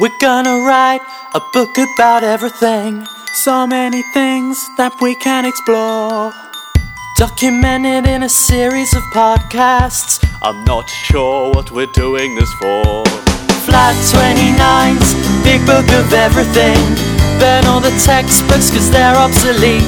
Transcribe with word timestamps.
We're 0.00 0.16
gonna 0.18 0.64
write 0.64 1.02
a 1.34 1.40
book 1.52 1.76
about 1.76 2.24
everything. 2.24 3.06
So 3.34 3.66
many 3.66 4.00
things 4.14 4.56
that 4.78 4.94
we 4.98 5.14
can 5.14 5.44
explore. 5.44 6.32
Documented 7.18 8.08
in 8.08 8.22
a 8.22 8.28
series 8.30 8.96
of 8.96 9.02
podcasts. 9.12 10.24
I'm 10.40 10.64
not 10.64 10.88
sure 10.88 11.52
what 11.52 11.70
we're 11.70 11.92
doing 11.92 12.34
this 12.34 12.50
for. 12.54 13.04
Flat 13.68 13.92
29's 14.08 15.12
big 15.44 15.60
book 15.68 15.84
of 15.92 16.08
everything. 16.16 16.80
Burn 17.36 17.68
all 17.68 17.80
the 17.84 17.92
textbooks 18.00 18.72
cause 18.72 18.90
they're 18.90 19.20
obsolete. 19.20 19.84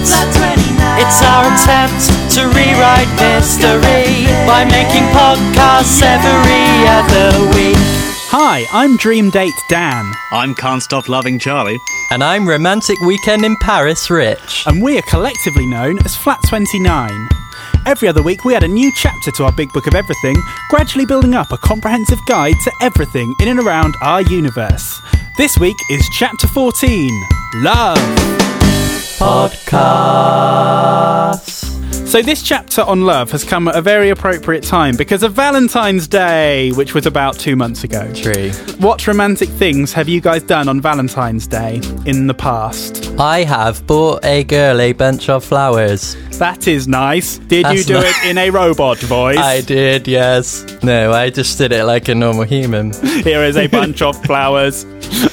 It's 1.00 1.20
our 1.24 1.48
attempt 1.56 2.04
to 2.36 2.52
rewrite 2.52 3.08
history 3.16 4.29
by 4.44 4.68
making 4.68 5.08
podcasts 5.16 6.04
every 6.04 6.68
other 7.00 7.48
week. 7.56 8.02
Hi, 8.35 8.64
I'm 8.73 8.96
Dream 8.96 9.29
Date 9.29 9.53
Dan, 9.69 10.11
I'm 10.30 10.55
Can't 10.55 10.82
Stop 10.82 11.07
Loving 11.07 11.39
Charlie. 11.39 11.79
And 12.11 12.25
I'm 12.25 12.49
Romantic 12.49 12.99
Weekend 13.00 13.45
in 13.45 13.57
Paris 13.57 14.09
Rich. 14.09 14.64
and 14.67 14.82
we 14.82 14.96
are 14.96 15.03
collectively 15.03 15.67
known 15.67 15.99
as 16.07 16.17
Flat 16.17 16.40
29. 16.49 17.29
Every 17.85 18.09
other 18.09 18.23
week, 18.23 18.43
we 18.46 18.54
add 18.54 18.63
a 18.64 18.68
new 18.68 18.90
chapter 18.96 19.31
to 19.32 19.45
our 19.45 19.53
big 19.53 19.71
book 19.75 19.87
of 19.87 19.95
everything, 19.95 20.37
gradually 20.71 21.04
building 21.04 21.35
up 21.35 21.53
a 21.53 21.59
comprehensive 21.59 22.25
guide 22.25 22.57
to 22.64 22.73
everything 22.81 23.35
in 23.39 23.49
and 23.49 23.61
around 23.61 23.96
our 24.00 24.23
universe. 24.23 25.03
This 25.37 25.59
week 25.59 25.76
is 25.90 26.09
chapter 26.14 26.49
14 26.49 27.11
Love. 27.57 27.99
Podcasts. 29.21 30.73
So, 32.12 32.20
this 32.20 32.42
chapter 32.42 32.83
on 32.83 33.06
love 33.06 33.30
has 33.30 33.42
come 33.42 33.69
at 33.69 33.75
a 33.75 33.80
very 33.80 34.11
appropriate 34.11 34.64
time 34.64 34.97
because 34.97 35.22
of 35.22 35.33
Valentine's 35.33 36.06
Day, 36.06 36.70
which 36.72 36.92
was 36.92 37.06
about 37.06 37.39
two 37.39 37.56
months 37.56 37.84
ago. 37.84 38.12
True. 38.12 38.50
What 38.80 39.06
romantic 39.06 39.48
things 39.48 39.94
have 39.94 40.11
you 40.11 40.20
guys 40.20 40.42
done 40.42 40.69
on 40.69 40.78
Valentine's 40.78 41.47
Day 41.47 41.77
in 42.05 42.27
the 42.27 42.34
past? 42.34 43.14
I 43.19 43.44
have 43.44 43.87
bought 43.87 44.27
a 44.27 44.45
girl 44.45 44.78
a 44.83 44.92
bunch 44.92 45.31
of 45.31 45.42
flowers. 45.42 46.14
That 46.39 46.69
is 46.69 46.87
nice. 46.87 47.39
Did 47.39 47.67
you 47.69 47.83
do 47.83 47.97
it 47.97 48.25
in 48.27 48.37
a 48.37 48.50
robot 48.50 48.98
voice? 48.98 49.39
I 49.39 49.62
did, 49.62 50.06
yes. 50.06 50.67
No, 50.83 51.12
I 51.12 51.31
just 51.31 51.56
did 51.56 51.72
it 51.72 51.84
like 51.84 52.09
a 52.09 52.15
normal 52.15 52.44
human. 52.44 52.92
Here 53.22 53.42
is 53.42 53.56
a 53.56 53.69
bunch 53.69 54.03
of 54.03 54.22
flowers. 54.27 54.84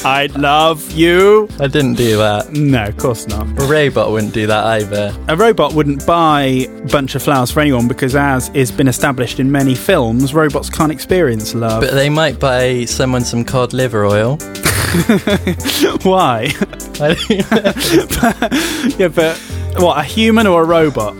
I 0.05 0.27
love 0.35 0.91
you. 0.91 1.49
I 1.59 1.67
didn't 1.67 1.95
do 1.95 2.17
that. 2.17 2.51
No, 2.53 2.85
of 2.85 2.97
course 2.97 3.27
not. 3.27 3.47
A 3.61 3.65
robot 3.65 4.11
wouldn't 4.11 4.33
do 4.33 4.45
that 4.47 4.65
either. 4.65 5.13
A 5.27 5.35
robot 5.35 5.73
wouldn't 5.73 6.05
buy 6.05 6.68
bunch 6.91 7.15
of 7.15 7.23
flowers 7.23 7.51
for 7.51 7.59
anyone 7.59 7.87
because, 7.87 8.15
as 8.15 8.47
has 8.49 8.71
been 8.71 8.87
established 8.87 9.39
in 9.39 9.51
many 9.51 9.75
films, 9.75 10.33
robots 10.33 10.69
can't 10.69 10.91
experience 10.91 11.53
love. 11.53 11.81
But 11.81 11.93
they 11.93 12.09
might 12.09 12.39
buy 12.39 12.85
someone 12.85 13.23
some 13.23 13.43
cod 13.43 13.73
liver 13.73 14.05
oil. 14.05 14.37
Why? 16.03 16.53
I 17.01 17.15
yeah, 18.97 19.07
but 19.07 19.37
what, 19.77 19.97
a 19.99 20.03
human 20.03 20.47
or 20.47 20.63
a 20.63 20.65
robot? 20.65 21.15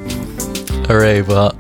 a 0.90 0.98
robot. 0.98 1.56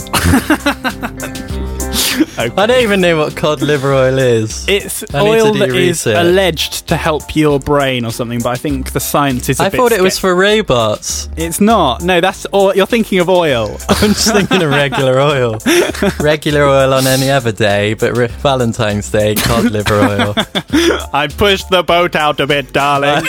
Okay. 2.39 2.53
I 2.55 2.65
don't 2.67 2.81
even 2.83 3.01
know 3.01 3.17
what 3.17 3.35
cod 3.35 3.61
liver 3.61 3.93
oil 3.93 4.17
is. 4.17 4.65
It's 4.69 5.03
oil 5.13 5.53
that 5.55 5.69
is 5.69 5.73
research. 5.75 6.15
alleged 6.17 6.87
to 6.87 6.95
help 6.95 7.35
your 7.35 7.59
brain 7.59 8.05
or 8.05 8.11
something, 8.11 8.39
but 8.39 8.49
I 8.49 8.55
think 8.55 8.93
the 8.93 8.99
science 9.01 9.49
is. 9.49 9.59
I 9.59 9.65
I 9.65 9.69
thought 9.69 9.91
it 9.91 10.01
was 10.01 10.17
for 10.17 10.33
robots. 10.33 11.27
It's 11.35 11.59
not. 11.59 12.01
No, 12.01 12.21
that's. 12.21 12.45
Or 12.53 12.73
you're 12.75 12.85
thinking 12.85 13.19
of 13.19 13.29
oil. 13.29 13.77
I'm 13.89 14.09
just 14.13 14.31
thinking 14.31 14.61
of 14.63 14.69
regular 14.69 15.19
oil. 15.19 15.57
Regular 16.19 16.63
oil 16.63 16.93
on 16.93 17.07
any 17.07 17.29
other 17.29 17.51
day, 17.51 17.93
but 17.93 18.15
re- 18.15 18.27
Valentine's 18.27 19.09
Day, 19.11 19.35
cod 19.35 19.65
liver 19.71 19.95
oil. 19.95 20.33
I 21.13 21.27
pushed 21.35 21.69
the 21.69 21.83
boat 21.83 22.15
out 22.15 22.39
a 22.39 22.47
bit, 22.47 22.71
darling. 22.73 23.25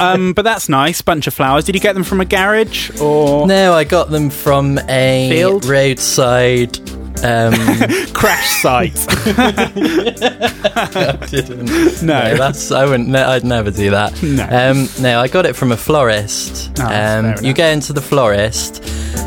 um, 0.00 0.32
but 0.34 0.42
that's 0.42 0.68
nice. 0.68 1.00
Bunch 1.00 1.26
of 1.26 1.34
flowers. 1.34 1.64
Did 1.64 1.74
you 1.74 1.80
get 1.80 1.94
them 1.94 2.04
from 2.04 2.20
a 2.20 2.24
garage 2.24 2.90
or 3.00 3.46
No, 3.46 3.72
I 3.72 3.84
got 3.84 4.10
them 4.10 4.28
from 4.30 4.78
a 4.88 5.30
Field? 5.30 5.64
roadside. 5.64 6.78
Um, 7.24 7.54
crash 8.12 8.60
site? 8.60 8.94
didn't. 11.30 12.02
No. 12.02 12.36
that's 12.36 12.70
I 12.70 12.84
wouldn't. 12.84 13.08
No, 13.08 13.26
I'd 13.26 13.44
never 13.44 13.70
do 13.70 13.90
that. 13.90 14.22
No. 14.22 14.44
um, 14.44 14.88
no, 15.00 15.20
I 15.20 15.28
got 15.28 15.46
it 15.46 15.56
from 15.56 15.72
a 15.72 15.76
florist. 15.76 16.70
Oh, 16.78 16.86
um, 16.86 17.34
you 17.44 17.54
go 17.54 17.66
into 17.66 17.92
the 17.92 18.02
florist, 18.02 18.82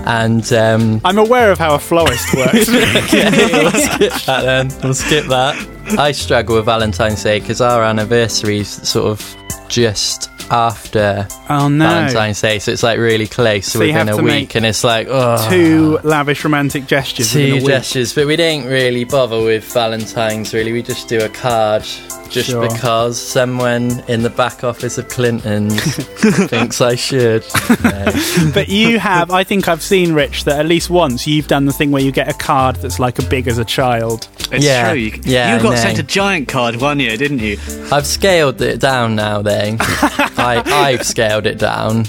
and 0.05 0.51
um, 0.53 1.01
I'm 1.03 1.17
aware 1.17 1.51
of 1.51 1.57
how 1.57 1.75
a 1.75 1.79
florist 1.79 2.33
works. 2.35 2.67
yeah, 3.13 3.29
we'll 3.63 3.71
skip 3.71 4.13
that 4.25 4.41
then. 4.43 4.71
We'll 4.83 4.93
skip 4.93 5.25
that. 5.25 5.55
I 5.97 6.11
struggle 6.11 6.55
with 6.57 6.65
Valentine's 6.65 7.23
Day 7.23 7.39
because 7.39 7.61
our 7.61 7.83
anniversary's 7.83 8.87
sort 8.87 9.07
of 9.07 9.35
just 9.69 10.29
after 10.51 11.27
oh 11.49 11.67
no. 11.67 11.85
Valentine's 11.87 12.41
Day, 12.41 12.59
so 12.59 12.71
it's 12.71 12.83
like 12.83 12.97
really 12.99 13.27
close 13.27 13.67
So 13.67 13.79
within 13.79 13.95
have 13.95 14.09
a 14.09 14.17
to 14.17 14.23
week, 14.23 14.55
and 14.55 14.65
it's 14.65 14.83
like 14.83 15.07
oh, 15.09 15.47
Two 15.49 15.99
lavish 16.03 16.43
romantic 16.43 16.87
gestures. 16.87 17.33
within 17.33 17.45
a 17.47 17.59
two 17.59 17.65
week. 17.65 17.65
gestures. 17.67 18.13
But 18.13 18.27
we 18.27 18.35
don't 18.35 18.65
really 18.65 19.03
bother 19.03 19.41
with 19.43 19.63
Valentine's. 19.71 20.53
Really, 20.53 20.73
we 20.73 20.81
just 20.81 21.07
do 21.07 21.19
a 21.23 21.29
card. 21.29 21.83
Just 22.29 22.51
Sure. 22.51 22.69
because 22.69 23.19
someone 23.19 24.03
in 24.07 24.21
the 24.21 24.29
back 24.29 24.63
office 24.63 24.99
of 24.99 25.09
Clinton's 25.09 25.81
thinks 26.47 26.79
I 26.79 26.93
should. 26.93 27.43
No. 27.83 28.05
But 28.53 28.69
you 28.69 28.99
have, 28.99 29.31
I 29.31 29.43
think 29.43 29.67
I've 29.67 29.81
seen, 29.81 30.13
Rich, 30.13 30.43
that 30.43 30.59
at 30.59 30.67
least 30.67 30.91
once 30.91 31.25
you've 31.25 31.47
done 31.47 31.65
the 31.65 31.73
thing 31.73 31.89
where 31.89 32.03
you 32.03 32.11
get 32.11 32.29
a 32.29 32.33
card 32.37 32.75
that's 32.77 32.99
like 32.99 33.17
a 33.17 33.23
big 33.23 33.47
as 33.47 33.57
a 33.57 33.65
child. 33.65 34.27
It's 34.51 34.63
Yeah, 34.63 34.89
true. 34.91 34.99
You, 34.99 35.11
yeah, 35.23 35.55
you 35.57 35.63
got 35.63 35.73
I 35.73 35.77
sent 35.77 35.97
a 35.97 36.03
giant 36.03 36.47
card 36.47 36.75
one 36.75 36.99
year, 36.99 37.17
didn't 37.17 37.39
you? 37.39 37.57
I've 37.91 38.05
scaled 38.05 38.61
it 38.61 38.79
down 38.79 39.15
now, 39.15 39.41
though. 39.41 39.58
I, 39.81 40.61
I've 40.65 41.05
scaled 41.05 41.45
it 41.45 41.57
down. 41.57 42.05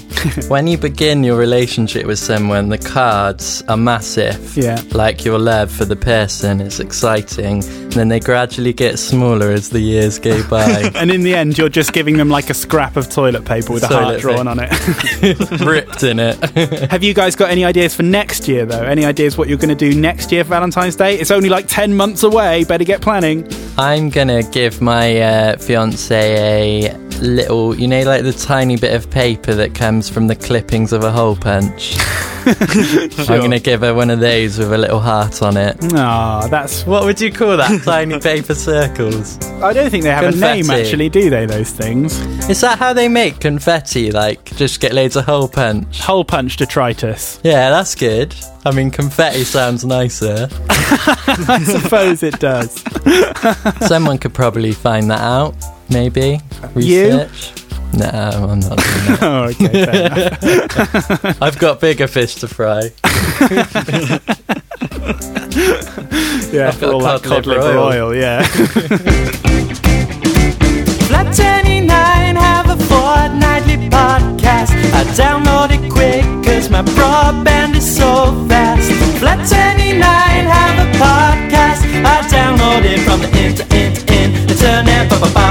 When 0.47 0.67
you 0.67 0.77
begin 0.77 1.23
your 1.23 1.37
relationship 1.37 2.05
with 2.05 2.19
someone, 2.19 2.69
the 2.69 2.77
cards 2.77 3.63
are 3.67 3.77
massive. 3.77 4.55
Yeah. 4.55 4.81
Like 4.91 5.25
your 5.25 5.39
love 5.39 5.71
for 5.71 5.85
the 5.85 5.95
person 5.95 6.61
is 6.61 6.79
exciting. 6.79 7.63
And 7.63 7.91
then 7.93 8.07
they 8.07 8.19
gradually 8.19 8.73
get 8.73 8.99
smaller 8.99 9.51
as 9.51 9.69
the 9.69 9.79
years 9.79 10.19
go 10.19 10.47
by. 10.49 10.91
And 10.95 11.11
in 11.11 11.23
the 11.23 11.35
end, 11.35 11.57
you're 11.57 11.69
just 11.69 11.93
giving 11.93 12.17
them 12.17 12.29
like 12.29 12.49
a 12.49 12.53
scrap 12.53 12.95
of 12.95 13.09
toilet 13.09 13.45
paper 13.45 13.73
with 13.73 13.83
a 13.83 13.87
heart 13.87 14.01
Toilet 14.03 14.21
drawn 14.21 14.47
on 14.47 14.59
it. 14.61 15.61
Ripped 15.61 16.03
in 16.03 16.19
it. 16.19 16.37
have 16.91 17.03
you 17.03 17.13
guys 17.13 17.35
got 17.35 17.49
any 17.49 17.65
ideas 17.65 17.95
for 17.95 18.03
next 18.03 18.47
year, 18.47 18.65
though? 18.65 18.83
Any 18.83 19.05
ideas 19.05 19.37
what 19.37 19.47
you're 19.49 19.57
going 19.57 19.75
to 19.75 19.91
do 19.91 19.99
next 19.99 20.31
year 20.31 20.43
for 20.43 20.49
Valentine's 20.51 20.95
Day? 20.95 21.19
It's 21.19 21.31
only 21.31 21.49
like 21.49 21.67
10 21.67 21.95
months 21.95 22.23
away. 22.23 22.63
Better 22.63 22.83
get 22.83 23.01
planning. 23.01 23.47
I'm 23.77 24.09
gonna 24.09 24.43
give 24.43 24.81
my 24.81 25.19
uh, 25.21 25.57
fiance 25.57 26.85
a 26.87 27.00
little, 27.21 27.75
you 27.75 27.87
know, 27.87 28.01
like 28.03 28.23
the 28.23 28.33
tiny 28.33 28.77
bit 28.77 28.93
of 28.93 29.09
paper 29.09 29.53
that 29.55 29.73
comes 29.73 30.09
from 30.09 30.27
the 30.27 30.35
clippings 30.35 30.93
of 30.93 31.03
a 31.03 31.11
hole 31.11 31.35
punch. 31.35 31.95
I'm 32.45 33.39
gonna 33.39 33.59
give 33.59 33.81
her 33.81 33.93
one 33.93 34.09
of 34.09 34.19
those 34.19 34.57
with 34.57 34.73
a 34.73 34.77
little 34.77 34.99
heart 34.99 35.41
on 35.41 35.57
it. 35.57 35.77
Ah, 35.93 36.47
that's. 36.49 36.85
What 36.85 37.03
would 37.03 37.21
you 37.21 37.31
call 37.31 37.57
that? 37.57 37.81
Tiny 37.85 38.19
paper 38.19 38.55
circles. 38.55 39.37
I 39.61 39.73
don't 39.73 39.89
think 39.89 40.03
they 40.03 40.09
have 40.09 40.33
a 40.33 40.37
name, 40.37 40.69
actually, 40.69 41.09
do 41.09 41.29
they, 41.29 41.45
those 41.45 41.69
things? 41.71 42.19
Is 42.49 42.61
that 42.61 42.79
how 42.79 42.93
they 42.93 43.07
make 43.07 43.39
confetti? 43.39 44.11
Like, 44.11 44.43
just 44.55 44.79
get 44.79 44.93
loads 44.93 45.15
of 45.15 45.25
hole 45.25 45.47
punch? 45.47 45.99
Hole 45.99 46.25
punch 46.25 46.57
detritus. 46.57 47.39
Yeah, 47.43 47.69
that's 47.69 47.93
good. 47.93 48.35
I 48.65 48.71
mean, 48.71 48.89
confetti 48.91 49.43
sounds 49.43 49.85
nicer. 49.85 50.47
I 50.69 51.63
suppose 51.63 52.23
it 52.23 52.39
does. 52.39 52.83
Someone 53.87 54.17
could 54.17 54.33
probably 54.33 54.71
find 54.71 55.09
that 55.11 55.21
out, 55.21 55.55
maybe. 55.91 56.39
You? 56.75 57.05
Research. 57.25 57.53
No, 57.93 58.07
I'm 58.07 58.59
not 58.61 58.77
doing 58.77 59.05
that. 59.07 59.19
Oh, 59.21 59.43
okay. 59.49 61.35
I've 61.41 61.57
got 61.59 61.79
bigger 61.81 62.07
fish 62.07 62.35
to 62.35 62.47
fry. 62.47 62.91
Yeah, 66.51 66.67
I've 66.67 66.75
for 66.75 66.81
got 66.87 66.93
all 66.95 66.99
that 67.01 67.23
cod 67.23 67.29
cod 67.31 67.45
liver 67.45 67.61
liver 67.63 67.77
oil. 67.77 68.07
oil, 68.07 68.15
yeah. 68.15 68.43
Flat 71.07 71.33
29 71.35 71.87
have 72.35 72.69
a 72.69 72.75
fortnightly 72.91 73.77
podcast. 73.89 74.71
I 74.91 75.03
download 75.15 75.71
it 75.71 75.89
quick 75.91 76.23
cause 76.45 76.69
my 76.69 76.81
broadband 76.81 77.75
is 77.77 77.95
so 77.95 78.33
fast. 78.47 78.91
Flat 79.19 79.47
29 79.47 80.01
have 80.01 80.77
a 80.79 80.91
podcast. 80.97 81.83
I 82.03 82.21
download 82.27 82.83
it 82.85 82.99
from 83.05 83.19
the 83.21 83.27
inter, 83.27 83.63
inter, 83.63 83.63
in, 83.63 83.69
internet. 83.69 83.70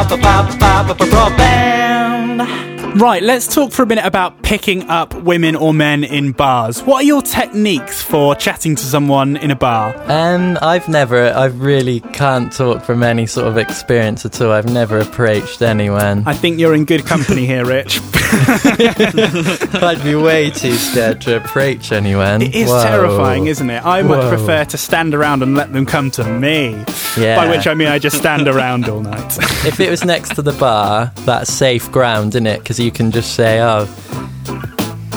The 0.08 0.16
pop, 0.16 0.48
pop, 0.48 0.58
pop, 0.58 0.86
pop, 0.86 0.98
pop 0.98 1.04
broadband. 1.06 2.69
Right, 3.00 3.22
let's 3.22 3.46
talk 3.46 3.72
for 3.72 3.82
a 3.82 3.86
minute 3.86 4.04
about 4.04 4.42
picking 4.42 4.82
up 4.90 5.14
women 5.14 5.56
or 5.56 5.72
men 5.72 6.04
in 6.04 6.32
bars. 6.32 6.82
What 6.82 6.96
are 6.96 7.06
your 7.06 7.22
techniques 7.22 8.02
for 8.02 8.34
chatting 8.34 8.76
to 8.76 8.82
someone 8.84 9.38
in 9.38 9.50
a 9.50 9.56
bar? 9.56 9.96
Um, 10.04 10.58
I've 10.60 10.86
never, 10.86 11.32
I 11.32 11.46
really 11.46 12.00
can't 12.00 12.52
talk 12.52 12.82
from 12.82 13.02
any 13.02 13.24
sort 13.24 13.46
of 13.46 13.56
experience 13.56 14.26
at 14.26 14.38
all. 14.42 14.52
I've 14.52 14.70
never 14.70 14.98
approached 14.98 15.62
anyone. 15.62 16.24
I 16.26 16.34
think 16.34 16.58
you're 16.58 16.74
in 16.74 16.84
good 16.84 17.06
company 17.06 17.46
here, 17.46 17.64
Rich. 17.64 18.00
I'd 18.32 20.00
be 20.04 20.14
way 20.14 20.50
too 20.50 20.74
scared 20.74 21.22
to 21.22 21.36
approach 21.36 21.90
anyone. 21.92 22.42
It 22.42 22.54
is 22.54 22.68
Whoa. 22.68 22.82
terrifying, 22.82 23.46
isn't 23.46 23.70
it? 23.70 23.84
I 23.84 24.02
much 24.02 24.28
prefer 24.28 24.64
to 24.66 24.76
stand 24.78 25.14
around 25.14 25.42
and 25.42 25.56
let 25.56 25.72
them 25.72 25.86
come 25.86 26.10
to 26.12 26.24
me. 26.24 26.84
Yeah. 27.18 27.36
By 27.36 27.48
which 27.48 27.66
I 27.66 27.74
mean 27.74 27.88
I 27.88 27.98
just 27.98 28.16
stand 28.16 28.46
around 28.46 28.88
all 28.88 29.00
night. 29.00 29.36
if 29.66 29.80
it 29.80 29.90
was 29.90 30.04
next 30.04 30.36
to 30.36 30.42
the 30.42 30.52
bar, 30.52 31.12
that's 31.24 31.52
safe 31.52 31.90
ground, 31.90 32.34
isn't 32.34 32.46
it? 32.46 32.60
Because 32.60 32.78
you 32.78 32.89
can 32.90 33.10
just 33.10 33.34
say, 33.34 33.60
"Oh, 33.60 33.86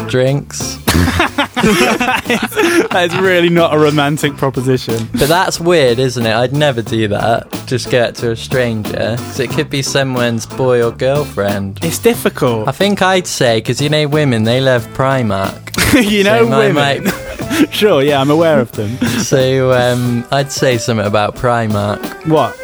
drinks." 0.07 0.77
that 1.63 3.09
is 3.11 3.17
really 3.19 3.49
not 3.49 3.73
a 3.73 3.77
romantic 3.79 4.35
proposition. 4.37 5.07
But 5.13 5.27
that's 5.27 5.59
weird, 5.59 5.99
isn't 5.99 6.25
it? 6.25 6.33
I'd 6.33 6.53
never 6.53 6.81
do 6.81 7.07
that. 7.09 7.51
Just 7.67 7.89
go 7.91 8.11
to 8.11 8.31
a 8.31 8.35
stranger. 8.35 8.91
Because 9.17 9.39
it 9.39 9.49
could 9.51 9.69
be 9.69 9.81
someone's 9.81 10.45
boy 10.45 10.83
or 10.83 10.91
girlfriend. 10.91 11.79
It's 11.83 11.99
difficult. 11.99 12.67
I 12.67 12.71
think 12.71 13.01
I'd 13.01 13.27
say, 13.27 13.57
because 13.59 13.81
you 13.81 13.89
know, 13.89 14.07
women, 14.07 14.43
they 14.43 14.61
love 14.61 14.85
Primark. 14.89 15.61
you 16.09 16.23
know, 16.23 16.45
So 16.49 16.57
women. 16.59 17.03
mate- 17.05 17.13
sure, 17.73 18.01
yeah, 18.01 18.19
I'm 18.19 18.29
aware 18.29 18.59
of 18.59 18.71
them. 18.73 18.97
so 19.21 19.71
um, 19.71 20.25
I'd 20.31 20.51
say 20.51 20.77
something 20.77 21.05
about 21.05 21.35
Primark. 21.35 21.99
What? 22.27 22.55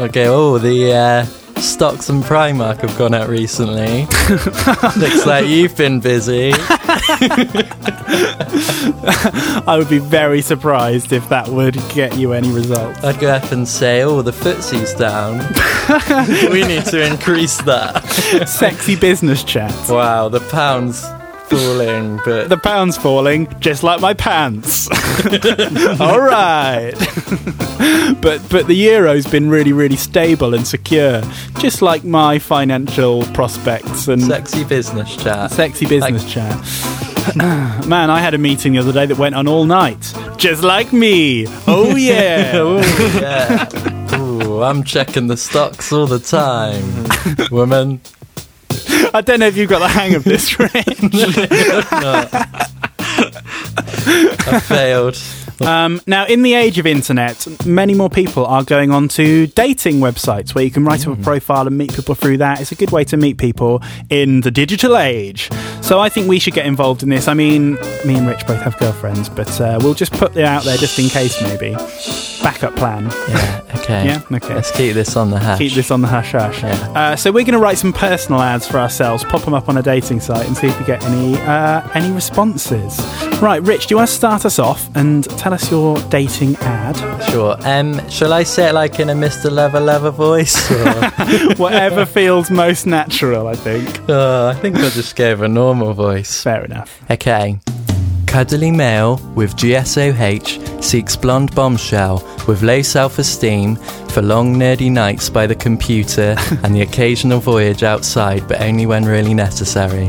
I'd 0.00 0.12
go, 0.12 0.54
oh, 0.54 0.58
the 0.58 0.92
uh, 0.92 1.26
stocks 1.62 2.08
and 2.08 2.22
Primark 2.24 2.80
have 2.80 2.96
gone 2.98 3.14
out 3.14 3.28
recently. 3.28 4.02
Looks 5.00 5.26
like 5.26 5.46
you've 5.46 5.76
been 5.76 6.00
busy. 6.00 6.52
I 9.64 9.76
would 9.78 9.88
be 9.88 9.98
very 9.98 10.42
surprised 10.42 11.12
if 11.12 11.28
that 11.28 11.48
would 11.48 11.76
get 11.94 12.16
you 12.16 12.32
any 12.32 12.50
results. 12.50 13.02
I'd 13.04 13.20
go 13.20 13.30
up 13.30 13.52
and 13.52 13.66
say, 13.68 14.02
oh, 14.02 14.22
the 14.22 14.32
footsie's 14.32 14.94
down. 14.94 15.38
we 16.52 16.66
need 16.66 16.84
to 16.86 17.04
increase 17.04 17.58
that. 17.62 18.02
Sexy 18.48 18.96
business 18.96 19.44
chat. 19.44 19.72
Wow, 19.88 20.28
the 20.28 20.40
pound's 20.40 21.04
falling, 21.58 22.20
but 22.24 22.48
The 22.48 22.56
pound's 22.56 22.96
falling, 22.96 23.48
just 23.60 23.82
like 23.82 24.00
my 24.00 24.14
pants. 24.14 24.88
All 26.00 26.20
right. 26.20 26.92
but 28.20 28.40
but 28.48 28.66
the 28.66 28.74
euro's 28.74 29.26
been 29.26 29.50
really 29.50 29.72
really 29.72 29.96
stable 29.96 30.54
and 30.54 30.66
secure, 30.66 31.22
just 31.58 31.82
like 31.82 32.04
my 32.04 32.38
financial 32.38 33.24
prospects 33.34 34.08
and 34.08 34.22
sexy 34.22 34.64
business 34.64 35.16
chat. 35.16 35.50
sexy 35.50 35.86
business 35.86 36.30
chat. 36.30 36.56
Man, 37.36 38.10
I 38.10 38.18
had 38.20 38.34
a 38.34 38.38
meeting 38.38 38.72
the 38.72 38.78
other 38.80 38.92
day 38.92 39.06
that 39.06 39.16
went 39.18 39.34
on 39.34 39.46
all 39.46 39.64
night, 39.64 40.12
just 40.36 40.62
like 40.64 40.92
me. 40.92 41.46
Oh 41.68 41.94
yeah. 41.96 42.56
Ooh, 42.56 42.80
yeah. 43.20 44.16
Ooh, 44.18 44.62
I'm 44.62 44.82
checking 44.82 45.28
the 45.28 45.36
stocks 45.36 45.92
all 45.92 46.06
the 46.06 46.18
time, 46.18 46.82
woman. 47.50 48.00
I 49.14 49.20
don't 49.20 49.40
know 49.40 49.46
if 49.46 49.56
you've 49.56 49.68
got 49.68 49.80
the 49.80 49.88
hang 49.88 50.14
of 50.14 50.24
this, 50.24 50.58
Rich. 50.58 50.72
I 54.46 54.60
failed. 54.60 55.18
Um, 55.60 56.00
now, 56.06 56.26
in 56.26 56.42
the 56.42 56.54
age 56.54 56.78
of 56.78 56.86
internet, 56.86 57.46
many 57.66 57.94
more 57.94 58.10
people 58.10 58.46
are 58.46 58.64
going 58.64 58.90
on 58.90 59.08
to 59.08 59.46
dating 59.48 59.96
websites 59.96 60.54
where 60.54 60.64
you 60.64 60.70
can 60.70 60.84
write 60.84 61.06
up 61.06 61.18
a 61.18 61.22
profile 61.22 61.66
and 61.66 61.76
meet 61.78 61.94
people 61.94 62.14
through 62.14 62.38
that. 62.38 62.60
It's 62.60 62.72
a 62.72 62.74
good 62.74 62.90
way 62.90 63.04
to 63.04 63.16
meet 63.16 63.38
people 63.38 63.82
in 64.10 64.40
the 64.40 64.50
digital 64.50 64.96
age. 64.96 65.50
So 65.82 65.98
I 66.00 66.08
think 66.08 66.28
we 66.28 66.38
should 66.38 66.54
get 66.54 66.64
involved 66.66 67.02
in 67.02 67.08
this. 67.08 67.28
I 67.28 67.34
mean, 67.34 67.74
me 68.06 68.14
and 68.16 68.26
Rich 68.26 68.46
both 68.46 68.62
have 68.62 68.78
girlfriends, 68.78 69.28
but 69.28 69.60
uh, 69.60 69.78
we'll 69.82 69.94
just 69.94 70.12
put 70.12 70.36
it 70.36 70.44
out 70.44 70.64
there 70.64 70.76
just 70.76 70.98
in 70.98 71.08
case, 71.08 71.40
maybe. 71.42 71.74
Backup 72.42 72.74
plan. 72.76 73.04
Yeah. 73.28 73.60
Okay. 73.74 73.82
Yeah, 73.82 74.22
okay. 74.32 74.54
Let's 74.54 74.70
keep 74.70 74.94
this 74.94 75.16
on 75.16 75.30
the 75.30 75.38
hash. 75.40 75.58
Keep 75.58 75.72
this 75.72 75.90
on 75.90 76.02
the 76.02 76.06
hush 76.06 76.32
hush. 76.32 76.62
Yeah. 76.62 76.70
Uh, 76.94 77.16
so 77.16 77.30
we're 77.32 77.42
going 77.44 77.54
to 77.54 77.58
write 77.58 77.78
some 77.78 77.92
personal 77.92 78.40
ads 78.40 78.66
for 78.66 78.78
ourselves, 78.78 79.24
pop 79.24 79.42
them 79.42 79.54
up 79.54 79.68
on 79.68 79.76
a 79.76 79.82
dating 79.82 80.20
site, 80.20 80.46
and 80.46 80.56
see 80.56 80.68
if 80.68 80.78
we 80.78 80.86
get 80.86 81.04
any 81.04 81.34
uh, 81.42 81.86
any 81.94 82.12
responses. 82.12 83.00
Right, 83.42 83.60
Rich, 83.60 83.88
do 83.88 83.92
you 83.94 83.96
want 83.96 84.08
to 84.08 84.14
start 84.14 84.44
us 84.44 84.60
off 84.60 84.88
and 84.94 85.24
tell 85.36 85.52
us 85.52 85.68
your 85.70 85.98
dating 86.10 86.54
ad? 86.60 86.96
Sure. 87.30 87.56
Um, 87.66 88.08
shall 88.08 88.32
I 88.32 88.44
say 88.44 88.68
it 88.68 88.72
like 88.74 89.00
in 89.00 89.10
a 89.10 89.14
Mr. 89.14 89.50
Lever 89.50 89.80
Lever 89.80 90.10
voice? 90.10 90.70
Or, 90.72 91.54
Whatever 91.56 92.06
feels 92.06 92.50
most 92.50 92.86
natural, 92.86 93.48
I 93.48 93.54
think. 93.56 94.00
Oh, 94.08 94.48
I 94.48 94.54
think 94.54 94.76
I'll 94.76 94.90
just 94.90 95.16
go 95.16 95.32
with 95.32 95.42
a 95.42 95.48
normal 95.72 95.94
voice. 95.94 96.42
Fair 96.42 96.64
enough. 96.64 97.02
Okay. 97.10 97.58
Cuddly 98.26 98.70
male 98.70 99.16
with 99.34 99.56
GSOH 99.56 100.82
seeks 100.82 101.16
blonde 101.16 101.54
bombshell 101.54 102.26
with 102.48 102.62
low 102.62 102.82
self 102.82 103.18
esteem 103.18 103.76
for 104.10 104.22
long 104.22 104.54
nerdy 104.54 104.90
nights 104.90 105.28
by 105.28 105.46
the 105.46 105.54
computer 105.54 106.34
and 106.62 106.74
the 106.74 106.82
occasional 106.82 107.40
voyage 107.40 107.82
outside, 107.82 108.46
but 108.48 108.60
only 108.60 108.86
when 108.86 109.04
really 109.04 109.34
necessary. 109.34 110.08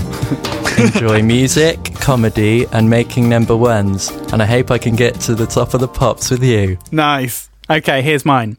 Enjoy 0.77 1.21
music, 1.21 1.95
comedy, 1.95 2.65
and 2.71 2.89
making 2.89 3.29
number 3.29 3.55
ones, 3.55 4.09
and 4.31 4.41
I 4.41 4.45
hope 4.45 4.71
I 4.71 4.77
can 4.77 4.95
get 4.95 5.15
to 5.21 5.35
the 5.35 5.45
top 5.45 5.73
of 5.73 5.81
the 5.81 5.87
pops 5.87 6.31
with 6.31 6.43
you. 6.43 6.77
Nice. 6.91 7.49
Okay, 7.69 8.01
here's 8.01 8.25
mine. 8.25 8.57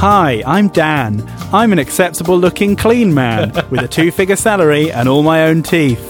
Hi, 0.00 0.42
I'm 0.46 0.68
Dan. 0.68 1.22
I'm 1.52 1.74
an 1.74 1.78
acceptable 1.78 2.38
looking 2.38 2.74
clean 2.74 3.12
man 3.12 3.50
with 3.70 3.80
a 3.80 3.86
two 3.86 4.10
figure 4.10 4.34
salary 4.34 4.90
and 4.90 5.06
all 5.06 5.22
my 5.22 5.44
own 5.44 5.62
teeth. 5.62 6.02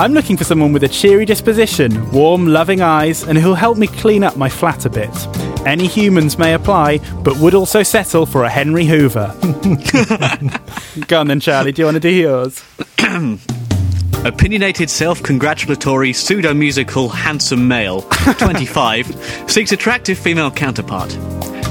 I'm 0.00 0.14
looking 0.14 0.36
for 0.36 0.42
someone 0.42 0.72
with 0.72 0.82
a 0.82 0.88
cheery 0.88 1.24
disposition, 1.24 2.10
warm, 2.10 2.48
loving 2.48 2.80
eyes, 2.80 3.22
and 3.22 3.38
who'll 3.38 3.54
help 3.54 3.78
me 3.78 3.86
clean 3.86 4.24
up 4.24 4.36
my 4.36 4.48
flat 4.48 4.84
a 4.84 4.90
bit. 4.90 5.16
Any 5.64 5.86
humans 5.86 6.38
may 6.38 6.54
apply, 6.54 6.98
but 7.22 7.38
would 7.38 7.54
also 7.54 7.84
settle 7.84 8.26
for 8.26 8.42
a 8.42 8.50
Henry 8.50 8.84
Hoover. 8.84 9.32
Go 11.06 11.20
on 11.20 11.28
then, 11.28 11.38
Charlie. 11.38 11.70
Do 11.70 11.82
you 11.82 11.86
want 11.86 11.94
to 11.94 12.00
do 12.00 12.10
yours? 12.10 12.64
Opinionated, 14.24 14.90
self 14.90 15.22
congratulatory, 15.22 16.12
pseudo 16.12 16.52
musical, 16.52 17.08
handsome 17.10 17.68
male, 17.68 18.02
25, 18.02 19.44
seeks 19.46 19.70
attractive 19.70 20.18
female 20.18 20.50
counterpart. 20.50 21.16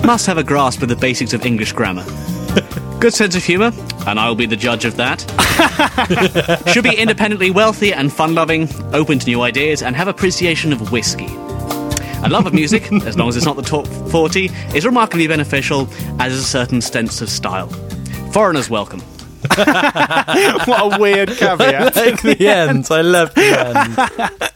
Must 0.04 0.26
have 0.28 0.38
a 0.38 0.44
grasp 0.44 0.82
of 0.82 0.90
the 0.90 0.96
basics 0.96 1.34
of 1.34 1.46
English 1.46 1.72
grammar. 1.74 2.04
Good 3.00 3.14
sense 3.14 3.36
of 3.36 3.44
humour, 3.44 3.72
and 4.08 4.20
I 4.20 4.28
will 4.28 4.36
be 4.36 4.46
the 4.46 4.56
judge 4.56 4.86
of 4.86 4.96
that. 4.98 5.22
Should 6.72 6.84
be 6.84 6.96
independently 6.96 7.52
wealthy 7.52 7.92
and 7.94 8.12
fun 8.12 8.36
loving, 8.36 8.70
open 8.94 9.20
to 9.20 9.26
new 9.26 9.42
ideas, 9.42 9.82
and 9.82 9.96
have 9.96 10.08
appreciation 10.08 10.72
of 10.72 10.92
whiskey. 10.92 11.28
A 12.24 12.28
love 12.30 12.46
of 12.46 12.54
music, 12.54 12.92
as 13.06 13.18
long 13.18 13.30
as 13.30 13.36
it's 13.36 13.46
not 13.46 13.56
the 13.56 13.62
top 13.62 13.88
40, 13.88 14.46
is 14.74 14.86
remarkably 14.86 15.28
beneficial, 15.28 15.88
as 16.20 16.34
is 16.34 16.40
a 16.40 16.44
certain 16.48 16.82
sense 16.82 17.22
of 17.22 17.30
style. 17.30 17.68
Foreigners 18.32 18.70
welcome. 18.70 19.02
What 19.56 20.96
a 20.96 20.98
weird 21.00 21.30
caveat. 21.30 21.96
Like 21.96 22.22
the 22.22 22.48
end. 22.48 22.88
I 22.90 23.02
love 23.02 23.34
the 23.36 24.50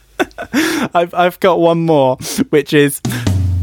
end. 0.52 0.90
I've, 0.94 1.14
I've 1.14 1.38
got 1.40 1.60
one 1.60 1.80
more, 1.86 2.16
which 2.50 2.72
is 2.72 3.00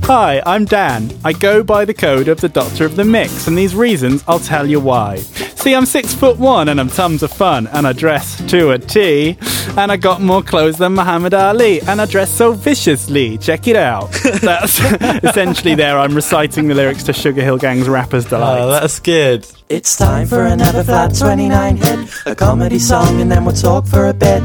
Hi, 0.07 0.42
I'm 0.45 0.63
Dan. 0.63 1.12
I 1.25 1.33
go 1.33 1.63
by 1.63 1.83
the 1.83 1.94
code 1.94 2.30
of 2.30 2.39
the 2.39 2.48
Doctor 2.48 2.86
of 2.86 2.95
the 2.95 3.04
Mix, 3.04 3.45
and 3.45 3.57
these 3.57 3.75
reasons 3.75 4.24
I'll 4.25 4.39
tell 4.39 4.65
you 4.65 4.80
why. 4.80 5.18
See, 5.18 5.75
I'm 5.75 5.86
six 5.86 6.13
foot 6.13 6.38
one 6.38 6.69
and 6.69 6.80
I'm 6.80 6.88
tons 6.88 7.24
of 7.24 7.31
fun, 7.33 7.68
and 7.68 7.86
I 7.86 7.92
dress 7.92 8.42
to 8.51 8.71
a 8.71 8.80
T, 8.80 9.37
and 9.76 9.92
I 9.92 9.97
got 9.97 10.21
more 10.21 10.42
clothes 10.42 10.78
than 10.78 10.94
Muhammad 10.94 11.33
Ali, 11.33 11.81
and 11.81 11.99
I 11.99 12.06
dress 12.06 12.31
so 12.31 12.54
viciously. 12.54 13.37
Check 13.37 13.68
it 13.68 13.76
out. 13.76 14.09
That's 14.42 14.80
essentially 15.26 15.76
there. 15.76 15.99
I'm 15.99 16.16
reciting 16.16 16.69
the 16.69 16.76
lyrics 16.76 17.04
to 17.04 17.11
Sugar 17.11 17.42
Hill 17.42 17.57
Gang's 17.57 17.90
Rapper's 17.90 18.28
oh, 18.28 18.30
Delight. 18.30 18.61
Oh, 18.61 18.69
that's 18.69 19.02
good. 19.02 19.45
It's 19.68 19.97
time 19.97 20.26
for 20.28 20.45
another 20.45 20.85
flat 20.85 21.16
29 21.16 21.76
hit, 21.76 22.09
a 22.26 22.33
comedy 22.33 22.80
song, 22.80 23.19
and 23.19 23.30
then 23.30 23.44
we'll 23.44 23.54
talk 23.54 23.85
for 23.85 24.07
a 24.07 24.14
bit. 24.14 24.42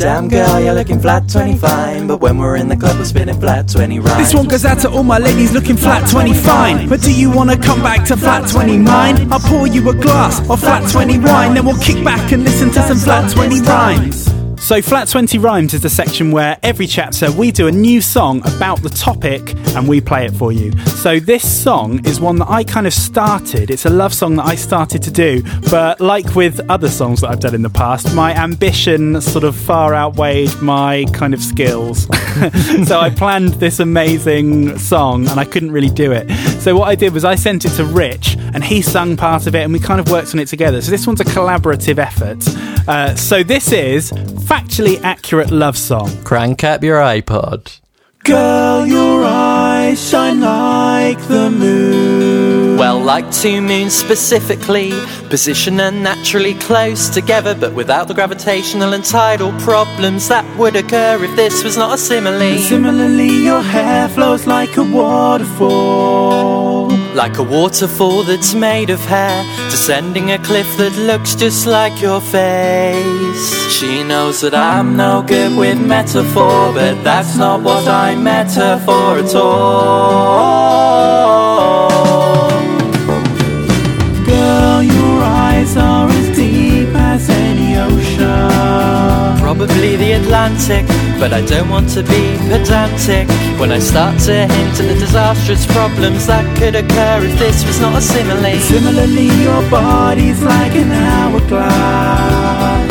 Damn 0.00 0.28
girl, 0.28 0.58
you're 0.58 0.72
looking 0.72 0.98
flat 0.98 1.28
25, 1.28 2.08
but 2.08 2.22
when 2.22 2.38
we're 2.38 2.56
in 2.56 2.68
the 2.68 2.76
club, 2.76 2.96
we're 2.96 3.04
spinning 3.04 3.38
flat 3.38 3.68
20 3.68 3.98
rhymes. 3.98 4.16
This 4.16 4.32
one 4.34 4.48
goes 4.48 4.64
out 4.64 4.78
to 4.78 4.88
all 4.88 5.02
my 5.02 5.18
ladies 5.18 5.52
looking 5.52 5.76
flat 5.76 6.08
20 6.08 6.32
fine. 6.32 6.88
But 6.88 7.02
do 7.02 7.12
you 7.12 7.30
wanna 7.30 7.58
come 7.58 7.82
back 7.82 8.06
to 8.06 8.16
flat 8.16 8.48
20 8.48 8.78
mine? 8.78 9.30
I'll 9.30 9.40
pour 9.40 9.66
you 9.66 9.86
a 9.90 9.94
glass 9.94 10.40
of 10.48 10.58
flat 10.58 10.90
20 10.90 11.18
wine, 11.18 11.52
then 11.52 11.66
we'll 11.66 11.82
kick 11.82 12.02
back 12.02 12.32
and 12.32 12.44
listen 12.44 12.70
to 12.70 12.82
some 12.82 12.96
flat 12.96 13.30
20 13.30 13.60
rhymes. 13.60 14.39
So, 14.60 14.82
Flat 14.82 15.08
20 15.08 15.38
Rhymes 15.38 15.72
is 15.72 15.80
the 15.80 15.88
section 15.88 16.32
where 16.32 16.58
every 16.62 16.86
chapter 16.86 17.32
we 17.32 17.50
do 17.50 17.66
a 17.66 17.72
new 17.72 18.02
song 18.02 18.40
about 18.40 18.82
the 18.82 18.90
topic 18.90 19.54
and 19.74 19.88
we 19.88 20.02
play 20.02 20.26
it 20.26 20.34
for 20.34 20.52
you. 20.52 20.70
So, 20.86 21.18
this 21.18 21.50
song 21.50 22.04
is 22.06 22.20
one 22.20 22.36
that 22.36 22.48
I 22.48 22.62
kind 22.62 22.86
of 22.86 22.92
started. 22.92 23.70
It's 23.70 23.86
a 23.86 23.90
love 23.90 24.12
song 24.12 24.36
that 24.36 24.44
I 24.44 24.54
started 24.54 25.02
to 25.04 25.10
do, 25.10 25.42
but 25.70 25.98
like 26.00 26.36
with 26.36 26.60
other 26.70 26.90
songs 26.90 27.22
that 27.22 27.30
I've 27.30 27.40
done 27.40 27.54
in 27.54 27.62
the 27.62 27.70
past, 27.70 28.14
my 28.14 28.34
ambition 28.34 29.20
sort 29.22 29.44
of 29.44 29.56
far 29.56 29.94
outweighed 29.94 30.54
my 30.60 31.06
kind 31.14 31.32
of 31.32 31.42
skills. 31.42 32.02
so, 32.86 33.00
I 33.00 33.10
planned 33.16 33.54
this 33.54 33.80
amazing 33.80 34.78
song 34.78 35.26
and 35.26 35.40
I 35.40 35.46
couldn't 35.46 35.72
really 35.72 35.90
do 35.90 36.12
it. 36.12 36.30
So, 36.60 36.76
what 36.76 36.86
I 36.86 36.94
did 36.96 37.14
was 37.14 37.24
I 37.24 37.34
sent 37.34 37.64
it 37.64 37.70
to 37.70 37.84
Rich 37.84 38.36
and 38.52 38.62
he 38.62 38.82
sung 38.82 39.16
part 39.16 39.46
of 39.46 39.54
it 39.54 39.62
and 39.62 39.72
we 39.72 39.80
kind 39.80 40.00
of 40.00 40.10
worked 40.10 40.34
on 40.34 40.38
it 40.38 40.48
together. 40.48 40.82
So, 40.82 40.90
this 40.90 41.06
one's 41.06 41.20
a 41.20 41.24
collaborative 41.24 41.98
effort. 41.98 42.46
Uh, 42.86 43.16
so, 43.16 43.42
this 43.42 43.72
is 43.72 44.12
Factually 44.50 45.00
Accurate 45.04 45.52
Love 45.52 45.78
Song. 45.78 46.10
Crank 46.24 46.64
up 46.64 46.82
your 46.82 46.98
iPod. 46.98 47.78
Girl, 48.24 48.84
your 48.84 49.22
eyes 49.24 50.10
shine 50.10 50.40
like 50.40 51.20
the 51.28 51.48
moon. 51.52 52.76
Well, 52.76 52.98
like 52.98 53.30
two 53.30 53.62
moons 53.62 53.94
specifically, 53.94 54.90
position 55.28 55.78
unnaturally 55.78 56.54
close 56.54 57.08
together, 57.08 57.54
but 57.54 57.74
without 57.74 58.08
the 58.08 58.14
gravitational 58.14 58.92
and 58.92 59.04
tidal 59.04 59.52
problems 59.60 60.26
that 60.26 60.44
would 60.58 60.74
occur 60.74 61.22
if 61.22 61.36
this 61.36 61.62
was 61.62 61.76
not 61.76 61.94
a 61.94 61.98
simile. 61.98 62.58
Similarly, 62.58 63.44
your 63.44 63.62
hair 63.62 64.08
flows 64.08 64.48
like 64.48 64.76
a 64.76 64.82
waterfall. 64.82 66.59
Like 67.14 67.38
a 67.38 67.42
waterfall 67.42 68.22
that's 68.22 68.54
made 68.54 68.88
of 68.88 69.00
hair, 69.00 69.44
descending 69.68 70.30
a 70.30 70.38
cliff 70.38 70.76
that 70.76 70.96
looks 70.96 71.34
just 71.34 71.66
like 71.66 72.00
your 72.00 72.20
face. 72.20 73.70
She 73.70 74.04
knows 74.04 74.40
that 74.42 74.54
I'm 74.54 74.96
no 74.96 75.22
good 75.26 75.56
with 75.58 75.78
metaphor, 75.84 76.72
but 76.72 77.02
that's 77.02 77.36
not 77.36 77.62
what 77.62 77.88
I 77.88 78.14
met 78.14 78.52
her 78.54 78.78
for 78.86 79.18
at 79.18 79.34
all. 79.34 80.90
Girl, 84.24 84.82
your 84.82 85.22
eyes 85.22 85.76
are 85.76 86.08
as 86.08 86.36
deep 86.36 86.94
as 86.94 87.28
any 87.28 87.76
ocean. 87.76 89.40
Probably 89.40 89.96
the 89.96 90.12
Atlantic, 90.12 90.86
but 91.20 91.32
I 91.34 91.42
don't 91.42 91.68
want 91.68 91.90
to 91.90 92.02
be 92.02 92.38
pedantic 92.48 93.28
when 93.60 93.70
I 93.70 93.78
start 93.78 94.18
to 94.20 94.32
hint 94.32 94.80
at 94.80 94.88
the 94.88 94.94
disastrous 94.98 95.66
problems 95.66 96.26
that 96.26 96.46
could 96.56 96.74
occur 96.74 97.20
if 97.22 97.38
this 97.38 97.62
was 97.66 97.78
not 97.78 97.94
a 97.94 98.00
simile. 98.00 98.58
Similarly, 98.60 99.28
your 99.44 99.62
body's 99.68 100.42
like 100.42 100.74
an 100.74 100.90
hourglass. 100.90 102.88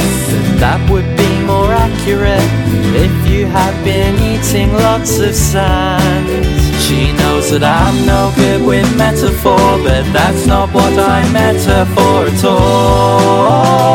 That 0.61 0.79
would 0.91 1.09
be 1.17 1.41
more 1.49 1.73
accurate 1.73 2.45
if 2.93 3.11
you 3.27 3.47
had 3.47 3.73
been 3.83 4.13
eating 4.31 4.71
lots 4.73 5.17
of 5.17 5.33
sand. 5.33 6.27
She 6.85 7.11
knows 7.13 7.49
that 7.49 7.63
I'm 7.63 8.05
no 8.05 8.31
good 8.35 8.61
with 8.63 8.85
metaphor, 8.95 9.57
but 9.81 10.05
that's 10.13 10.45
not 10.45 10.71
what 10.71 10.99
I 10.99 11.27
met 11.33 11.59
her 11.65 11.85
for 11.95 12.27
at 12.29 12.43
all. 12.45 13.89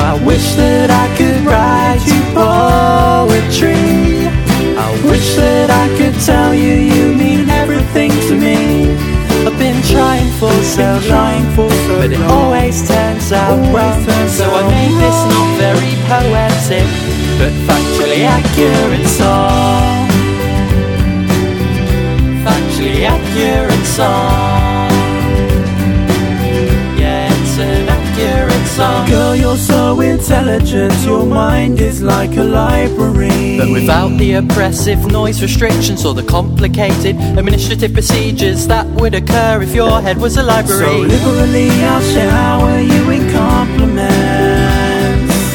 I 0.00 0.16
wish 0.24 0.54
that 0.54 0.90
I 0.90 1.06
could 1.18 1.44
write 1.44 2.00
you 2.08 2.20
poetry. 2.32 4.24
I 4.76 4.88
wish 5.04 5.36
that 5.36 5.68
I 5.68 5.86
could 5.98 6.16
tell 6.24 6.54
you 6.54 6.72
you 6.72 7.12
mean 7.14 7.50
everything 7.50 8.10
to 8.28 8.34
me. 8.34 8.88
I've 9.46 9.58
been 9.58 9.80
trying 9.84 10.30
for 10.40 10.52
so 10.64 11.00
Trying 11.04 11.44
long, 11.44 11.54
for 11.54 11.70
so 11.70 12.00
but 12.00 12.12
it 12.12 12.20
always 12.22 12.86
turns 12.88 13.30
out 13.32 13.60
wrong. 13.74 14.00
So 14.28 14.44
I 14.48 14.62
made 14.72 14.96
this 15.04 15.20
not 15.32 15.48
very 15.60 15.92
poetic, 16.08 16.88
but 17.38 17.52
factually 17.68 18.24
accurate 18.24 19.06
song. 19.06 20.09
Intelligent, 30.60 31.06
your 31.06 31.24
mind 31.26 31.80
is 31.80 32.02
like 32.02 32.36
a 32.36 32.44
library. 32.44 33.58
But 33.58 33.70
without 33.70 34.16
the 34.18 34.34
oppressive 34.34 35.10
noise 35.10 35.40
restrictions 35.42 36.04
or 36.04 36.14
the 36.14 36.22
complicated 36.22 37.16
administrative 37.38 37.92
procedures 37.92 38.66
that 38.68 38.86
would 38.86 39.14
occur 39.14 39.62
if 39.62 39.74
your 39.74 40.00
head 40.00 40.18
was 40.18 40.36
a 40.36 40.42
library. 40.42 40.84
So 40.84 40.98
liberally, 40.98 41.70
I'll 41.70 42.02
shower 42.02 42.78
you 42.80 43.10
in 43.10 43.30
compliments. 43.32 44.06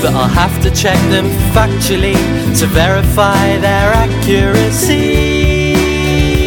But 0.01 0.13
I'll 0.13 0.27
have 0.27 0.61
to 0.63 0.71
check 0.71 0.99
them 1.09 1.25
factually 1.53 2.15
to 2.59 2.67
verify 2.67 3.57
their 3.57 3.93
accuracy. 3.93 5.75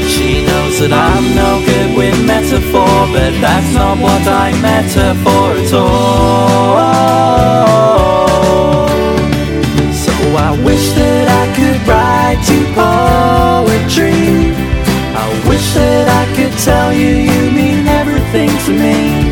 She 0.08 0.44
knows 0.46 0.78
that 0.80 0.92
I'm 0.92 1.34
no 1.34 1.62
good 1.64 1.96
with 1.96 2.26
metaphor, 2.26 3.06
but 3.12 3.32
that's 3.40 3.74
not 3.74 3.98
what 3.98 4.26
I 4.26 4.52
met 4.60 4.92
her 4.94 5.14
for 5.24 5.52
at 5.58 5.72
all. 5.74 7.18
I 10.38 10.54
wish 10.62 10.86
that 10.94 11.26
I 11.26 11.44
could 11.58 11.78
write 11.90 12.42
you 12.46 12.62
poetry. 12.78 14.54
I 15.18 15.26
wish 15.50 15.66
that 15.74 16.06
I 16.06 16.24
could 16.38 16.54
tell 16.62 16.94
you 16.94 17.10
you 17.26 17.50
mean 17.50 17.90
everything 17.90 18.46
to 18.46 18.70
me. 18.70 19.26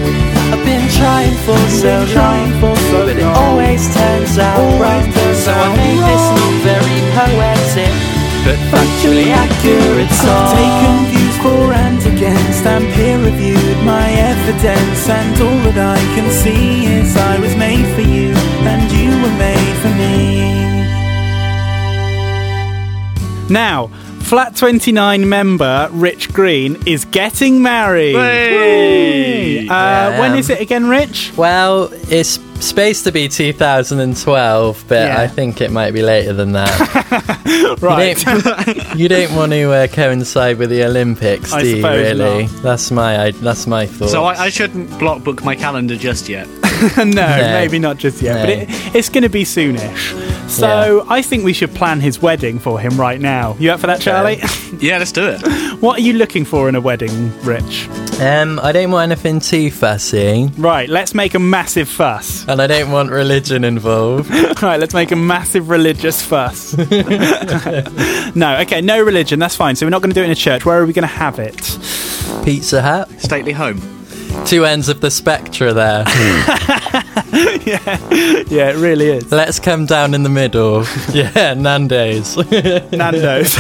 I've 0.51 0.65
been 0.67 0.83
trying 0.99 1.37
for 1.47 1.63
so 1.71 2.03
Trying 2.11 2.51
long, 2.59 2.75
for 2.75 2.77
so 2.91 3.07
but 3.07 3.15
it 3.15 3.23
always 3.23 3.87
turns 3.95 4.35
out 4.39 4.59
turns 4.83 5.07
So 5.47 5.55
I 5.55 5.67
made 5.79 6.03
this 6.11 6.27
not 6.39 6.55
very 6.67 6.99
poetic, 7.15 7.95
but 8.43 8.59
factually 8.75 9.31
accurate 9.31 10.11
I've 10.11 10.35
taken 10.59 10.97
views 11.11 11.37
for 11.39 11.71
and 11.71 12.03
against 12.03 12.67
and 12.67 12.85
peer 12.95 13.19
reviewed 13.23 13.79
my 13.87 14.11
evidence, 14.11 15.07
and 15.07 15.35
all 15.39 15.61
that 15.71 15.79
I 15.79 16.03
can 16.19 16.29
see 16.35 16.87
is 16.99 17.17
I 17.17 17.39
was 17.39 17.55
made 17.55 17.87
for 17.95 18.03
you, 18.03 18.35
and 18.67 18.83
you 18.91 19.11
were 19.23 19.37
made 19.39 19.77
for 19.83 19.95
me. 20.03 20.46
Now, 23.49 23.91
Flat 24.27 24.57
29 24.57 25.29
member 25.29 25.89
Rich 25.93 26.33
Green 26.33 26.77
is 26.85 27.05
getting 27.05 27.63
married. 27.63 28.17
Hey! 28.17 29.69
Uh, 29.69 29.73
Yeah, 29.73 30.21
um, 30.33 30.35
is 30.37 30.51
it 30.51 30.61
again, 30.61 30.89
Rich? 30.89 31.33
Well, 31.37 31.91
it's 32.11 32.41
supposed 32.59 33.05
to 33.05 33.13
be 33.13 33.29
2012, 33.29 34.85
but 34.89 34.95
Yeah. 34.97 35.21
I 35.21 35.29
think 35.29 35.61
it 35.61 35.71
might 35.71 35.93
be 35.93 36.03
later 36.03 36.33
than 36.33 36.53
that. 36.53 37.77
Right. 37.81 38.17
You 38.27 38.43
don't, 38.43 38.97
you 38.99 39.09
don't 39.09 39.35
want 39.37 39.53
to 39.53 39.71
uh, 39.71 39.87
coincide 39.87 40.59
with 40.59 40.71
the 40.71 40.83
Olympics, 40.83 41.53
I 41.53 41.63
do 41.63 41.77
you? 41.77 41.87
Really? 41.87 42.43
not. 42.47 42.63
That's 42.63 42.91
my 42.91 43.27
I, 43.27 43.31
that's 43.31 43.69
my 43.69 43.87
thought. 43.87 44.09
So 44.11 44.25
I, 44.25 44.47
I 44.47 44.49
shouldn't 44.49 44.99
block 44.99 45.23
book 45.23 45.45
my 45.45 45.55
calendar 45.55 45.95
just 45.97 46.29
yet. 46.29 46.49
no, 46.97 47.27
maybe 47.53 47.79
not 47.79 47.97
just 47.97 48.21
yet, 48.23 48.41
but 48.41 48.49
it, 48.51 48.95
it's 48.95 49.09
going 49.09 49.23
to 49.23 49.29
be 49.29 49.45
soonish. 49.45 50.23
So 50.49 51.05
I 51.09 51.23
think 51.23 51.45
we 51.45 51.53
should 51.53 51.75
plan 51.75 52.01
his 52.01 52.21
wedding 52.23 52.59
for 52.59 52.79
him 52.79 52.99
right 53.01 53.21
now. 53.21 53.57
You 53.59 53.73
up 53.73 53.81
for 53.81 53.87
that, 53.89 54.01
Charlie? 54.01 54.41
Yeah, 54.79 54.99
let's 54.99 55.13
do 55.13 55.27
it. 55.27 55.41
what 55.81 55.99
are 55.99 56.03
you 56.03 56.13
looking 56.15 56.45
for 56.45 56.69
in 56.69 56.75
a 56.75 56.81
wedding, 56.83 57.33
Rich? 57.43 57.89
um, 58.21 58.61
I 58.63 58.73
don't 58.73 58.91
want 58.91 59.11
anything 59.11 59.41
too 59.41 59.71
fussy, 59.71 60.51
Right, 60.59 60.87
let's 60.89 61.15
make 61.15 61.35
a 61.35 61.39
massive 61.39 61.89
fuss. 61.89 62.47
and 62.47 62.61
I 62.61 62.67
don't 62.67 62.91
want 62.91 63.11
religion 63.11 63.65
involved. 63.65 64.29
right, 64.63 64.79
let's 64.79 64.93
make 64.93 65.13
a 65.13 65.17
massive 65.17 65.71
religious 65.71 66.21
fuss. 66.21 66.77
no, 68.35 68.59
okay, 68.61 68.81
no 68.83 69.01
religion, 69.03 69.39
that's 69.39 69.57
fine. 69.57 69.77
So 69.77 69.87
we're 69.87 69.91
not 69.91 70.03
going 70.03 70.11
to 70.11 70.15
do 70.15 70.23
it 70.23 70.27
in 70.27 70.31
a 70.33 70.35
church. 70.35 70.67
Where 70.67 70.81
are 70.83 70.85
we 70.87 70.93
going 70.93 71.09
to 71.09 71.15
have 71.15 71.39
it? 71.39 71.57
Pizza 72.45 72.83
Hut, 72.83 73.09
Stately 73.21 73.53
home. 73.53 73.81
Two 74.45 74.65
ends 74.65 74.89
of 74.89 75.01
the 75.01 75.11
spectra 75.11 75.73
there. 75.73 76.05
Yeah, 77.67 77.99
yeah, 78.49 78.71
it 78.71 78.77
really 78.77 79.09
is. 79.09 79.33
Let's 79.33 79.59
come 79.59 79.87
down 79.87 80.15
in 80.15 80.23
the 80.23 80.29
middle. 80.29 80.85
Yeah, 81.13 81.55
Nando's. 81.55 82.37
Nando's. 82.93 83.57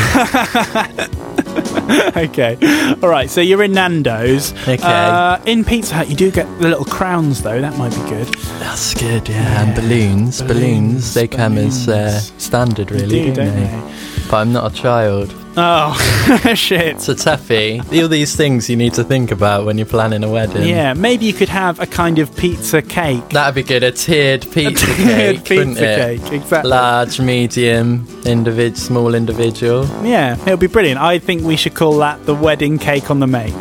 okay. 2.17 2.57
All 3.03 3.09
right, 3.09 3.29
so 3.31 3.41
you're 3.41 3.63
in 3.63 3.73
Nando's. 3.73 4.53
Okay. 4.69 4.79
Uh, 4.83 5.41
in 5.47 5.65
Pizza 5.65 5.95
Hut, 5.95 6.09
you 6.09 6.17
do 6.17 6.31
get 6.31 6.47
the 6.61 6.69
little 6.69 6.85
crowns, 6.85 7.43
though. 7.43 7.61
That 7.61 7.77
might 7.79 7.91
be 7.91 8.11
good. 8.11 8.29
That's 8.61 8.95
good, 8.95 9.29
yeah. 9.29 9.63
And 9.63 9.75
balloons, 9.75 10.43
balloons, 10.43 11.15
they 11.15 11.27
come 11.27 11.57
as 11.59 11.89
uh, 11.89 12.19
standard, 12.39 12.91
really, 12.91 13.09
do, 13.09 13.25
don't, 13.27 13.47
don't 13.47 13.55
they? 13.55 13.65
they? 13.65 14.29
But 14.31 14.37
I'm 14.39 14.53
not 14.53 14.73
a 14.73 14.75
child. 14.75 15.35
Oh, 15.59 15.95
shit. 16.55 16.97
It's 16.97 17.09
a 17.09 17.15
toughie. 17.15 17.81
All 18.03 18.09
these 18.09 18.37
things 18.37 18.69
you 18.69 18.77
need 18.77 18.95
to 18.95 19.05
think 19.05 19.31
about 19.31 19.65
when 19.65 19.79
you're 19.79 19.87
planning 19.87 20.23
a 20.23 20.29
wedding. 20.31 20.69
Yeah, 20.69 20.93
maybe 20.95 21.25
you 21.25 21.33
could 21.33 21.49
have 21.49 21.81
a 21.81 21.87
kind 21.87 22.19
of 22.19 22.35
pizza 22.37 22.83
cake. 22.83 23.27
That'd 23.31 23.55
be 23.55 23.63
good. 23.63 23.83
A 23.83 23.93
tiered 23.93 24.43
pizza 24.53 24.87
tiered 24.95 25.45
cake, 25.45 25.59
wouldn't 25.59 25.77
pizza 25.77 26.13
it? 26.13 26.21
cake, 26.23 26.33
exactly. 26.33 26.71
Large, 26.71 27.21
medium, 27.21 28.07
individ, 28.25 28.77
small 28.77 29.15
individual. 29.15 29.87
Yeah, 30.05 30.41
it'll 30.43 30.57
be 30.59 30.67
brilliant. 30.67 31.01
I 31.01 31.19
think 31.19 31.43
we 31.43 31.57
should 31.57 31.75
call 31.75 31.97
that 31.99 32.27
the 32.27 32.35
wedding 32.35 32.79
cake 32.79 33.11
on 33.11 33.21
the 33.21 33.27
make. 33.27 33.55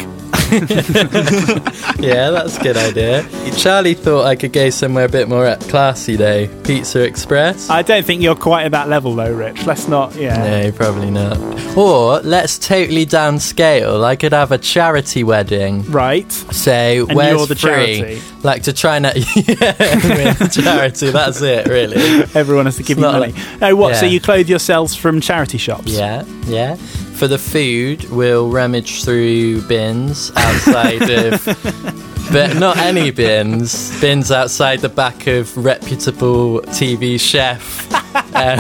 Yeah, 2.00 2.30
that's 2.30 2.58
a 2.58 2.64
good 2.64 2.78
idea. 2.78 3.28
Charlie 3.58 3.94
thought 3.96 4.26
I 4.26 4.36
could 4.36 4.54
go 4.54 4.70
somewhere 4.70 5.06
a 5.06 5.10
bit 5.10 5.28
more 5.28 5.56
classy 5.70 6.16
though. 6.16 6.48
Pizza 6.64 7.02
Express. 7.04 7.70
I 7.70 7.82
don't 7.82 8.06
think 8.06 8.22
you're 8.22 8.36
quite 8.36 8.64
at 8.66 8.72
that 8.72 8.90
level 8.90 9.16
though, 9.16 9.34
Rich. 9.34 9.66
Let's 9.66 9.88
not, 9.88 10.14
yeah. 10.16 10.62
no, 10.64 10.72
probably 10.72 11.10
not. 11.10 11.38
Or 11.78 12.20
let's 12.20 12.60
totally 12.60 13.06
downscale. 13.06 14.04
I 14.04 14.16
could 14.16 14.34
have 14.34 14.52
a 14.52 14.58
charity 14.58 15.24
wedding. 15.24 15.84
Right. 15.92 16.32
So 16.32 16.72
And 17.08 17.16
where's 17.18 17.38
you're 17.38 17.48
the 17.48 17.56
free? 17.56 17.70
charity. 18.00 18.22
Like 18.44 18.64
to 18.64 18.74
try 18.74 18.98
and 18.98 19.06
yeah, 19.36 20.34
charity. 20.48 21.10
That's 21.12 21.42
it, 21.42 21.68
really. 21.68 21.96
Everyone 22.36 22.66
has 22.66 22.76
to 22.78 22.84
give 22.84 22.98
It's 22.98 23.06
you 23.06 23.12
money. 23.12 23.32
like- 23.34 23.62
oh, 23.64 23.76
what? 23.76 23.96
So 23.96 24.06
you 24.06 24.20
clothe 24.20 24.48
yourselves 24.50 24.96
from 24.96 25.22
charity 25.22 25.58
shops? 25.58 25.88
Yeah, 25.92 26.24
yeah. 26.46 26.78
For 27.16 27.28
the 27.30 27.38
food, 27.38 28.10
we'll 28.10 28.50
rummage 28.50 29.04
through 29.06 29.62
bins 29.62 30.32
outside 30.36 31.10
of, 31.10 32.15
but 32.32 32.56
not 32.58 32.78
any 32.78 33.12
bins. 33.12 34.00
Bins 34.02 34.32
outside 34.32 34.80
the 34.80 34.90
back 34.90 35.28
of 35.28 35.56
reputable 35.58 36.62
TV 36.62 37.20
chef 37.20 37.86
um, 38.36 38.60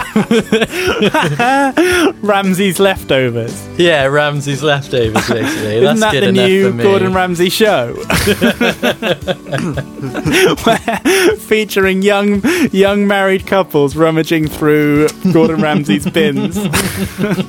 Ramsay's 2.22 2.80
leftovers. 2.80 3.68
Yeah, 3.78 4.06
Ramsay's 4.06 4.64
leftovers, 4.64 5.28
basically. 5.30 5.46
Isn't 5.78 5.84
That's 5.84 6.00
that 6.02 6.12
good 6.12 6.28
the 6.28 6.32
new. 6.32 6.82
Gordon 6.82 7.14
Ramsay 7.14 7.50
show? 7.50 7.96
Featuring 11.40 12.02
young 12.02 12.42
young 12.72 13.08
married 13.08 13.48
couples 13.48 13.96
rummaging 13.96 14.48
through 14.48 15.08
Gordon 15.32 15.62
Ramsay's 15.62 16.10
bins. 16.10 16.58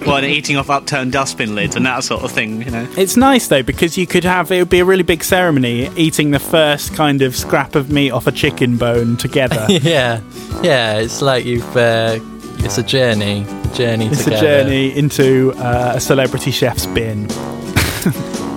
Well, 0.06 0.16
and 0.16 0.26
eating 0.26 0.56
off 0.56 0.70
upturned 0.70 1.12
dustbin 1.12 1.54
lids 1.54 1.76
and 1.76 1.84
that 1.86 2.04
sort 2.04 2.22
of 2.22 2.30
thing, 2.30 2.62
you 2.62 2.70
know. 2.70 2.88
It's 2.96 3.16
nice 3.16 3.48
though 3.48 3.62
because 3.62 3.98
you 3.98 4.06
could 4.06 4.24
have 4.24 4.50
it 4.52 4.58
would 4.58 4.70
be 4.70 4.80
a 4.80 4.84
really 4.84 5.02
big 5.02 5.24
ceremony 5.24 5.90
eating 6.06 6.30
the 6.30 6.38
first 6.38 6.94
kind 6.94 7.20
of 7.22 7.34
scrap 7.34 7.74
of 7.74 7.90
meat 7.90 8.10
off 8.12 8.26
a 8.26 8.32
chicken 8.32 8.76
bone 8.76 9.16
together. 9.16 9.66
yeah, 9.68 10.20
yeah. 10.62 10.98
It's 10.98 11.20
like 11.20 11.44
you've. 11.44 11.76
Uh, 11.76 12.20
it's 12.58 12.78
a 12.78 12.82
journey. 12.82 13.44
A 13.48 13.74
journey 13.74 14.06
It's 14.06 14.24
together. 14.24 14.36
a 14.36 14.40
journey 14.62 14.96
into 14.96 15.52
uh, 15.56 15.92
a 15.96 16.00
celebrity 16.00 16.50
chef's 16.50 16.86
bin. 16.86 17.28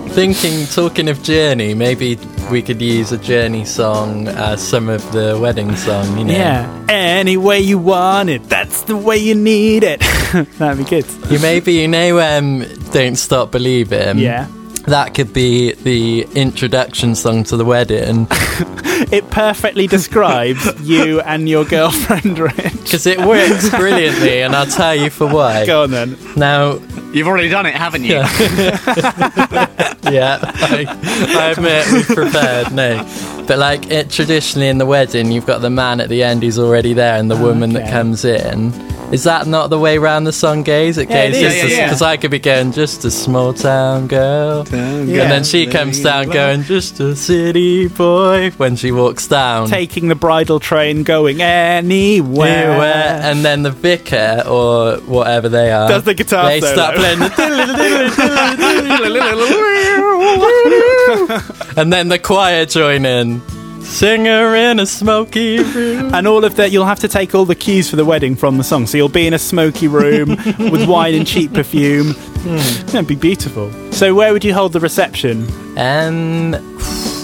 Thinking, 0.10 0.66
talking 0.68 1.08
of 1.08 1.22
journey, 1.22 1.74
maybe 1.74 2.18
we 2.52 2.62
could 2.62 2.82
use 2.82 3.12
a 3.12 3.18
journey 3.18 3.64
song 3.66 4.28
as 4.28 4.66
some 4.66 4.90
of 4.90 5.10
the 5.12 5.38
wedding 5.40 5.76
song. 5.76 6.18
You 6.18 6.26
know. 6.26 6.34
Yeah. 6.34 6.86
Any 6.90 7.38
way 7.38 7.60
you 7.60 7.78
want 7.78 8.30
it, 8.30 8.44
that's 8.50 8.82
the 8.84 8.98
way 8.98 9.18
you 9.18 9.36
need 9.36 9.84
it. 9.84 10.00
That'd 10.58 10.78
be 10.84 10.90
good. 10.90 11.06
You 11.32 11.40
maybe 11.40 11.74
you 11.74 11.88
know 11.88 12.20
um 12.20 12.66
Don't 12.92 13.16
Stop 13.18 13.52
Believing. 13.52 14.18
Yeah. 14.18 14.48
That 14.86 15.14
could 15.14 15.34
be 15.34 15.74
the 15.74 16.24
introduction 16.36 17.14
song 17.16 17.44
to 17.46 17.58
the 17.58 17.66
wedding 17.66 18.28
It 19.12 19.30
perfectly 19.32 19.88
describes 19.88 20.80
you 20.88 21.22
and 21.22 21.48
your 21.48 21.64
girlfriend, 21.64 22.38
Rich. 22.38 22.56
because 22.56 23.08
it 23.08 23.18
works 23.20 23.70
brilliantly, 23.70 24.42
and 24.42 24.54
I'll 24.54 24.66
tell 24.66 24.94
you 24.94 25.10
for 25.10 25.26
why. 25.26 25.66
Go 25.66 25.84
on 25.84 25.92
then. 25.92 26.18
Now, 26.36 26.80
You've 27.14 27.28
already 27.28 27.50
done 27.50 27.66
it, 27.66 27.74
haven't 27.74 28.04
you? 28.04 28.16
yeah, 30.12 30.38
I, 30.44 30.86
I 31.30 31.52
admit 31.52 31.92
we've 31.92 32.06
prepared. 32.06 32.72
No, 32.72 33.04
but 33.48 33.58
like 33.58 33.90
it, 33.90 34.12
traditionally 34.12 34.68
in 34.68 34.78
the 34.78 34.86
wedding, 34.86 35.32
you've 35.32 35.48
got 35.48 35.62
the 35.62 35.72
man 35.72 36.02
at 36.02 36.10
the 36.10 36.22
end 36.22 36.44
who's 36.44 36.60
already 36.60 36.94
there, 36.94 37.16
and 37.18 37.32
the 37.32 37.38
woman 37.38 37.74
that 37.74 37.90
comes 37.90 38.26
in. 38.26 38.72
Is 39.12 39.24
that 39.24 39.48
not 39.48 39.70
the 39.72 39.80
way 39.80 39.98
round 39.98 40.28
the 40.28 40.32
song 40.32 40.62
goes? 40.64 40.98
It 41.00 41.10
Yeah, 41.10 41.28
goes 41.28 41.36
is. 41.38 41.42
just 41.42 41.58
Yeah, 41.58 41.64
yeah, 41.64 41.70
yeah. 41.78 41.86
because 41.88 42.02
I 42.04 42.18
could 42.18 42.30
be 42.32 42.38
going 42.40 42.72
just 42.74 43.04
a 43.06 43.12
small 43.12 43.54
town 43.54 44.06
girl, 44.08 44.66
Yeah. 44.72 44.78
and 45.24 45.32
then 45.32 45.44
she 45.44 45.66
comes 45.66 46.00
down 46.02 46.30
going 46.30 46.64
just 46.64 47.00
a 47.00 47.16
city 47.16 47.88
boy 47.88 48.52
when 48.58 48.76
she 48.76 48.92
walks 48.92 49.26
down. 49.28 49.68
Taking 49.68 50.10
the 50.10 50.16
bridal 50.16 50.60
train, 50.60 51.02
going 51.04 51.42
anywhere. 51.42 52.70
Anywhere, 52.72 53.20
and 53.24 53.44
then 53.44 53.64
the 53.64 53.72
vicar 53.72 54.44
or 54.48 54.98
whatever 55.08 55.50
they 55.50 55.72
are 55.72 55.90
Does 55.90 56.04
the 56.04 56.14
guitar 56.14 56.46
They 56.50 56.62
solo. 56.62 56.74
start 56.74 56.96
playing 56.96 57.20
the 57.20 57.30
and 61.78 61.92
then 61.92 62.10
the 62.10 62.20
choir 62.20 62.66
join 62.66 63.06
in. 63.06 63.42
Singer 63.90 64.56
in 64.56 64.80
a 64.80 64.86
smoky 64.86 65.58
room. 65.64 66.14
And 66.14 66.28
all 66.28 66.46
of 66.46 66.56
that, 66.58 66.72
you'll 66.72 66.86
have 66.86 67.00
to 67.00 67.08
take 67.08 67.34
all 67.34 67.46
the 67.46 67.56
cues 67.56 67.90
for 67.90 67.96
the 67.96 68.06
wedding 68.06 68.36
from 68.36 68.58
the 68.58 68.64
song. 68.64 68.86
So 68.86 68.98
you'll 68.98 69.10
be 69.10 69.26
in 69.28 69.34
a 69.34 69.40
smoky 69.40 69.88
room 69.88 70.30
with 70.72 70.88
wine 70.88 71.16
and 71.16 71.26
cheap 71.26 71.54
perfume. 71.54 72.14
That'd 72.88 73.08
be 73.08 73.16
beautiful. 73.16 73.72
So, 73.92 74.14
where 74.14 74.32
would 74.32 74.46
you 74.46 74.54
hold 74.54 74.74
the 74.74 74.80
reception? 74.80 75.46
Um, 75.78 76.54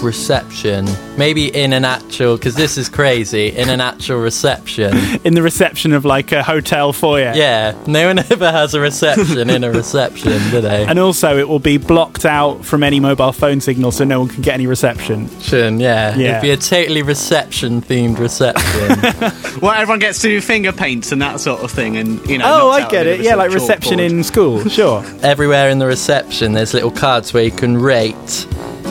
reception. 0.02 0.86
Maybe 1.16 1.46
in 1.48 1.72
an 1.72 1.84
actual, 1.84 2.36
because 2.36 2.54
this 2.54 2.76
is 2.78 2.88
crazy. 2.88 3.48
In 3.48 3.68
an 3.68 3.80
actual 3.80 4.18
reception. 4.18 4.96
In 5.24 5.34
the 5.34 5.42
reception 5.42 5.92
of 5.92 6.04
like 6.04 6.32
a 6.32 6.42
hotel 6.42 6.92
foyer. 6.92 7.32
Yeah, 7.34 7.74
no 7.86 8.06
one 8.06 8.18
ever 8.30 8.50
has 8.50 8.74
a 8.74 8.80
reception 8.80 9.50
in 9.50 9.64
a 9.64 9.70
reception, 9.70 10.32
do 10.50 10.60
they? 10.60 10.84
And 10.84 10.98
also, 10.98 11.38
it 11.38 11.48
will 11.48 11.58
be 11.58 11.78
blocked 11.78 12.24
out 12.24 12.64
from 12.64 12.82
any 12.82 13.00
mobile 13.00 13.32
phone 13.32 13.60
signal 13.60 13.92
so 13.92 14.04
no 14.04 14.20
one 14.20 14.28
can 14.28 14.42
get 14.42 14.54
any 14.54 14.66
reception. 14.66 15.24
Reception, 15.24 15.80
yeah. 15.80 16.16
Yeah. 16.16 16.30
It'd 16.30 16.42
be 16.42 16.50
a 16.50 16.56
totally 16.56 17.02
reception 17.02 17.80
themed 17.82 18.18
reception. 18.26 19.60
Well, 19.60 19.72
everyone 19.72 19.98
gets 19.98 20.20
to 20.22 20.28
do 20.28 20.40
finger 20.40 20.72
paints 20.72 21.12
and 21.12 21.20
that 21.22 21.40
sort 21.40 21.62
of 21.62 21.70
thing, 21.70 21.96
and 21.96 22.24
you 22.28 22.38
know. 22.38 22.44
Oh, 22.46 22.70
I 22.70 22.88
get 22.88 23.06
it. 23.06 23.20
Yeah, 23.20 23.34
like 23.34 23.50
reception 23.52 23.98
chalkboard. 23.98 24.10
in 24.10 24.24
school. 24.24 24.68
Sure. 24.68 25.04
Everywhere 25.22 25.70
in 25.70 25.78
the 25.78 25.86
reception, 25.86 26.52
there's 26.52 26.74
little 26.74 26.90
cards 26.90 27.32
where 27.32 27.42
you 27.44 27.50
can 27.50 27.76
rate 27.78 28.46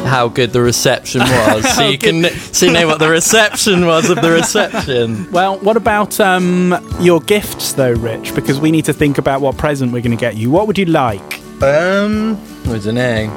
how 0.05 0.27
good 0.27 0.53
the 0.53 0.61
reception 0.61 1.19
was, 1.21 1.75
so 1.75 1.87
you 1.87 1.97
can 1.97 2.23
so 2.25 2.65
you 2.67 2.71
know 2.71 2.87
what 2.87 2.99
the 2.99 3.09
reception 3.09 3.85
was 3.85 4.09
of 4.09 4.21
the 4.21 4.31
reception. 4.31 5.29
Well, 5.31 5.57
what 5.59 5.77
about 5.77 6.19
um, 6.19 6.75
your 6.99 7.19
gifts, 7.21 7.73
though, 7.73 7.93
Rich? 7.93 8.33
Because 8.35 8.59
we 8.59 8.71
need 8.71 8.85
to 8.85 8.93
think 8.93 9.17
about 9.17 9.41
what 9.41 9.57
present 9.57 9.91
we're 9.91 10.01
going 10.01 10.15
to 10.15 10.21
get 10.21 10.37
you. 10.37 10.49
What 10.51 10.67
would 10.67 10.77
you 10.77 10.85
like? 10.85 11.41
Um, 11.61 12.39
I 12.65 12.77
don't 12.79 12.95
know. 12.95 13.27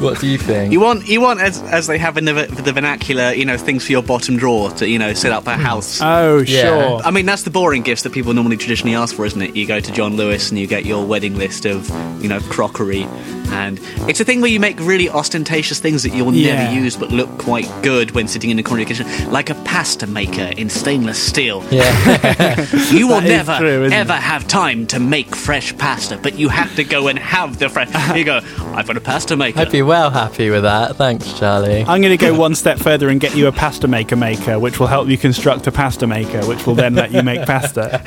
What 0.00 0.18
do 0.20 0.26
you 0.26 0.38
think? 0.38 0.72
You 0.72 0.80
want, 0.80 1.06
you 1.06 1.20
want, 1.20 1.40
as, 1.40 1.62
as 1.62 1.86
they 1.86 1.98
have 1.98 2.16
in 2.18 2.24
the, 2.24 2.32
the 2.32 2.72
vernacular, 2.72 3.32
you 3.32 3.44
know, 3.44 3.56
things 3.56 3.86
for 3.86 3.92
your 3.92 4.02
bottom 4.02 4.36
drawer 4.36 4.70
to, 4.72 4.88
you 4.88 4.98
know, 4.98 5.12
set 5.14 5.30
up 5.30 5.46
a 5.46 5.54
house. 5.56 6.00
Oh, 6.02 6.38
Yeah. 6.38 6.62
sure. 6.62 7.00
I 7.04 7.12
mean, 7.12 7.26
that's 7.26 7.44
the 7.44 7.50
boring 7.50 7.82
gifts 7.82 8.02
that 8.02 8.12
people 8.12 8.34
normally 8.34 8.56
traditionally 8.56 8.96
ask 8.96 9.14
for, 9.14 9.24
isn't 9.24 9.40
it? 9.40 9.54
You 9.54 9.66
go 9.68 9.78
to 9.78 9.92
John 9.92 10.16
Lewis 10.16 10.50
and 10.50 10.58
you 10.58 10.66
get 10.66 10.84
your 10.84 11.06
wedding 11.06 11.36
list 11.38 11.64
of, 11.64 11.88
you 12.20 12.28
know, 12.28 12.40
crockery. 12.40 13.06
And 13.52 13.78
it's 14.08 14.20
a 14.20 14.24
thing 14.24 14.40
where 14.40 14.50
you 14.50 14.60
make 14.60 14.78
really 14.80 15.08
ostentatious 15.08 15.78
things 15.80 16.02
that 16.02 16.12
you'll 16.14 16.34
Yeah. 16.34 16.54
never 16.64 16.74
use 16.74 16.96
but 16.96 17.10
look 17.12 17.28
quite 17.38 17.68
good 17.82 18.10
when 18.12 18.26
sitting 18.28 18.50
in 18.50 18.56
the 18.56 18.62
corner 18.62 18.82
of 18.82 18.88
your 18.90 18.96
kitchen, 19.04 19.30
like 19.30 19.50
a 19.50 19.54
pasta 19.64 20.06
maker 20.06 20.50
in 20.56 20.68
stainless 20.70 21.18
steel. 21.22 21.64
yeah, 21.70 22.66
You 22.90 23.08
will 23.08 23.20
never, 23.20 23.56
true, 23.58 23.84
ever 23.90 24.12
it? 24.12 24.16
have 24.22 24.46
time 24.48 24.86
to 24.88 24.98
make 25.00 25.34
fresh 25.34 25.76
pasta, 25.78 26.18
but 26.22 26.38
you 26.38 26.48
have 26.48 26.74
to 26.76 26.84
go 26.84 27.08
and 27.08 27.18
have 27.18 27.58
the 27.58 27.68
fresh. 27.68 27.88
you 28.16 28.24
go, 28.24 28.40
I've 28.74 28.86
got 28.86 28.96
a 28.96 29.00
pasta 29.00 29.36
maker. 29.36 29.60
I'd 29.60 29.72
be 29.72 29.82
well 29.82 30.10
happy 30.10 30.50
with 30.50 30.62
that. 30.64 30.96
Thanks, 30.96 31.32
Charlie. 31.38 31.80
I'm 31.86 32.00
going 32.00 32.16
to 32.16 32.16
go 32.16 32.34
one 32.34 32.54
step 32.54 32.78
further 32.78 33.08
and 33.08 33.20
get 33.20 33.36
you 33.36 33.46
a 33.46 33.52
pasta 33.52 33.86
maker 33.88 34.16
maker, 34.16 34.58
which 34.58 34.80
will 34.80 34.86
help 34.88 35.08
you 35.08 35.16
construct 35.18 35.66
a 35.66 35.72
pasta 35.72 36.06
maker, 36.06 36.44
which 36.46 36.66
will 36.66 36.74
then 36.74 36.94
let 36.94 37.12
you 37.12 37.22
make 37.22 37.42
pasta. 37.46 38.02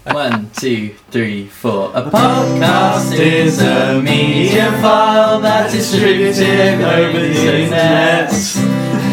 One, 0.10 0.50
two, 0.56 0.94
three, 1.10 1.46
four. 1.46 1.90
A 1.94 2.02
podcast 2.10 3.18
is 3.18 3.60
a 3.60 4.00
media 4.02 4.49
file 4.58 5.40
that's 5.40 5.72
distributed 5.72 6.80
over 6.82 7.18
the 7.18 7.28
internet. 7.30 8.32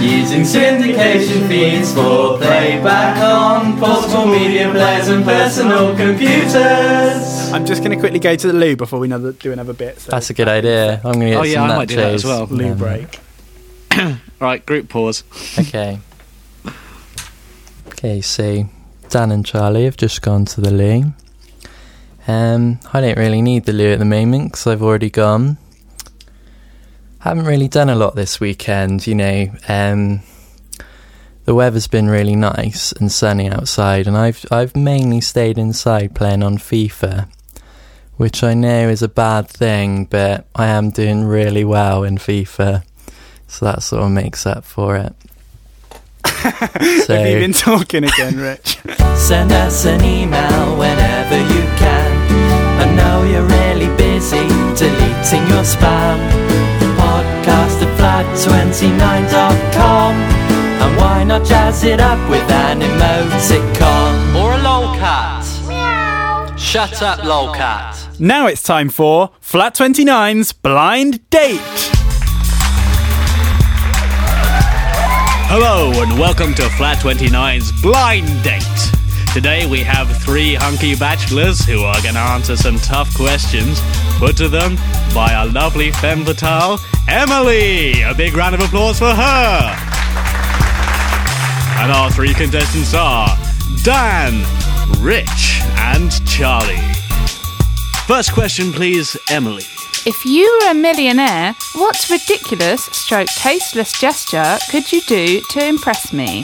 Using 0.02 0.42
syndication 0.42 1.48
feeds 1.48 1.94
for 1.94 2.38
playback 2.38 3.18
on 3.18 3.80
portable 3.80 4.28
media 4.28 4.70
players 4.72 5.08
and 5.08 5.24
personal 5.26 5.96
computers. 5.96 7.52
I'm 7.52 7.66
just 7.66 7.82
going 7.84 7.92
to 7.92 8.00
quickly 8.00 8.20
go 8.20 8.36
to 8.36 8.48
the 8.48 8.54
loo 8.54 8.76
before 8.76 9.00
we 9.00 9.08
another, 9.08 9.32
do 9.32 9.52
another 9.52 9.74
bit. 9.74 10.00
So 10.00 10.12
That's 10.12 10.30
a 10.30 10.34
good 10.34 10.48
idea. 10.48 10.98
I'm 10.98 11.14
going 11.14 11.20
to 11.20 11.26
get 11.30 11.38
Oh, 11.40 11.44
yeah, 11.44 11.54
some 11.56 11.72
I 11.72 11.76
might 11.78 11.88
do 11.90 11.96
that 11.96 12.14
as 12.14 12.24
well. 12.26 12.46
loo 12.46 12.72
Um, 12.74 12.78
break. 12.78 13.20
right, 14.40 14.64
group 14.66 14.90
pause. 14.90 15.24
Okay. 15.60 16.00
Okay, 17.90 18.22
so 18.22 18.70
Dan 19.10 19.32
and 19.32 19.44
Charlie 19.44 19.86
have 19.86 19.98
just 19.98 20.22
gone 20.22 20.46
to 20.46 20.62
the 20.62 20.70
loo. 20.70 21.14
Um, 22.28 22.80
I 22.92 23.00
don't 23.00 23.18
really 23.18 23.42
need 23.42 23.66
the 23.66 23.74
loo 23.74 23.94
at 23.94 24.00
the 24.00 24.06
moment 24.06 24.52
because 24.52 24.68
I've 24.68 24.84
already 24.84 25.10
gone. 25.10 25.58
Haven't 27.20 27.46
really 27.46 27.70
done 27.70 27.90
a 27.90 27.96
lot 27.96 28.16
this 28.16 28.40
weekend, 28.40 29.08
you 29.08 29.16
know. 29.16 29.48
Um, 29.68 30.22
the 31.46 31.56
weather's 31.56 31.88
been 31.88 32.10
really 32.10 32.36
nice 32.36 32.92
and 32.92 33.10
sunny 33.10 33.50
outside, 33.50 34.06
and 34.06 34.18
I've 34.18 34.46
I've 34.52 34.76
mainly 34.76 35.22
stayed 35.22 35.58
inside 35.58 36.14
playing 36.14 36.44
on 36.44 36.58
FIFA, 36.58 37.30
which 38.18 38.44
I 38.44 38.54
know 38.54 38.90
is 38.90 39.02
a 39.02 39.08
bad 39.08 39.48
thing, 39.48 40.06
but 40.06 40.46
I 40.54 40.68
am 40.68 40.90
doing 40.90 41.24
really 41.24 41.64
well 41.64 42.04
in 42.04 42.18
FIFA, 42.18 42.84
so 43.48 43.66
that 43.66 43.82
sort 43.84 44.04
of 44.04 44.12
makes 44.12 44.46
up 44.46 44.66
for 44.66 44.98
it. 44.98 45.16
so 46.26 47.16
Have 47.16 47.28
you 47.28 47.40
been 47.40 47.54
talking 47.54 48.04
again, 48.04 48.38
Rich? 48.38 48.80
Send 49.16 49.54
us 49.54 49.86
an 49.86 50.04
email 50.04 50.78
whenever 50.78 51.38
you 51.38 51.62
can. 51.78 52.07
I 53.18 53.20
know 53.20 53.26
you're 53.32 53.46
really 53.46 53.88
busy 53.98 54.48
deleting 54.78 55.48
your 55.50 55.64
spam. 55.64 56.20
Podcast 57.02 57.82
at 57.82 57.90
flat29.com. 57.98 60.14
And 60.14 60.98
why 60.98 61.24
not 61.24 61.44
jazz 61.44 61.84
it 61.84 62.00
up 62.00 62.20
with 62.30 62.48
an 62.52 62.82
emoticon? 62.82 64.36
or 64.36 64.54
a 64.54 64.58
lolcat. 64.58 65.44
Shut 66.60 67.02
up, 67.02 67.22
lolcat. 67.22 68.20
now 68.20 68.46
it's 68.46 68.62
time 68.62 68.90
for 68.90 69.32
Flat 69.42 69.74
29's 69.74 70.54
Blind 70.54 71.28
Date. 71.32 71.60
Hello 75.50 75.92
and 76.04 76.20
welcome 76.20 76.54
to 76.54 76.70
Flat 76.70 76.98
29's 76.98 77.72
Blind 77.82 78.28
Date. 78.44 78.97
Today 79.38 79.68
we 79.68 79.82
have 79.82 80.10
three 80.24 80.56
hunky 80.56 80.96
bachelors 80.96 81.64
who 81.64 81.84
are 81.84 82.02
going 82.02 82.16
to 82.16 82.20
answer 82.20 82.58
some 82.58 82.78
tough 82.78 83.16
questions 83.16 83.80
put 84.18 84.36
to 84.38 84.50
them 84.50 84.78
by 85.14 85.32
our 85.36 85.46
lovely 85.46 85.92
femme 85.92 86.26
fatale, 86.26 86.80
Emily. 87.08 88.02
A 88.02 88.16
big 88.16 88.36
round 88.36 88.56
of 88.56 88.62
applause 88.62 88.98
for 88.98 89.14
her. 89.14 89.76
And 91.80 91.92
our 91.92 92.10
three 92.10 92.34
contestants 92.34 92.96
are 92.96 93.28
Dan, 93.84 94.44
Rich, 95.00 95.62
and 95.78 96.10
Charlie. 96.26 96.82
First 98.08 98.34
question, 98.34 98.74
please, 98.74 99.16
Emily. 99.30 99.66
If 100.08 100.26
you 100.26 100.62
were 100.64 100.72
a 100.72 100.74
millionaire, 100.74 101.56
what 101.76 102.10
ridiculous 102.10 102.86
stroke 102.86 103.30
tasteless 103.38 104.00
gesture 104.02 104.58
could 104.72 104.92
you 104.92 105.02
do 105.02 105.42
to 105.52 105.64
impress 105.64 106.12
me? 106.12 106.44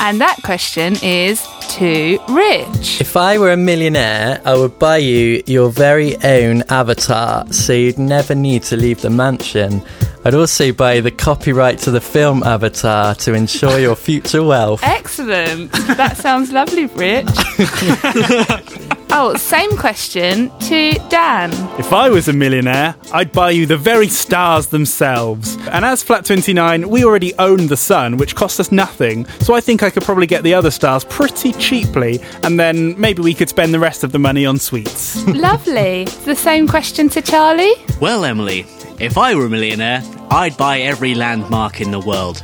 And 0.00 0.20
that 0.20 0.36
question 0.44 0.94
is 1.02 1.44
to 1.78 2.18
Rich. 2.28 3.00
If 3.00 3.16
I 3.16 3.38
were 3.38 3.52
a 3.52 3.56
millionaire, 3.56 4.40
I 4.44 4.56
would 4.56 4.80
buy 4.80 4.96
you 4.96 5.44
your 5.46 5.70
very 5.70 6.16
own 6.24 6.64
avatar 6.68 7.46
so 7.52 7.72
you'd 7.72 7.98
never 7.98 8.34
need 8.34 8.64
to 8.64 8.76
leave 8.76 9.00
the 9.00 9.10
mansion. 9.10 9.82
I'd 10.24 10.34
also 10.34 10.72
buy 10.72 11.00
the 11.00 11.10
copyright 11.10 11.78
to 11.80 11.90
the 11.90 12.00
film 12.00 12.42
Avatar 12.42 13.14
to 13.16 13.34
ensure 13.34 13.78
your 13.78 13.96
future 13.96 14.42
wealth. 14.42 14.82
Excellent. 14.82 15.72
That 15.72 16.16
sounds 16.16 16.52
lovely, 16.52 16.86
Rich. 16.86 17.26
oh, 19.10 19.34
same 19.38 19.76
question 19.76 20.50
to 20.60 20.94
Dan. 21.08 21.50
If 21.78 21.92
I 21.92 22.10
was 22.10 22.28
a 22.28 22.32
millionaire, 22.32 22.96
I'd 23.12 23.32
buy 23.32 23.50
you 23.52 23.66
the 23.66 23.76
very 23.76 24.08
stars 24.08 24.68
themselves. 24.68 25.56
And 25.68 25.84
as 25.84 26.02
Flat 26.02 26.24
29, 26.24 26.88
we 26.88 27.04
already 27.04 27.34
own 27.38 27.68
the 27.68 27.76
sun, 27.76 28.16
which 28.16 28.34
cost 28.34 28.60
us 28.60 28.72
nothing, 28.72 29.26
so 29.40 29.54
I 29.54 29.60
think 29.60 29.82
I 29.82 29.90
could 29.90 30.02
probably 30.02 30.26
get 30.26 30.42
the 30.42 30.54
other 30.54 30.70
stars 30.70 31.04
pretty 31.04 31.52
cheaply, 31.52 32.20
and 32.42 32.58
then 32.58 33.00
maybe 33.00 33.22
we 33.22 33.34
could 33.34 33.48
spend 33.48 33.72
the 33.72 33.78
rest 33.78 34.04
of 34.04 34.12
the 34.12 34.18
money 34.18 34.44
on 34.44 34.58
sweets. 34.58 35.24
Lovely. 35.26 36.04
The 36.24 36.36
same 36.36 36.66
question 36.68 37.08
to 37.10 37.22
Charlie. 37.22 37.74
Well, 38.00 38.24
Emily, 38.24 38.66
if 39.00 39.16
I 39.16 39.34
were 39.34 39.46
a 39.46 39.48
millionaire, 39.48 40.02
I'd 40.30 40.56
buy 40.56 40.80
every 40.80 41.14
landmark 41.14 41.80
in 41.80 41.90
the 41.90 42.00
world. 42.00 42.42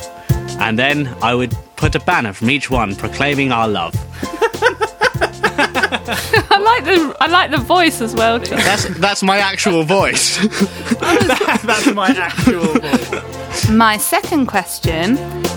And 0.61 0.79
then 0.79 1.09
I 1.23 1.35
would 1.35 1.57
put 1.77 1.95
a 1.95 2.01
banner 2.01 2.33
from 2.33 2.51
each 2.51 2.71
one 2.71 2.95
proclaiming 2.95 3.53
our 3.53 3.69
love. 3.69 3.95
I 5.57 6.59
like 6.59 6.85
the 6.85 7.17
I 7.21 7.27
like 7.27 7.51
the 7.51 7.59
voice 7.59 8.01
as 8.01 8.15
well. 8.15 8.39
Charlie. 8.41 8.65
That's 8.65 8.85
that's 8.99 9.23
my 9.23 9.39
actual 9.39 9.83
voice. 9.85 10.39
That's 11.65 11.93
my 11.93 12.09
actual 12.09 12.65
voice. 12.65 13.71
My 13.71 13.97
second 13.97 14.47
question 14.47 15.17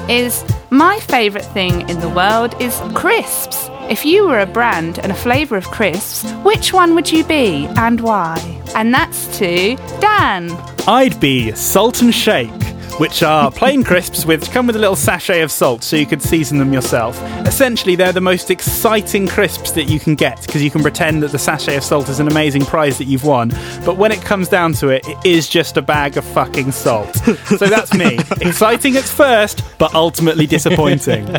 is 0.10 0.44
my 0.70 1.00
favourite 1.00 1.46
thing 1.46 1.88
in 1.90 2.00
the 2.00 2.10
world 2.10 2.56
is 2.62 2.80
crisps. 2.94 3.70
If 3.90 4.04
you 4.06 4.28
were 4.28 4.40
a 4.40 4.46
brand 4.46 5.00
and 5.00 5.14
a 5.14 5.16
flavour 5.16 5.56
of 5.56 5.66
crisps, 5.68 6.30
which 6.44 6.74
one 6.74 6.94
would 6.94 7.10
you 7.10 7.24
be 7.24 7.68
and 7.78 8.02
why? 8.02 8.38
And 8.76 8.94
that's 8.94 9.38
to 9.40 9.78
Dan. 10.02 10.52
I'd 10.88 11.18
be 11.22 11.54
Salt 11.54 12.02
and 12.02 12.14
Shake, 12.14 12.52
which 12.98 13.24
are 13.24 13.52
plain 13.52 13.84
crisps 13.84 14.26
which 14.26 14.50
come 14.52 14.68
with 14.68 14.76
a 14.76 14.80
little 14.80 14.96
sachet 14.96 15.42
of 15.42 15.52
salt 15.52 15.84
so 15.84 15.96
you 15.96 16.06
could 16.06 16.22
season 16.22 16.58
them 16.58 16.74
yourself. 16.74 17.22
Essentially, 17.46 17.96
they're 17.96 18.12
the 18.12 18.22
most 18.22 18.50
exciting 18.50 19.28
crisps 19.28 19.72
that 19.72 19.86
you 19.86 20.00
can 20.00 20.16
get 20.16 20.42
because 20.42 20.64
you 20.64 20.72
can 20.72 20.82
pretend 20.82 21.22
that 21.24 21.32
the 21.32 21.40
sachet 21.40 21.76
of 21.78 21.84
salt 21.84 22.10
is 22.10 22.20
an 22.20 22.28
amazing 22.28 22.66
prize 22.66 22.98
that 22.98 23.06
you've 23.06 23.24
won. 23.24 23.50
But 23.86 23.98
when 23.98 24.12
it 24.12 24.22
comes 24.22 24.48
down 24.50 24.74
to 24.74 24.90
it, 24.90 25.08
it 25.08 25.18
is 25.26 25.48
just 25.48 25.78
a 25.78 25.82
bag 25.82 26.18
of 26.18 26.26
fucking 26.26 26.72
salt. 26.72 27.16
So 27.16 27.68
that's 27.68 27.94
me. 27.94 28.18
Exciting 28.42 28.98
at 28.98 29.04
first, 29.04 29.62
but 29.78 29.94
ultimately 29.94 30.48
disappointing. 30.48 31.28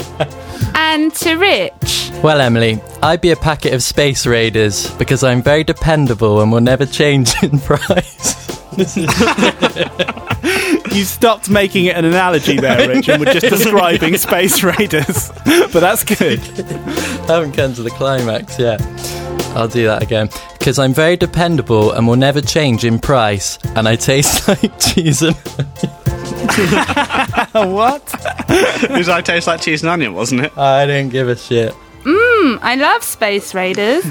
And 0.74 1.12
to 1.16 1.34
Rich. 1.36 2.10
Well, 2.22 2.40
Emily, 2.40 2.80
I'd 3.02 3.20
be 3.20 3.30
a 3.30 3.36
packet 3.36 3.74
of 3.74 3.82
Space 3.82 4.26
Raiders 4.26 4.90
because 4.94 5.22
I'm 5.24 5.42
very 5.42 5.64
dependable 5.64 6.40
and 6.40 6.50
will 6.52 6.60
never 6.60 6.86
change 6.86 7.32
in 7.42 7.58
price. 7.60 8.48
You 10.98 11.04
stopped 11.04 11.48
making 11.48 11.84
it 11.84 11.96
an 11.96 12.04
analogy 12.04 12.56
there, 12.56 12.88
Rich, 12.88 13.08
and 13.08 13.20
were 13.20 13.32
just 13.32 13.46
describing 13.56 14.16
Space 14.16 14.64
Raiders. 14.64 15.30
But 15.72 15.78
that's 15.78 16.02
good. 16.02 16.40
I 16.40 17.34
haven't 17.34 17.52
come 17.52 17.72
to 17.74 17.84
the 17.84 17.90
climax 17.90 18.58
yet. 18.58 18.82
I'll 19.54 19.68
do 19.68 19.84
that 19.84 20.02
again. 20.02 20.28
Because 20.58 20.80
I'm 20.80 20.92
very 20.92 21.16
dependable 21.16 21.92
and 21.92 22.08
will 22.08 22.16
never 22.16 22.40
change 22.40 22.84
in 22.84 22.98
price, 22.98 23.58
and 23.76 23.86
I 23.86 23.94
taste 23.94 24.48
like 24.48 24.76
cheese 24.80 25.22
and. 25.22 25.36
what? 27.52 28.04
Because 28.80 29.08
I 29.08 29.20
taste 29.22 29.46
like 29.46 29.60
cheese 29.60 29.84
and 29.84 29.90
onion, 29.90 30.14
wasn't 30.14 30.46
it? 30.46 30.58
I 30.58 30.84
don't 30.84 31.10
give 31.10 31.28
a 31.28 31.36
shit. 31.36 31.72
Mm, 32.02 32.58
I 32.60 32.74
love 32.74 33.04
Space 33.04 33.54
Raiders. 33.54 34.04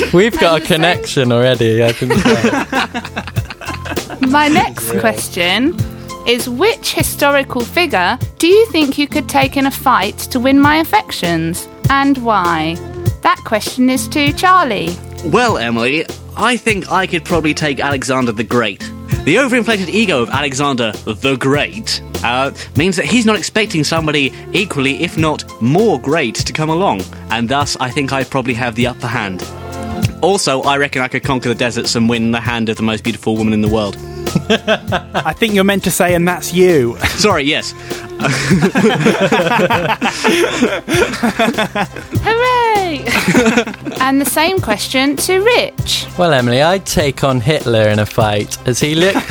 We've 0.12 0.38
got 0.38 0.62
a 0.62 0.64
connection 0.64 1.32
already, 1.32 1.82
I 1.82 1.92
can 1.92 2.08
tell. 2.08 2.52
My 4.28 4.48
next 4.48 4.98
question 5.00 5.76
is 6.26 6.48
which 6.48 6.94
historical 6.94 7.62
figure 7.62 8.18
do 8.38 8.46
you 8.46 8.66
think 8.66 8.96
you 8.96 9.06
could 9.08 9.28
take 9.28 9.56
in 9.56 9.66
a 9.66 9.70
fight 9.70 10.18
to 10.18 10.40
win 10.40 10.58
my 10.58 10.76
affections 10.76 11.68
and 11.90 12.18
why? 12.18 12.76
That 13.22 13.40
question 13.44 13.90
is 13.90 14.08
to 14.08 14.32
Charlie. 14.32 14.96
Well, 15.26 15.58
Emily, 15.58 16.06
I 16.36 16.56
think 16.56 16.90
I 16.90 17.06
could 17.06 17.24
probably 17.24 17.54
take 17.54 17.80
Alexander 17.80 18.32
the 18.32 18.44
Great. 18.44 18.80
The 19.24 19.36
overinflated 19.36 19.88
ego 19.88 20.22
of 20.22 20.30
Alexander 20.30 20.92
the 20.92 21.36
Great 21.36 22.02
uh, 22.24 22.52
means 22.76 22.96
that 22.96 23.04
he's 23.04 23.26
not 23.26 23.36
expecting 23.36 23.84
somebody 23.84 24.32
equally, 24.52 25.02
if 25.02 25.18
not 25.18 25.44
more 25.60 26.00
great, 26.00 26.36
to 26.36 26.52
come 26.52 26.70
along, 26.70 27.02
and 27.30 27.48
thus 27.48 27.76
I 27.76 27.90
think 27.90 28.12
I 28.12 28.24
probably 28.24 28.54
have 28.54 28.74
the 28.74 28.86
upper 28.86 29.06
hand. 29.06 29.46
Also, 30.22 30.62
I 30.62 30.76
reckon 30.78 31.02
I 31.02 31.08
could 31.08 31.24
conquer 31.24 31.48
the 31.48 31.54
deserts 31.54 31.96
and 31.96 32.08
win 32.08 32.30
the 32.30 32.40
hand 32.40 32.68
of 32.68 32.76
the 32.76 32.82
most 32.84 33.02
beautiful 33.02 33.36
woman 33.36 33.52
in 33.52 33.60
the 33.60 33.68
world. 33.68 33.96
I 34.48 35.32
think 35.36 35.52
you're 35.52 35.64
meant 35.64 35.82
to 35.84 35.90
say, 35.90 36.14
and 36.14 36.26
that's 36.26 36.54
you. 36.54 36.96
Sorry, 37.18 37.42
yes. 37.42 37.72
Hooray! 42.22 43.04
and 44.00 44.20
the 44.20 44.26
same 44.28 44.58
question 44.60 45.16
to 45.16 45.38
Rich. 45.40 46.06
Well, 46.18 46.32
Emily, 46.32 46.60
I'd 46.60 46.84
take 46.84 47.24
on 47.24 47.40
Hitler 47.40 47.88
in 47.88 47.98
a 47.98 48.06
fight, 48.06 48.58
as 48.66 48.80
he 48.80 48.94
looked, 48.94 49.30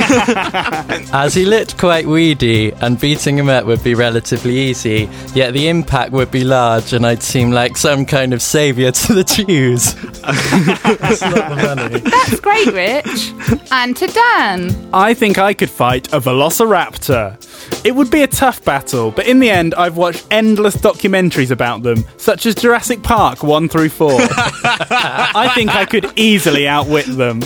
as 1.12 1.34
he 1.34 1.44
looked 1.44 1.78
quite 1.78 2.06
weedy, 2.06 2.72
and 2.80 2.98
beating 2.98 3.38
him 3.38 3.48
up 3.48 3.66
would 3.66 3.84
be 3.84 3.94
relatively 3.94 4.56
easy. 4.56 5.08
Yet 5.34 5.52
the 5.52 5.68
impact 5.68 6.12
would 6.12 6.30
be 6.30 6.44
large, 6.44 6.92
and 6.92 7.06
I'd 7.06 7.22
seem 7.22 7.50
like 7.50 7.76
some 7.76 8.06
kind 8.06 8.32
of 8.32 8.42
saviour 8.42 8.92
to 8.92 9.14
the 9.14 9.24
Jews. 9.24 9.94
That's 10.22 11.20
not 11.20 11.50
the 11.50 11.74
money. 11.74 12.00
That's 12.00 12.40
great, 12.40 12.66
Rich. 12.68 13.32
And 13.70 13.96
to 13.96 14.06
Dan. 14.06 14.90
I 14.92 15.14
think 15.14 15.38
I 15.38 15.54
could 15.54 15.70
fight 15.70 16.12
a 16.12 16.20
velociraptor. 16.20 17.84
It 17.84 17.94
would 17.94 18.10
be 18.10 18.22
a 18.22 18.26
tough 18.26 18.64
battle, 18.64 19.10
but 19.10 19.26
in 19.26 19.38
the 19.40 19.50
end, 19.50 19.74
I've 19.74 19.96
watched 19.96 20.26
endless 20.30 20.76
documentaries 20.76 21.50
about 21.50 21.82
them, 21.82 22.04
such 22.16 22.46
as 22.46 22.54
Jurassic 22.54 23.02
Park 23.02 23.42
1 23.42 23.68
through 23.68 23.81
4. 23.88 24.10
I 24.64 25.50
think 25.54 25.74
I 25.74 25.84
could 25.84 26.12
easily 26.16 26.66
outwit 26.68 27.06
them 27.06 27.40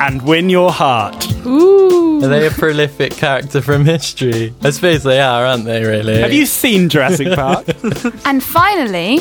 and 0.00 0.22
win 0.22 0.48
your 0.48 0.72
heart. 0.72 1.26
Ooh. 1.46 2.22
Are 2.24 2.28
they 2.28 2.46
a 2.46 2.50
prolific 2.50 3.12
character 3.12 3.60
from 3.62 3.84
history? 3.84 4.54
I 4.62 4.70
suppose 4.70 5.02
they 5.02 5.20
are, 5.20 5.44
aren't 5.44 5.64
they? 5.64 5.84
Really? 5.84 6.20
Have 6.20 6.32
you 6.32 6.46
seen 6.46 6.88
Jurassic 6.88 7.34
Park? 7.34 7.66
And 8.24 8.42
finally, 8.42 9.20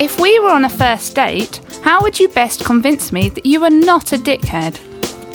if 0.00 0.18
we 0.20 0.38
were 0.40 0.50
on 0.50 0.64
a 0.64 0.68
first 0.70 1.14
date, 1.14 1.60
how 1.82 2.02
would 2.02 2.18
you 2.18 2.28
best 2.28 2.64
convince 2.64 3.12
me 3.12 3.28
that 3.30 3.44
you 3.44 3.62
are 3.64 3.70
not 3.70 4.12
a 4.12 4.16
dickhead? 4.16 4.80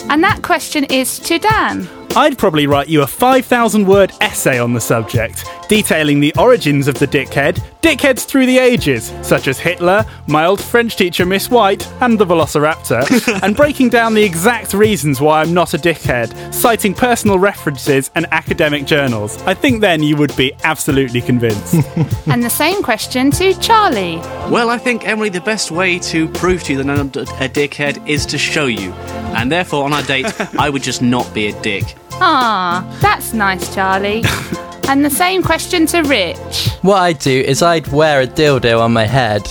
And 0.10 0.24
that 0.24 0.42
question 0.42 0.86
is 0.86 1.20
to 1.20 1.40
Dan. 1.40 1.88
I'd 2.16 2.38
probably 2.38 2.68
write 2.68 2.90
you 2.90 3.02
a 3.02 3.08
5,000 3.08 3.88
word 3.88 4.12
essay 4.22 4.60
on 4.60 4.74
the 4.74 4.80
subject, 4.80 5.46
detailing 5.68 6.20
the 6.20 6.32
origins 6.38 6.88
of 6.88 6.94
the 7.00 7.08
dickhead, 7.08 7.56
dickheads 7.82 8.24
through 8.26 8.46
the 8.46 8.60
ages, 8.60 9.12
such 9.24 9.48
as 9.48 9.58
Hitler, 9.58 10.06
my 10.28 10.46
old 10.46 10.62
French 10.62 10.96
teacher 10.96 11.26
Miss 11.26 11.50
White, 11.50 11.88
and 12.02 12.20
the 12.20 12.26
Velociraptor, 12.26 13.42
and 13.44 13.56
breaking 13.56 13.90
down 13.90 14.14
the 14.14 14.24
exact 14.24 14.76
reasons 14.76 15.20
why 15.20 15.42
I'm 15.42 15.56
not 15.56 15.74
a 15.74 15.78
dickhead, 15.78 16.54
citing 16.54 16.94
personal 16.94 17.40
references 17.40 18.12
and 18.14 18.28
academic 18.32 18.86
journals. 18.86 19.42
I 19.44 19.56
think 19.56 19.82
then 19.82 20.04
you 20.04 20.16
would 20.18 20.36
be 20.36 20.54
absolutely 20.64 21.22
convinced. 21.22 21.76
And 22.28 22.44
the 22.44 22.50
same 22.50 22.82
question 22.82 23.30
to 23.32 23.54
Charlie. 23.60 24.18
Well, 24.50 24.70
I 24.70 24.78
think, 24.78 25.08
Emily, 25.08 25.30
the 25.30 25.42
best 25.42 25.72
way 25.72 26.00
to 26.00 26.28
prove 26.30 26.64
to 26.64 26.74
you 26.74 26.82
that 26.82 26.90
I'm 26.90 27.08
not 27.08 27.16
a 27.18 27.50
dickhead 27.50 28.08
is 28.08 28.26
to 28.28 28.38
show 28.38 28.66
you. 28.66 28.92
And 29.36 29.52
therefore, 29.52 29.84
on 29.84 29.94
our 29.94 30.02
date, 30.04 30.26
I 30.58 30.70
would 30.70 30.82
just 30.82 31.02
not 31.02 31.32
be 31.34 31.48
a 31.48 31.62
dick. 31.62 31.96
Ah, 32.22 32.86
that's 33.02 33.34
nice, 33.34 33.74
Charlie. 33.74 34.24
and 34.88 35.04
the 35.04 35.10
same 35.10 35.42
question 35.44 35.86
to 35.88 36.02
Rich. 36.04 36.70
What 36.82 36.98
I'd 37.02 37.20
do 37.20 37.32
is 37.32 37.62
I'd 37.62 37.88
wear 37.88 38.22
a 38.22 38.28
dildo 38.28 38.80
on 38.80 38.94
my 38.94 39.06
head. 39.06 39.42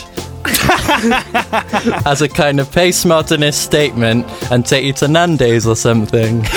As 2.07 2.20
a 2.22 2.29
kind 2.29 2.61
of 2.61 2.68
postmodernist 2.68 3.55
statement 3.55 4.27
and 4.51 4.66
take 4.66 4.85
you 4.85 4.92
to 4.94 5.09
Nando's 5.09 5.66
or 5.66 5.77
something. 5.77 6.42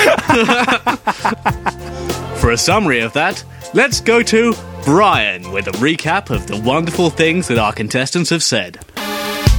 For 2.36 2.50
a 2.50 2.56
summary 2.56 3.00
of 3.00 3.12
that, 3.14 3.42
let's 3.74 4.00
go 4.00 4.22
to 4.22 4.54
Brian 4.84 5.50
with 5.52 5.68
a 5.68 5.72
recap 5.72 6.30
of 6.30 6.46
the 6.46 6.56
wonderful 6.60 7.10
things 7.10 7.48
that 7.48 7.58
our 7.58 7.72
contestants 7.72 8.30
have 8.30 8.42
said. 8.42 8.78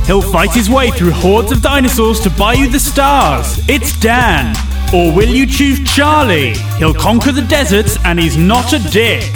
He'll 0.05 0.21
fight 0.21 0.51
his 0.51 0.69
way 0.69 0.89
through 0.91 1.11
hordes 1.11 1.51
of 1.51 1.61
dinosaurs 1.61 2.19
to 2.21 2.29
buy 2.29 2.53
you 2.53 2.69
the 2.69 2.79
stars. 2.79 3.59
It's 3.67 3.99
Dan. 3.99 4.55
Or 4.93 5.13
will 5.13 5.27
you 5.27 5.45
choose 5.45 5.83
Charlie? 5.83 6.53
He'll 6.77 6.93
conquer 6.93 7.33
the 7.33 7.41
deserts 7.41 7.97
and 8.05 8.17
he's 8.17 8.37
not 8.37 8.71
a 8.71 8.79
dick. 8.79 9.29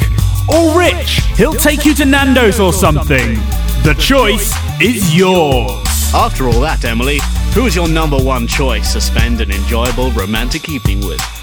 Or 0.47 0.77
Rich, 0.79 1.21
he'll 1.35 1.53
take 1.53 1.83
you 1.83 1.93
to 1.95 2.05
Nando's 2.05 2.59
or 2.59 2.71
something. 2.71 3.35
The 3.83 3.93
choice 3.99 4.53
is 4.81 5.13
yours. 5.13 6.13
After 6.13 6.47
all 6.47 6.61
that, 6.61 6.85
Emily, 6.85 7.19
who 7.53 7.65
is 7.65 7.75
your 7.75 7.89
number 7.89 8.17
one 8.17 8.47
choice 8.47 8.93
to 8.93 9.01
spend 9.01 9.41
an 9.41 9.51
enjoyable 9.51 10.11
romantic 10.11 10.69
evening 10.69 11.01
with? 11.01 11.40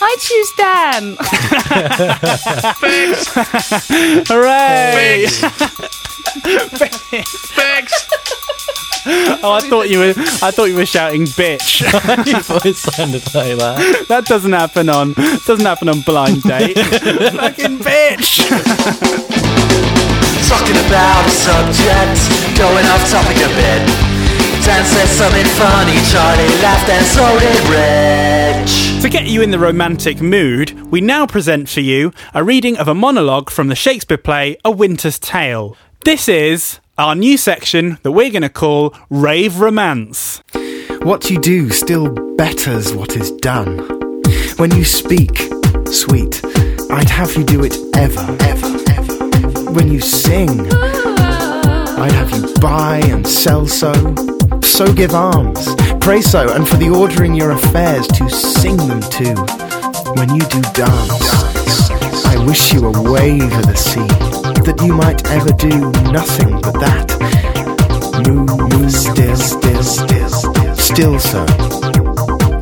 I 0.00 0.16
choose 0.20 0.52
Dan. 0.52 1.16
Hooray! 4.28 5.26
Thanks. 7.56 8.08
Oh, 9.10 9.52
I 9.52 9.60
thought 9.60 9.88
you 9.88 10.00
were. 10.00 10.12
I 10.42 10.50
thought 10.50 10.64
you 10.66 10.74
were 10.74 10.84
shouting 10.84 11.24
"bitch." 11.24 11.80
Your 12.26 12.40
voice 12.40 12.80
sounded 12.80 13.22
like 13.32 13.56
that. 13.56 14.04
that 14.08 14.26
doesn't 14.26 14.52
happen 14.52 14.90
on. 14.90 15.14
Doesn't 15.46 15.64
happen 15.64 15.88
on 15.88 16.02
blind 16.02 16.42
date. 16.42 16.76
Fucking 16.76 17.78
bitch. 17.78 18.44
Talking 20.44 20.76
about 20.84 21.24
a 21.24 21.30
subject, 21.32 22.20
going 22.58 22.84
off 22.92 23.00
topic 23.08 23.38
a 23.40 23.48
bit. 23.56 23.80
Dan 24.66 24.84
said 24.84 25.08
something 25.08 25.46
funny, 25.56 25.96
Charlie 26.12 26.52
laughed, 26.60 26.90
and 26.90 27.06
so 27.06 27.24
did 27.40 27.64
Rich. 27.72 28.87
To 29.02 29.08
get 29.08 29.26
you 29.26 29.40
in 29.42 29.52
the 29.52 29.58
romantic 29.58 30.20
mood, 30.20 30.90
we 30.90 31.00
now 31.00 31.26
present 31.26 31.68
for 31.68 31.80
you 31.80 32.12
a 32.34 32.44
reading 32.44 32.76
of 32.76 32.88
a 32.88 32.94
monologue 32.94 33.48
from 33.48 33.68
the 33.68 33.74
Shakespeare 33.74 34.18
play 34.18 34.58
A 34.64 34.70
Winter's 34.70 35.18
Tale. 35.18 35.76
This 36.04 36.28
is 36.28 36.80
our 36.98 37.14
new 37.14 37.38
section 37.38 37.98
that 38.02 38.12
we're 38.12 38.30
going 38.30 38.42
to 38.42 38.50
call 38.50 38.94
Rave 39.08 39.60
Romance. 39.60 40.42
What 41.02 41.30
you 41.30 41.40
do 41.40 41.70
still 41.70 42.12
betters 42.36 42.92
what 42.92 43.16
is 43.16 43.30
done. 43.30 43.78
When 44.56 44.72
you 44.72 44.84
speak, 44.84 45.38
sweet, 45.86 46.42
I'd 46.90 47.08
have 47.08 47.34
you 47.34 47.44
do 47.44 47.64
it 47.64 47.76
ever, 47.96 48.36
ever, 48.40 48.78
ever. 48.90 49.70
When 49.70 49.90
you 49.90 50.00
sing, 50.00 50.70
I'd 50.72 52.12
have 52.12 52.30
you 52.32 52.52
buy 52.60 52.98
and 53.04 53.26
sell 53.26 53.66
so. 53.66 53.92
So 54.68 54.92
give 54.92 55.12
alms, 55.12 55.74
pray 56.00 56.20
so, 56.20 56.52
and 56.52 56.68
for 56.68 56.76
the 56.76 56.88
ordering 56.88 57.34
your 57.34 57.50
affairs 57.50 58.06
to 58.08 58.30
sing 58.30 58.76
them 58.76 59.00
to. 59.00 59.34
When 60.14 60.32
you 60.36 60.40
do 60.42 60.62
dance, 60.72 61.90
I 62.26 62.36
wish 62.46 62.72
you 62.72 62.86
a 62.86 63.12
wave 63.12 63.42
of 63.42 63.66
the 63.66 63.74
sea, 63.74 64.06
that 64.62 64.80
you 64.84 64.94
might 64.94 65.28
ever 65.30 65.50
do 65.50 65.90
nothing 66.12 66.60
but 66.60 66.74
that. 66.78 67.08
Move, 68.24 68.92
still, 68.92 69.36
still, 69.36 69.82
still, 69.82 70.28
still, 70.28 70.76
still 70.76 71.18
so, 71.18 71.44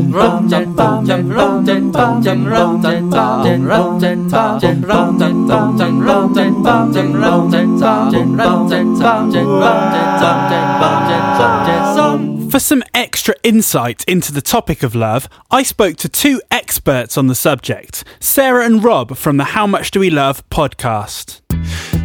For 12.50 12.59
some 12.59 12.83
extra 12.92 13.35
insight 13.42 14.05
into 14.05 14.31
the 14.33 14.42
topic 14.42 14.83
of 14.83 14.94
love, 14.94 15.28
I 15.50 15.62
spoke 15.62 15.96
to 15.98 16.09
two 16.09 16.40
experts 16.50 17.16
on 17.16 17.26
the 17.26 17.35
subject, 17.35 18.05
Sarah 18.20 18.66
and 18.66 18.85
Rob 18.85 19.16
from 19.16 19.38
the 19.38 19.44
How 19.44 19.66
Much 19.66 19.90
Do 19.90 20.00
We 20.00 20.11
Love 20.11 20.46
podcast. 20.50 21.40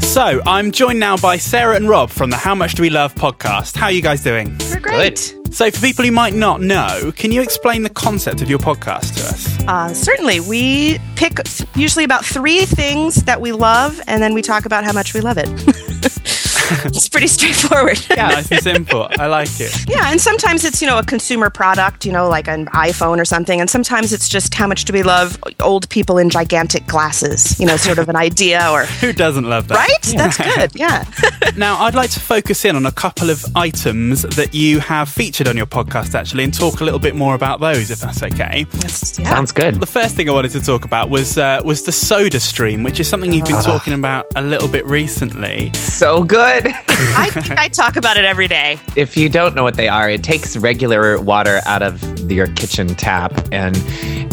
So, 0.01 0.41
I'm 0.45 0.71
joined 0.71 0.99
now 1.01 1.17
by 1.17 1.37
Sarah 1.37 1.75
and 1.75 1.89
Rob 1.89 2.09
from 2.09 2.29
the 2.29 2.37
How 2.37 2.55
Much 2.55 2.75
Do 2.75 2.81
We 2.83 2.89
Love 2.89 3.13
podcast. 3.15 3.75
How 3.75 3.87
are 3.87 3.91
you 3.91 4.01
guys 4.01 4.23
doing? 4.23 4.57
We're 4.69 4.79
great. 4.79 5.35
So, 5.51 5.69
for 5.69 5.81
people 5.81 6.05
who 6.05 6.11
might 6.11 6.33
not 6.33 6.61
know, 6.61 7.11
can 7.15 7.33
you 7.33 7.41
explain 7.41 7.83
the 7.83 7.89
concept 7.89 8.41
of 8.41 8.49
your 8.49 8.59
podcast 8.59 9.15
to 9.15 9.27
us? 9.27 9.63
Uh, 9.67 9.93
certainly. 9.93 10.39
We 10.39 10.97
pick 11.17 11.39
usually 11.75 12.05
about 12.05 12.23
three 12.23 12.65
things 12.65 13.23
that 13.23 13.41
we 13.41 13.51
love, 13.51 13.99
and 14.07 14.23
then 14.23 14.33
we 14.33 14.41
talk 14.41 14.65
about 14.65 14.85
how 14.85 14.93
much 14.93 15.13
we 15.13 15.19
love 15.19 15.37
it. 15.37 15.49
it's 16.85 17.09
pretty 17.09 17.27
straightforward. 17.27 17.99
Yeah, 18.09 18.27
nice 18.29 18.51
and 18.51 18.61
simple. 18.61 19.07
I 19.11 19.27
like 19.27 19.59
it. 19.59 19.89
Yeah, 19.89 20.11
and 20.11 20.19
sometimes 20.19 20.65
it's, 20.65 20.81
you 20.81 20.87
know, 20.87 20.97
a 20.97 21.03
consumer 21.03 21.49
product, 21.49 22.05
you 22.05 22.11
know, 22.11 22.27
like 22.27 22.47
an 22.47 22.67
iPhone 22.67 23.19
or 23.19 23.25
something, 23.25 23.59
and 23.59 23.69
sometimes 23.69 24.13
it's 24.13 24.29
just 24.29 24.53
how 24.53 24.67
much 24.67 24.85
do 24.85 24.93
we 24.93 25.03
love 25.03 25.37
old 25.61 25.89
people 25.89 26.17
in 26.17 26.29
gigantic 26.29 26.85
glasses, 26.87 27.59
you 27.59 27.65
know, 27.65 27.77
sort 27.77 27.99
of 27.99 28.09
an 28.09 28.15
idea 28.15 28.69
or. 28.71 28.85
Who 29.01 29.13
doesn't 29.13 29.45
love 29.45 29.67
that? 29.69 29.75
Right? 29.77 30.15
That's 30.17 30.37
good. 30.37 30.71
Yeah. 30.75 31.05
Now, 31.55 31.77
I'd 31.85 31.95
like 31.95 32.11
to 32.11 32.19
focus 32.19 32.65
in 32.65 32.75
on 32.75 32.85
a 32.85 32.91
couple 32.91 33.29
of 33.31 33.43
items 33.55 34.21
that 34.21 34.53
you 34.53 34.79
have 34.79 35.09
featured 35.09 35.47
on 35.47 35.57
your 35.57 35.65
podcast, 35.65 36.13
actually, 36.13 36.43
and 36.43 36.53
talk 36.53 36.81
a 36.81 36.83
little 36.83 36.99
bit 36.99 37.15
more 37.15 37.33
about 37.33 37.59
those, 37.59 37.89
if 37.89 37.99
that's 37.99 38.21
okay. 38.21 38.65
yeah. 38.73 38.87
Sounds 39.33 39.51
good. 39.51 39.75
The 39.75 39.87
first 39.87 40.15
thing 40.15 40.29
I 40.29 40.33
wanted 40.33 40.51
to 40.51 40.61
talk 40.61 40.85
about 40.85 41.09
was 41.09 41.37
uh, 41.37 41.61
was 41.65 41.83
the 41.83 41.91
Soda 41.91 42.39
Stream, 42.39 42.83
which 42.83 42.99
is 42.99 43.07
something 43.07 43.33
you've 43.33 43.45
been 43.45 43.63
talking 43.63 43.93
about 43.93 44.27
a 44.35 44.41
little 44.41 44.67
bit 44.67 44.85
recently. 44.85 45.71
So 45.73 46.23
good. 46.23 46.56
I 47.15 47.29
think 47.29 47.51
I 47.57 47.67
talk 47.67 47.95
about 47.95 48.17
it 48.17 48.25
every 48.25 48.47
day. 48.47 48.79
if 48.95 49.15
you 49.15 49.29
don't 49.29 49.55
know 49.55 49.63
what 49.63 49.75
they 49.75 49.87
are, 49.87 50.09
it 50.09 50.23
takes 50.23 50.57
regular 50.57 51.19
water 51.21 51.61
out 51.65 51.81
of 51.83 52.01
your 52.31 52.47
kitchen 52.47 52.87
tap 52.87 53.33
and 53.51 53.75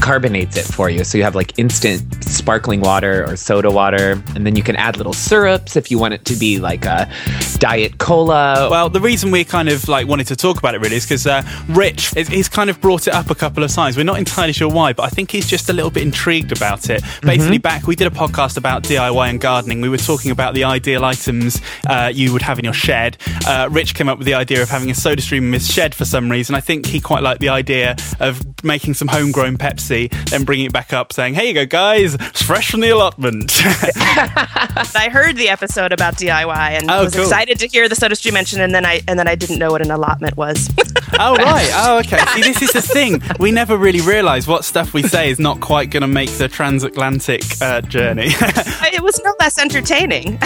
carbonates 0.01 0.57
it 0.57 0.65
for 0.65 0.91
you. 0.91 1.05
So 1.05 1.19
you 1.19 1.25
have 1.25 1.35
like 1.35 1.59
instant 1.59 2.25
sparkling 2.25 2.81
water 2.81 3.25
or 3.27 3.37
soda 3.37 3.71
water. 3.71 4.23
And 4.35 4.47
then 4.47 4.57
you 4.57 4.63
can 4.63 4.77
add 4.77 4.97
little 4.97 5.13
syrups 5.13 5.77
if 5.77 5.91
you 5.91 5.99
want 5.99 6.15
it 6.15 6.25
to 6.27 6.37
be 6.37 6.59
like 6.59 6.85
a 6.85 7.11
diet 7.59 7.99
cola. 7.99 8.69
Well, 8.71 8.89
the 8.89 9.01
reason 9.01 9.31
we 9.31 9.45
kind 9.45 9.69
of 9.69 9.89
like 9.89 10.07
wanted 10.07 10.27
to 10.29 10.37
talk 10.37 10.59
about 10.59 10.75
it 10.75 10.81
really 10.81 10.97
is 10.97 11.05
because 11.05 11.27
uh, 11.27 11.43
Rich, 11.69 12.11
he's 12.11 12.49
kind 12.49 12.71
of 12.71 12.81
brought 12.81 13.07
it 13.07 13.15
up 13.15 13.31
a 13.31 13.35
couple 13.35 13.63
of 13.63 13.73
times. 13.73 13.97
We're 13.97 14.05
not 14.05 14.19
entirely 14.19 14.53
sure 14.53 14.71
why, 14.71 14.93
but 14.93 15.05
I 15.05 15.09
think 15.09 15.31
he's 15.31 15.47
just 15.47 15.69
a 15.69 15.73
little 15.73 15.91
bit 15.91 16.03
intrigued 16.03 16.53
about 16.53 16.91
it. 16.91 17.03
Basically, 17.23 17.59
back 17.59 17.87
we 17.87 17.97
did 17.97 18.07
a 18.07 18.11
podcast 18.11 18.57
about 18.57 18.83
DIY 18.83 19.31
and 19.31 19.41
gardening. 19.41 19.81
We 19.81 19.89
were 19.89 19.97
talking 19.97 20.31
about 20.31 20.55
the 20.55 20.65
ideal 20.65 21.05
items 21.05 21.61
uh, 21.89 22.11
you 22.15 22.33
would 22.33 22.43
have 22.43 22.59
in 22.59 22.65
your 22.65 22.75
shed. 22.75 23.17
Uh, 23.47 23.69
Rich 23.71 23.95
came 23.95 24.09
up 24.09 24.19
with 24.19 24.27
the 24.27 24.35
idea 24.35 24.63
of 24.63 24.69
having 24.69 24.91
a 24.91 24.95
soda 24.95 25.23
stream 25.23 25.45
in 25.47 25.53
his 25.55 25.71
shed 25.71 25.95
for 25.95 26.05
some 26.05 26.31
reason. 26.31 26.55
I 26.55 26.61
think 26.61 26.87
he 26.87 27.01
quite 27.01 27.23
liked 27.23 27.41
the 27.41 27.49
idea 27.49 27.84
of 28.21 28.41
making 28.65 28.95
some 28.95 29.09
homegrown 29.09 29.57
Pepsi, 29.59 30.11
then 30.31 30.45
bringing 30.45 30.67
it 30.67 30.73
back 30.73 30.93
up, 30.93 31.13
saying, 31.13 31.35
"Here 31.35 31.45
you 31.45 31.55
go, 31.55 31.67
guys, 31.67 32.15
it's 32.15 32.43
fresh 32.43 32.71
from 32.71 32.81
the 32.81 32.91
allotment." 32.91 33.53
I 34.97 35.09
heard 35.13 35.37
the 35.37 35.49
episode 35.49 35.93
about 35.93 36.17
DIY 36.17 36.57
and 36.79 36.91
Oh, 36.91 37.05
was 37.05 37.15
cool. 37.15 37.23
excited 37.25 37.59
to 37.61 37.67
hear 37.67 37.89
the 37.89 37.95
soda 37.97 38.17
stream 38.17 38.35
mentioned, 38.35 38.63
and 38.63 38.75
then 38.75 38.85
I 38.87 39.01
and 39.09 39.19
then 39.19 39.29
I 39.29 39.35
didn't 39.35 39.59
know 39.59 39.71
what 39.71 39.83
an 39.83 39.91
allotment 39.91 40.37
was. 40.37 40.71
Oh 41.17 41.37
right. 41.37 41.71
Oh 41.75 41.99
okay. 42.01 42.19
See, 42.35 42.43
this 42.43 42.61
is 42.61 42.73
the 42.73 42.83
thing. 42.83 43.23
We 43.39 43.53
never 43.53 43.77
really 43.77 44.01
realise 44.01 44.49
what 44.49 44.65
stuff 44.65 44.93
we 44.95 45.05
say 45.05 45.31
is 45.31 45.39
not 45.39 45.61
quite 45.61 45.91
going 45.91 46.01
to 46.01 46.09
make 46.09 46.29
the 46.39 46.49
transatlantic 46.49 47.43
uh, 47.63 47.83
journey. 47.83 48.27
it 48.31 49.01
was 49.01 49.21
no 49.23 49.33
less 49.39 49.57
entertaining. 49.59 50.39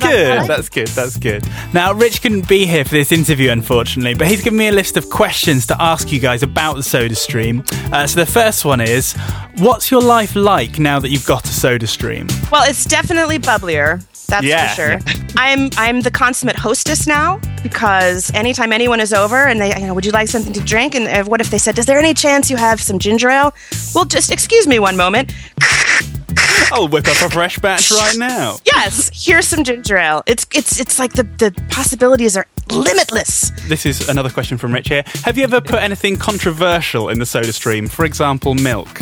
good. 0.00 0.48
That's 0.48 0.68
good. 0.68 0.88
That's 0.88 1.16
good. 1.18 1.46
Now, 1.72 1.92
Rich 1.92 2.20
couldn't 2.22 2.48
be 2.48 2.66
here 2.66 2.84
for 2.84 2.90
this 2.90 3.12
interview, 3.12 3.50
unfortunately, 3.50 4.14
but 4.14 4.26
he's 4.26 4.42
given 4.42 4.58
me 4.58 4.68
a 4.68 4.72
list 4.72 4.96
of 4.96 5.08
questions 5.08 5.66
to 5.68 5.80
ask 5.80 6.10
you 6.10 6.18
guys 6.18 6.42
about 6.42 6.61
the 6.70 6.82
Soda 6.82 7.16
Stream. 7.16 7.64
Uh, 7.92 8.06
so 8.06 8.20
the 8.20 8.26
first 8.26 8.64
one 8.64 8.80
is, 8.80 9.14
what's 9.58 9.90
your 9.90 10.00
life 10.00 10.36
like 10.36 10.78
now 10.78 11.00
that 11.00 11.10
you've 11.10 11.26
got 11.26 11.44
a 11.44 11.48
Soda 11.52 11.86
Stream? 11.88 12.28
well, 12.52 12.62
it's 12.68 12.84
definitely 12.84 13.38
bubblier. 13.38 14.00
That's 14.28 14.46
Yeah, 14.46 14.68
for 14.68 14.74
sure. 14.74 14.98
I'm 15.36 15.68
I'm 15.76 16.00
the 16.00 16.10
consummate 16.10 16.56
hostess 16.56 17.06
now 17.06 17.40
because 17.62 18.32
anytime 18.34 18.72
anyone 18.72 19.00
is 19.00 19.12
over 19.12 19.46
and 19.48 19.60
they, 19.60 19.78
you 19.78 19.86
know, 19.86 19.94
would 19.94 20.06
you 20.06 20.12
like 20.12 20.28
something 20.28 20.52
to 20.52 20.60
drink? 20.60 20.94
And 20.94 21.06
uh, 21.08 21.24
what 21.28 21.40
if 21.40 21.50
they 21.50 21.58
said, 21.58 21.78
is 21.78 21.84
there 21.86 21.98
any 21.98 22.14
chance 22.14 22.48
you 22.48 22.56
have 22.56 22.80
some 22.80 22.98
ginger 22.98 23.28
ale? 23.28 23.52
Well, 23.94 24.04
just 24.04 24.30
excuse 24.30 24.66
me 24.66 24.78
one 24.78 24.96
moment. 24.96 25.34
I'll 26.72 26.88
whip 26.88 27.06
up 27.06 27.20
a 27.20 27.28
fresh 27.28 27.58
batch 27.58 27.90
right 27.90 28.16
now. 28.16 28.56
Yes, 28.64 29.10
here's 29.12 29.46
some 29.46 29.64
ginger 29.64 29.98
ale. 29.98 30.22
It's 30.26 30.46
it's 30.54 30.80
it's 30.80 30.98
like 30.98 31.12
the 31.12 31.24
the 31.24 31.52
possibilities 31.68 32.34
are 32.36 32.46
limitless. 32.72 33.50
This 33.68 33.86
is 33.86 34.08
another 34.08 34.30
question 34.30 34.58
from 34.58 34.72
Rich 34.72 34.88
here. 34.88 35.04
Have 35.24 35.36
you 35.38 35.44
ever 35.44 35.60
put 35.60 35.80
anything 35.82 36.16
controversial 36.16 37.08
in 37.08 37.18
the 37.18 37.26
Soda 37.26 37.52
Stream? 37.52 37.88
For 37.88 38.04
example, 38.04 38.54
milk. 38.54 39.00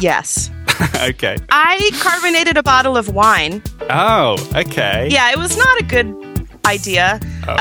Yes. 0.00 0.50
okay. 0.96 1.36
I 1.50 1.90
carbonated 2.00 2.56
a 2.56 2.62
bottle 2.62 2.96
of 2.96 3.08
wine. 3.14 3.62
Oh, 3.90 4.36
okay. 4.54 5.08
Yeah, 5.10 5.30
it 5.30 5.38
was 5.38 5.56
not 5.56 5.80
a 5.80 5.84
good 5.84 6.16
idea. 6.66 7.18
Oh. 7.48 7.52
um, 7.52 7.58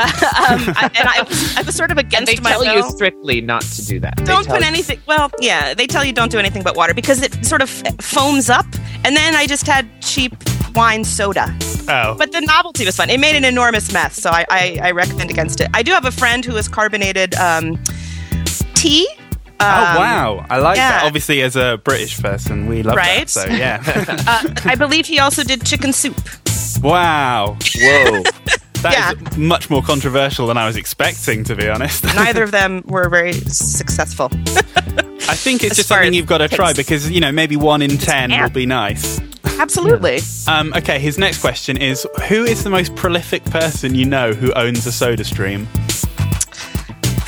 I, 0.78 0.92
and 0.98 1.08
I 1.10 1.24
was, 1.28 1.58
I 1.58 1.62
was 1.64 1.76
sort 1.76 1.92
of 1.92 1.98
against 1.98 2.34
they 2.34 2.42
my 2.42 2.52
tell 2.52 2.60
will. 2.62 2.76
you 2.76 2.90
strictly 2.92 3.42
not 3.42 3.62
to 3.64 3.86
do 3.86 4.00
that. 4.02 4.18
Don't 4.26 4.48
put 4.48 4.62
you- 4.62 4.68
anything. 4.68 5.02
Well, 5.06 5.32
yeah, 5.40 5.74
they 5.74 5.88
tell 5.88 6.04
you 6.06 6.14
don't 6.14 6.32
do 6.32 6.38
anything 6.40 6.64
but 6.64 6.76
water 6.78 6.94
because 6.94 7.22
it 7.22 7.46
sort 7.46 7.62
of 7.62 7.70
foams 7.70 8.50
up. 8.50 8.66
And 9.04 9.16
then 9.16 9.36
I 9.36 9.48
just 9.48 9.66
had 9.68 9.88
cheap 10.02 10.34
wine 10.76 11.04
soda. 11.04 11.54
Oh. 11.88 12.16
But 12.18 12.32
the 12.32 12.42
novelty 12.42 12.86
was 12.86 12.96
fun. 12.98 13.10
It 13.10 13.20
made 13.20 13.36
an 13.36 13.46
enormous 13.46 13.92
mess, 13.92 14.16
so 14.16 14.30
I, 14.30 14.46
I, 14.50 14.80
I 14.84 14.92
recommend 14.92 15.32
against 15.32 15.60
it. 15.62 15.70
I 15.74 15.82
do 15.84 15.92
have 15.92 16.06
a 16.06 16.12
friend 16.12 16.44
who 16.46 16.56
has 16.56 16.68
carbonated 16.68 17.34
um, 17.36 17.82
tea. 18.76 19.08
oh 19.60 19.66
Um, 19.66 19.96
wow, 19.98 20.46
I 20.50 20.58
like 20.60 20.76
that. 20.78 21.04
Obviously, 21.04 21.42
as 21.42 21.56
a 21.56 21.80
British 21.84 22.20
person, 22.22 22.68
we 22.68 22.84
love 22.84 22.96
Right? 22.96 23.28
that. 23.28 23.30
So 23.30 23.46
yeah, 23.48 23.82
Uh, 24.28 24.54
I 24.66 24.76
believe 24.76 25.06
he 25.06 25.20
also 25.20 25.44
did 25.44 25.66
chicken 25.66 25.92
soup. 25.94 26.16
wow, 26.84 27.58
Whoa. 27.76 28.24
that 28.24 28.62
that 28.84 29.16
is 29.32 29.38
much 29.38 29.70
more 29.70 29.82
controversial 29.82 30.48
than 30.48 30.58
I 30.58 30.66
was 30.68 30.78
expecting, 30.78 31.44
to 31.46 31.56
be 31.56 31.68
honest. 31.68 32.04
Neither 32.16 32.44
of 32.44 32.52
them 32.52 32.84
were 32.86 33.10
very 33.10 33.34
successful. 33.34 34.30
I 34.32 35.36
think 35.36 35.64
it's 35.64 35.72
As 35.72 35.78
just 35.78 35.90
something 35.90 36.14
you've 36.14 36.26
got 36.28 36.40
to 36.40 36.48
try 36.48 36.74
because 36.74 37.10
you 37.12 37.20
know 37.20 37.32
maybe 37.32 37.56
one 37.56 37.82
in 37.82 37.98
ten 37.98 38.30
yeah. 38.32 38.44
will 38.44 38.50
be 38.52 38.66
nice. 38.66 39.20
Absolutely. 39.60 40.20
Um, 40.48 40.74
okay, 40.74 41.00
his 41.00 41.18
next 41.18 41.42
question 41.42 41.78
is: 41.78 42.08
Who 42.28 42.46
is 42.46 42.64
the 42.64 42.70
most 42.70 42.96
prolific 42.96 43.44
person 43.46 43.94
you 43.94 44.06
know 44.06 44.32
who 44.34 44.54
owns 44.54 44.86
a 44.86 44.92
Soda 44.92 45.24
Stream? 45.24 45.68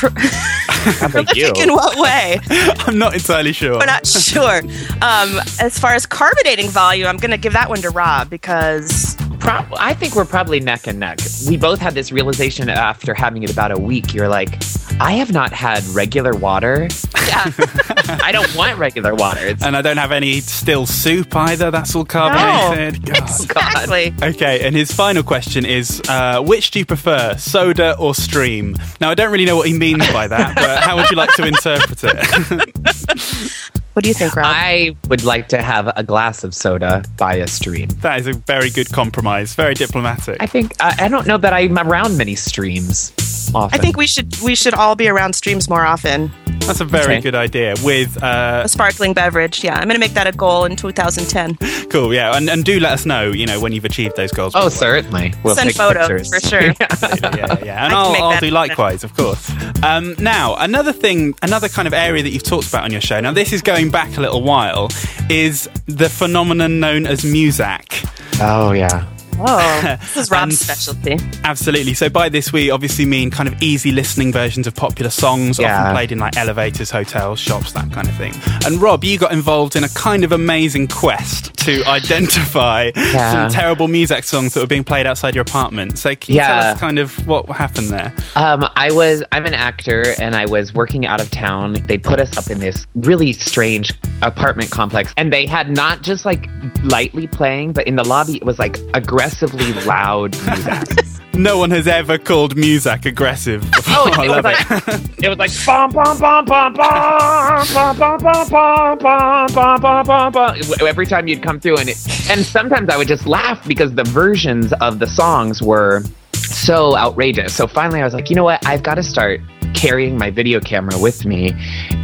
How 0.02 1.08
about 1.08 1.36
you? 1.36 1.52
In 1.58 1.74
what 1.74 1.98
way? 1.98 2.40
I'm 2.50 2.98
not 2.98 3.14
entirely 3.14 3.54
sure. 3.54 3.78
We're 3.78 3.86
not 3.86 4.08
sure. 4.08 4.60
Um, 5.02 5.40
as 5.60 5.78
far 5.78 5.94
as 5.94 6.06
carbonating 6.06 6.70
volume, 6.70 7.08
I'm 7.08 7.18
going 7.18 7.32
to 7.32 7.38
give 7.38 7.54
that 7.54 7.70
one 7.70 7.82
to 7.82 7.90
Rob 7.90 8.30
because 8.30 9.16
Prob- 9.42 9.74
I 9.78 9.94
think 9.96 10.16
we're 10.16 10.26
probably 10.26 10.60
neck 10.60 10.86
and 10.88 11.00
neck. 11.00 11.20
We 11.48 11.58
both 11.58 11.80
had 11.80 11.96
this 11.96 12.12
realization 12.12 12.70
after 12.70 13.14
having 13.14 13.42
it 13.44 13.52
about 13.52 13.72
a 13.72 13.78
week. 13.78 14.14
You're 14.14 14.28
like, 14.28 14.62
I 15.00 15.14
have 15.14 15.32
not 15.34 15.52
had 15.52 15.84
regular 15.88 16.34
water. 16.34 16.88
yeah, 17.28 17.52
I 18.24 18.32
don't 18.32 18.54
want 18.56 18.78
regular 18.78 19.16
water. 19.16 19.48
It's 19.48 19.64
and 19.64 19.76
I 19.76 19.82
don't 19.82 19.98
have 19.98 20.12
any 20.12 20.42
still 20.42 20.86
soup 20.86 21.36
either. 21.36 21.72
That's 21.72 21.96
all 21.96 22.06
carbonated. 22.06 23.04
God. 23.06 23.18
exactly. 23.18 24.14
Okay, 24.22 24.66
and 24.66 24.76
his 24.76 24.92
final 24.92 25.24
question 25.24 25.66
is: 25.66 26.02
uh, 26.08 26.42
Which 26.44 26.70
do 26.70 26.78
you 26.80 26.86
prefer, 26.86 27.36
soda 27.38 27.98
or 27.98 28.14
stream? 28.14 28.78
Now, 29.00 29.10
I 29.10 29.16
don't 29.16 29.32
really 29.32 29.46
know 29.46 29.56
what 29.58 29.68
he 29.68 29.74
means 29.74 30.08
by 30.12 30.28
that, 30.28 30.56
but 30.56 30.84
how 30.84 30.98
would 30.98 31.10
you 31.10 31.18
like 31.18 31.34
to 31.36 31.48
interpret 31.48 32.04
it? 32.04 33.72
What 33.94 34.04
do 34.04 34.10
you 34.10 34.14
think, 34.14 34.36
Rob? 34.36 34.46
I 34.48 34.96
would 35.10 35.24
like 35.26 35.50
to 35.50 35.62
have 35.62 35.92
a 35.96 36.04
glass 36.04 36.44
of 36.44 36.56
soda 36.56 37.04
by 37.18 37.36
a 37.36 37.48
stream. 37.48 37.90
that 38.02 38.20
is 38.20 38.28
a 38.28 38.34
very 38.34 38.70
good 38.70 38.90
compromise. 38.92 39.54
Very 39.54 39.74
diplomatic. 39.74 40.38
I 40.40 40.46
think 40.46 40.74
I, 40.80 40.96
I 41.06 41.08
don't 41.10 41.28
know 41.28 41.38
that 41.38 41.52
I'm 41.54 41.78
around 41.78 42.18
many 42.18 42.36
streams 42.36 43.12
often. 43.54 43.78
I 43.78 43.82
think 43.82 43.98
we 43.98 44.08
should 44.08 44.34
we 44.42 44.56
should 44.56 44.74
all 44.74 44.96
be 44.96 45.10
around 45.10 45.34
streams 45.34 45.70
more 45.70 45.86
often. 45.86 46.32
That's 46.72 46.80
a 46.80 46.86
very 46.86 47.16
Okay. 47.16 47.20
good 47.22 47.36
idea. 47.36 47.74
With 47.84 48.24
uh, 48.24 48.62
A 48.64 48.70
sparkling 48.70 49.14
beverage. 49.14 49.62
Yeah, 49.62 49.76
I'm 49.76 49.84
going 49.90 49.96
to 49.96 50.00
make 50.00 50.14
that 50.14 50.26
a 50.26 50.32
goal 50.32 50.64
in 50.64 50.78
2010. 50.78 51.58
cool, 51.90 52.14
yeah, 52.14 52.34
and, 52.38 52.50
and 52.50 52.64
do 52.64 52.80
let 52.80 52.94
us 52.94 53.06
know, 53.06 53.30
you 53.30 53.46
know, 53.46 53.60
when 53.60 53.74
you've 53.74 53.84
achieved 53.84 54.16
those 54.16 54.32
goals. 54.32 54.54
Oh, 54.56 54.60
by 54.60 54.64
the 54.64 54.70
way. 54.70 54.78
certainly. 54.80 55.34
We'll 55.44 55.56
Send 55.56 55.68
take 55.70 55.76
photos 55.76 56.08
pictures. 56.08 56.30
for 56.34 56.48
sure. 56.48 56.62
yeah, 56.64 57.36
yeah, 57.36 57.64
yeah. 57.66 57.86
And 57.86 57.94
I 57.94 58.04
can 58.06 58.22
I'll, 58.24 58.24
I'll 58.32 58.40
do 58.40 58.50
likewise, 58.52 59.04
of 59.04 59.14
course. 59.18 59.52
Um, 59.84 60.16
now, 60.20 60.56
another 60.56 60.94
thing, 60.94 61.36
another 61.42 61.68
kind 61.68 61.90
of 61.90 61.94
area 61.94 62.24
that 62.24 62.30
you've 62.30 62.44
talked 62.44 62.70
about 62.70 62.86
on 62.86 62.92
your 62.94 63.02
show. 63.02 63.20
Now, 63.20 63.34
this 63.34 63.52
is 63.52 63.62
going 63.62 63.92
back 63.92 64.16
a 64.16 64.22
little 64.22 64.42
while. 64.42 64.88
Is 65.30 65.70
the 65.88 66.08
phenomenon 66.10 66.80
known 66.80 67.06
as 67.06 67.22
Muzak? 67.24 68.08
Oh, 68.42 68.72
yeah. 68.72 69.06
Oh, 69.40 69.98
this 70.00 70.18
is 70.18 70.32
Rob's 70.32 70.60
specialty. 70.60 71.18
Absolutely. 71.44 71.94
So 71.94 72.10
by 72.10 72.30
this 72.30 72.54
we 72.54 72.70
obviously 72.70 73.06
mean 73.06 73.32
kind 73.32 73.48
of 73.50 73.62
easy 73.62 73.92
listening 73.92 74.32
versions 74.32 74.68
of 74.68 74.76
popular 74.76 75.10
songs, 75.12 75.58
Yeah. 75.60 75.80
often 75.82 75.94
played 75.96 76.12
in 76.12 76.20
like 76.20 76.38
elevators, 76.38 76.92
hotels, 76.92 77.40
shops, 77.40 77.72
that 77.74 77.92
kind 77.92 78.08
of 78.08 78.16
thing. 78.16 78.34
And 78.66 78.82
Rob, 78.82 79.04
you 79.04 79.18
got 79.18 79.32
involved 79.32 79.76
in 79.76 79.84
a 79.84 79.90
kind 79.90 80.24
of 80.24 80.32
amazing 80.32 80.88
quest 80.90 81.54
to 81.66 81.84
identify 81.88 82.92
Yeah. 82.96 83.32
some 83.32 83.52
terrible 83.52 83.88
music 83.88 84.24
songs 84.24 84.54
that 84.54 84.60
were 84.62 84.68
being 84.68 84.84
played 84.84 85.06
outside 85.08 85.36
your 85.36 85.44
apartment. 85.44 85.98
So 85.98 86.16
can 86.16 86.36
you 86.36 86.42
tell 86.42 86.50
Yeah. 86.64 86.72
us 86.74 86.80
kind 86.80 87.00
of 87.00 87.28
what 87.28 87.48
happened 87.50 87.90
there? 87.90 88.14
Um, 88.36 88.68
I 88.76 88.92
was 88.92 89.24
I'm 89.32 89.46
an 89.46 89.54
actor 89.54 90.04
and 90.20 90.36
I 90.36 90.46
was 90.46 90.74
working 90.74 91.06
out 91.06 91.20
of 91.22 91.32
town. 91.32 91.74
They 91.74 91.98
put 91.98 92.20
us 92.20 92.38
up 92.38 92.50
in 92.50 92.60
this 92.60 92.86
really 92.96 93.34
strange 93.34 93.94
apartment 94.22 94.70
complex 94.72 95.14
and 95.18 95.34
they 95.34 95.46
had 95.48 95.70
not 95.70 96.02
just 96.04 96.26
like 96.26 96.48
lightly 96.84 97.28
playing, 97.28 97.74
but 97.74 97.88
in 97.88 97.96
the 97.96 98.04
lobby 98.04 98.36
it 98.38 98.46
was 98.46 98.60
like 98.60 98.78
aggressively 99.22 99.74
loud 99.86 100.36
music. 100.46 101.06
No 101.36 101.60
one 101.60 101.70
has 101.72 101.88
ever 101.88 102.18
called 102.18 102.56
Muzak 102.56 103.06
aggressive 103.06 103.62
before. 103.72 103.96
Oh, 103.96 104.12
I 104.18 104.26
it 104.26 104.28
was 104.28 104.44
love 104.44 104.46
it. 104.46 104.72
like 104.72 105.24
it 105.24 105.30
was 105.30 105.38
like 105.38 105.52
bum 105.66 105.92
bum 105.92 106.18
bum 106.18 106.46
bum 106.46 106.74
bum 106.74 107.68
bum 107.74 107.98
bum 107.98 108.18
bum 108.18 108.50
bum 108.50 108.98
bum 108.98 109.48
bum 109.54 109.82
bum 109.82 110.06
bum 110.06 110.32
bum 110.32 110.58
every 110.82 111.06
time 111.06 111.28
you'd 111.28 111.44
come 111.44 111.60
through 111.60 111.78
and 111.78 111.90
it, 111.90 112.30
and 112.30 112.44
sometimes 112.44 112.90
I 112.90 112.98
would 112.98 113.08
just 113.08 113.28
laugh 113.28 113.66
because 113.68 113.94
the 113.94 114.04
versions 114.06 114.74
of 114.82 114.98
the 115.00 115.08
songs 115.08 115.62
were 115.62 116.04
so 116.34 116.98
outrageous. 116.98 117.54
So 117.54 117.68
finally 117.68 118.02
I 118.02 118.04
was 118.04 118.16
like, 118.16 118.30
you 118.30 118.36
know 118.36 118.44
what? 118.44 118.66
I've 118.66 118.84
got 118.84 118.96
to 118.96 119.04
start 119.04 119.40
carrying 119.76 120.18
my 120.18 120.32
video 120.32 120.60
camera 120.60 120.98
with 121.00 121.26
me 121.26 121.54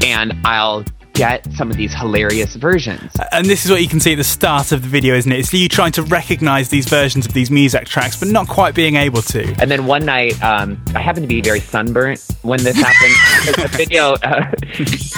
and 0.06 0.34
I'll 0.46 0.86
get 1.18 1.52
some 1.54 1.72
of 1.72 1.78
these 1.78 1.94
hilarious 1.94 2.56
versions. 2.56 3.12
And 3.32 3.46
this 3.48 3.66
is 3.66 3.72
what 3.72 3.82
you 3.82 3.88
can 3.90 4.00
see 4.00 4.14
at 4.14 4.18
the 4.18 4.24
start 4.24 4.72
of 4.72 4.84
the 4.84 4.88
video, 4.88 5.16
isn't 5.16 5.32
it? 5.32 5.40
It's 5.40 5.52
you 5.52 5.68
trying 5.68 5.92
to 5.94 6.04
recognize 6.04 6.70
these 6.70 6.88
versions 6.88 7.26
of 7.26 7.34
these 7.34 7.50
music 7.50 7.88
tracks, 7.88 8.18
but 8.20 8.28
not 8.30 8.48
quite 8.48 8.76
being 8.76 8.96
able 8.96 9.24
to. 9.24 9.44
And 9.60 9.70
then 9.72 9.88
one 9.88 10.06
night, 10.06 10.42
um, 10.44 10.82
I 10.96 11.00
happened 11.00 11.24
to 11.24 11.28
be 11.28 11.42
very 11.42 11.60
sunburnt 11.60 12.24
when 12.44 12.64
this 12.64 12.76
happened. 12.78 13.16
the 13.64 13.68
video, 13.76 14.14
uh, 14.14 14.52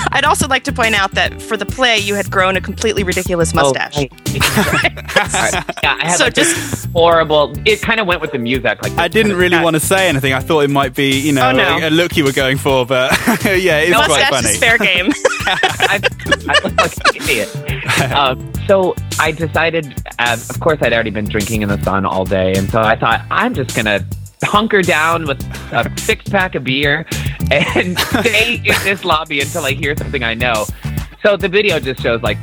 I'd 0.14 0.24
also 0.24 0.48
like 0.48 0.64
to 0.64 0.72
point 0.72 0.96
out 0.96 1.12
that 1.12 1.42
for 1.42 1.58
the 1.58 1.66
play, 1.66 1.98
you 2.00 2.16
had 2.16 2.32
grown 2.32 2.56
a 2.56 2.62
completely 2.62 3.04
ridiculous 3.04 3.54
mustache. 3.54 3.96
Oh, 3.98 4.02
right. 4.74 4.94
yeah, 5.84 5.98
I 6.00 6.08
had 6.08 6.18
So 6.18 6.24
like 6.26 6.34
just- 6.36 6.88
horrible. 6.94 7.54
It 7.66 7.82
kind 7.82 8.00
of 8.00 8.08
went 8.08 8.22
with 8.22 8.32
the 8.32 8.40
music. 8.40 8.82
Like 8.82 8.98
I 8.98 9.08
didn't 9.10 9.36
really 9.36 9.60
want 9.60 9.76
to 9.76 9.80
say 9.82 10.08
anything. 10.08 10.34
I 10.34 10.40
thought 10.40 10.62
it 10.62 10.70
might 10.70 10.96
be, 10.96 11.20
you 11.20 11.34
know, 11.34 11.50
Oh, 11.50 11.52
no. 11.52 11.88
a 11.88 11.90
look 11.90 12.16
you 12.16 12.24
were 12.24 12.32
going 12.32 12.58
for, 12.58 12.86
but 12.86 13.12
yeah, 13.44 13.80
it's 13.80 13.92
no 13.92 13.98
quite 14.06 14.10
mustache 14.10 14.30
funny. 14.30 14.50
is 14.50 14.58
fair 14.60 14.78
game. 14.78 15.12
I, 15.90 16.00
I 16.48 16.60
look 16.64 16.78
like 16.78 16.98
an 16.98 17.16
idiot. 17.16 18.14
Um, 18.14 18.54
so 18.68 18.96
I 19.20 19.32
decided, 19.32 20.02
uh, 20.20 20.38
of 20.50 20.60
course, 20.60 20.78
I'd 20.82 20.94
already 20.94 21.10
been 21.10 21.28
drinking 21.28 21.64
in 21.64 21.70
the 21.70 21.82
sun 21.84 22.06
all 22.06 22.26
day, 22.26 22.54
and 22.56 22.70
so 22.70 22.80
I 22.80 22.96
thought 22.96 23.26
I'm 23.32 23.54
just 23.56 23.76
gonna 23.76 24.06
hunker 24.44 24.82
down 24.82 25.26
with 25.26 25.44
a 25.74 25.92
six 25.98 26.30
pack 26.30 26.56
of 26.56 26.64
beer 26.64 27.06
and 27.52 28.00
stay 28.22 28.62
in 28.64 28.76
this 28.84 29.04
lobby 29.04 29.42
until 29.42 29.66
I 29.66 29.72
hear 29.72 29.98
something 29.98 30.24
I 30.24 30.34
know. 30.34 30.66
So 31.24 31.36
the 31.36 31.50
video 31.50 31.80
just 31.80 32.02
shows 32.02 32.22
like 32.22 32.38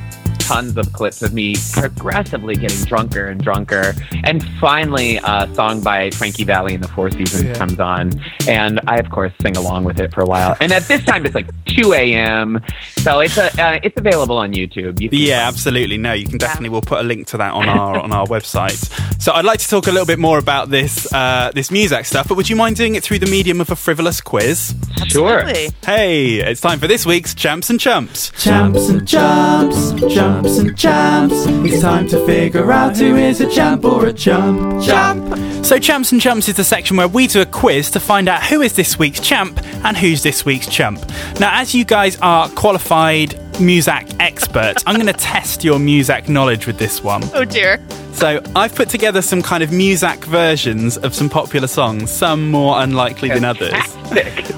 tons 0.47 0.77
of 0.77 0.93
clips 0.93 1.23
of 1.23 1.35
me 1.35 1.55
progressively 1.73 2.55
getting 2.55 2.85
drunker 2.85 3.27
and 3.27 3.43
drunker. 3.43 3.95
And 4.25 4.47
finally, 4.61 5.17
a 5.17 5.49
song 5.55 5.81
by 5.81 6.11
Frankie 6.11 6.45
Valli 6.45 6.75
and 6.75 6.85
the 6.85 6.89
Four 6.89 7.11
Seasons 7.11 7.57
comes 7.59 7.81
on. 7.81 8.13
And 8.47 8.81
I, 8.87 8.99
of 8.99 9.11
course, 9.11 9.33
sing 9.43 9.57
along 9.57 9.85
with 9.85 9.99
it 9.99 10.15
for 10.15 10.23
a 10.23 10.27
while. 10.27 10.57
And 10.61 10.73
at 10.73 10.85
this 10.85 11.05
time, 11.05 11.27
it's 11.27 11.35
like 11.35 11.49
2 11.67 11.93
a.m. 11.95 12.61
So 12.99 13.21
it's 13.21 13.37
a, 13.37 13.47
uh, 13.61 13.81
it's 13.83 13.99
available 13.99 14.39
on 14.39 14.53
YouTube. 14.53 15.01
You 15.01 15.09
can 15.09 15.19
Yeah, 15.19 15.49
absolutely. 15.49 15.99
No, 15.99 16.13
you 16.13 16.27
can 16.27 16.39
definitely. 16.39 16.69
We'll 16.69 16.83
put 16.83 17.01
a 17.01 17.03
link 17.03 17.27
to 17.29 17.37
that 17.39 17.53
on 17.53 17.69
our 17.69 17.99
on 17.99 18.13
our 18.13 18.27
website. 18.27 18.77
So 19.21 19.33
I'd 19.33 19.45
like 19.45 19.59
to 19.61 19.69
talk 19.69 19.87
a 19.87 19.91
little 19.91 20.07
bit 20.07 20.19
more 20.19 20.39
about 20.39 20.71
this 20.71 21.13
uh, 21.13 21.51
this 21.55 21.71
music 21.71 22.05
stuff. 22.05 22.29
But 22.29 22.37
would 22.37 22.49
you 22.49 22.57
mind 22.57 22.77
doing 22.77 22.95
it 22.95 23.03
through 23.03 23.19
the 23.19 23.27
medium 23.27 23.61
of 23.61 23.71
a 23.71 23.77
frivolous 23.77 24.21
quiz? 24.21 24.75
Sure. 25.09 25.41
Absolutely. 25.41 25.75
Hey, 25.85 26.37
it's 26.37 26.61
time 26.61 26.79
for 26.79 26.87
this 26.87 27.05
week's 27.05 27.35
Champs 27.35 27.71
and 27.71 27.81
Chumps. 27.81 28.31
Champs 28.43 28.89
and 28.89 29.07
chumps, 29.07 29.93
jumps 30.43 30.59
and 30.59 30.77
champs. 30.77 31.35
It's 31.47 31.81
time 31.81 32.07
to 32.09 32.25
figure 32.27 32.71
out 32.71 32.97
who 32.97 33.17
is 33.17 33.41
a 33.41 33.49
champ 33.51 33.85
or 33.85 34.07
a 34.07 34.13
chump. 34.13 34.85
Chump. 34.85 35.65
So 35.65 35.79
Champs 35.79 36.13
and 36.13 36.21
Chumps 36.21 36.49
is 36.49 36.57
the 36.57 36.65
section 36.65 36.97
where 36.97 37.09
we 37.09 37.27
do 37.27 37.41
a 37.41 37.47
quiz 37.47 37.91
to 37.93 38.01
find 38.01 38.29
out 38.29 38.43
who 38.43 38.61
is 38.61 38.75
this 38.75 38.99
week's 38.99 39.21
champ 39.21 39.59
and 39.85 39.97
who's 39.97 40.23
this 40.23 40.45
week's 40.45 40.69
chump. 40.69 41.01
Now, 41.41 41.59
as 41.61 41.75
you 41.75 41.85
guys 41.85 42.19
are 42.21 42.49
qualified 42.51 43.31
Muzak 43.55 44.15
experts, 44.21 44.85
I'm 44.87 44.97
going 44.97 45.07
to 45.07 45.13
test 45.15 45.65
your 45.65 45.79
Muzak 45.79 46.29
knowledge 46.29 46.67
with 46.67 46.79
this 46.79 47.03
one. 47.03 47.23
Oh 47.33 47.45
dear. 47.45 47.81
So 48.13 48.43
I've 48.55 48.75
put 48.75 48.89
together 48.91 49.23
some 49.23 49.43
kind 49.43 49.63
of 49.63 49.71
Muzak 49.71 50.25
versions 50.25 50.99
of 50.99 51.15
some 51.15 51.29
popular 51.29 51.67
songs, 51.67 52.11
some 52.11 52.51
more 52.51 52.81
unlikely 52.81 53.31
than 53.31 53.45
others, 53.45 53.73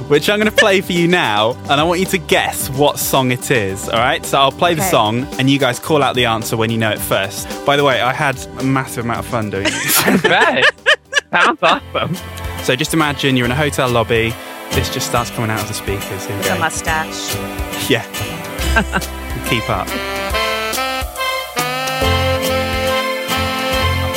which 0.09 0.29
I'm 0.31 0.39
going 0.41 0.51
to 0.51 0.57
play 0.57 0.81
for 0.81 0.93
you 0.93 1.07
now, 1.07 1.53
and 1.71 1.73
I 1.81 1.85
want 1.85 2.01
you 2.01 2.07
to 2.07 2.19
guess 2.19 2.69
what 2.71 2.99
song 2.99 3.31
it 3.31 3.51
is. 3.51 3.89
All 3.89 3.99
right, 3.99 4.25
so 4.25 4.39
I'll 4.39 4.51
play 4.53 4.75
the 4.75 4.83
song, 4.83 5.25
and 5.39 5.49
you 5.51 5.59
guys 5.59 5.79
call 5.79 6.03
out 6.03 6.15
the 6.15 6.25
answer 6.27 6.57
when 6.57 6.71
you 6.71 6.79
know 6.79 6.91
it 6.91 6.99
first. 6.99 7.47
By 7.67 7.77
the 7.77 7.85
way, 7.85 8.01
I 8.01 8.13
had 8.13 8.37
a 8.59 8.65
massive 8.65 9.05
amount 9.05 9.21
of 9.21 9.27
fun 9.27 9.51
doing 9.51 9.65
this. 9.65 10.03
Bet. 10.23 10.65
Sounds 11.31 11.59
awesome. 11.63 12.17
so 12.65 12.75
just 12.75 12.95
imagine 12.95 13.37
you're 13.37 13.45
in 13.47 13.53
a 13.53 13.57
hotel 13.57 13.89
lobby. 13.91 14.35
This 14.73 14.93
just 14.93 15.07
starts 15.07 15.31
coming 15.31 15.51
out 15.51 15.61
of 15.63 15.69
the 15.69 15.75
speakers. 15.75 16.27
Here 16.27 16.37
we 16.37 16.43
The 16.43 16.49
go. 16.51 16.59
mustache. 16.59 17.35
Yeah. 17.91 18.03
Keep 19.49 19.69
up. 19.71 19.87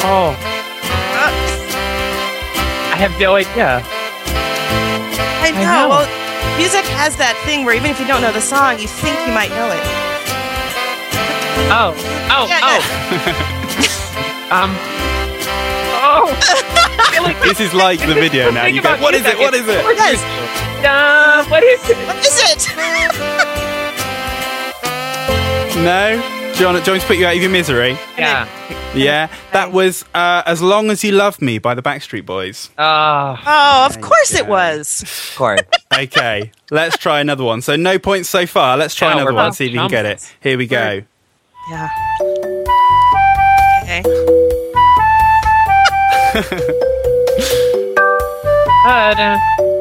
Oh. 0.04 0.36
I 2.94 2.96
have 2.98 3.18
no 3.20 3.36
idea. 3.36 3.84
I 5.56 5.64
know. 5.64 5.82
know. 5.84 5.90
Well, 5.90 6.08
music 6.58 6.86
has 6.96 7.16
that 7.18 7.36
thing 7.46 7.66
where 7.66 7.76
even 7.76 7.92
if 7.92 8.00
you 8.00 8.08
don't 8.08 8.22
know 8.22 8.32
the 8.32 8.42
song, 8.42 8.80
you 8.80 8.88
think 8.88 9.16
you 9.28 9.34
might 9.34 9.52
know 9.52 9.68
it. 9.72 9.84
Oh. 11.72 11.96
Oh. 12.32 12.46
Yeah, 12.48 12.60
oh. 12.64 12.80
um. 14.56 14.72
Oh. 16.04 16.28
This 17.44 17.60
is 17.60 17.74
like 17.74 18.00
the 18.00 18.16
video 18.16 18.50
now. 18.50 18.66
You 18.66 18.82
go, 18.82 18.96
what 18.98 19.14
is 19.14 19.26
it? 19.26 19.38
What 19.38 19.54
is 19.54 19.68
it? 19.68 19.84
Yes. 19.96 20.20
da. 20.82 21.44
What 21.52 21.62
is 21.64 21.90
it? 21.90 21.98
What 22.08 22.18
is 22.18 22.40
it? 22.40 22.76
No? 25.84 26.41
Do 26.54 26.68
you, 26.68 26.74
want, 26.74 26.86
do 26.86 26.92
you 26.92 26.94
want 26.94 27.02
to 27.02 27.08
put 27.08 27.18
you 27.18 27.26
out 27.26 27.36
of 27.36 27.42
your 27.42 27.50
misery? 27.52 27.98
Yeah. 28.18 28.48
Yeah, 28.94 29.32
that 29.54 29.72
was 29.72 30.04
uh, 30.14 30.44
As 30.46 30.62
Long 30.62 30.92
As 30.92 31.04
You 31.04 31.14
Love 31.14 31.42
Me 31.42 31.58
by 31.58 31.74
the 31.74 31.82
Backstreet 31.82 32.26
Boys. 32.26 32.70
Oh, 32.78 33.40
Oh, 33.48 33.86
of 33.90 34.00
course 34.02 34.36
it 34.36 34.46
was. 34.48 35.02
of 35.02 35.36
course. 35.38 35.62
Okay, 35.98 36.52
let's 36.70 36.98
try 36.98 37.20
another 37.22 37.44
one. 37.44 37.62
So, 37.62 37.76
no 37.78 37.98
points 37.98 38.30
so 38.30 38.46
far. 38.46 38.78
Let's 38.78 38.94
try 38.96 39.08
Yeah, 39.10 39.14
another 39.16 39.32
we're 39.32 39.36
one, 39.38 39.50
both 39.50 39.56
see 39.58 39.66
if 39.68 39.72
you 39.72 39.80
can 39.80 39.90
get 39.90 40.06
it. 40.06 40.36
Here 40.42 40.58
we 40.58 40.68
go. 40.68 41.02
Yeah. 41.70 41.90
Okay. 43.84 44.04
Uh, 48.84 49.14
da, 49.16 49.38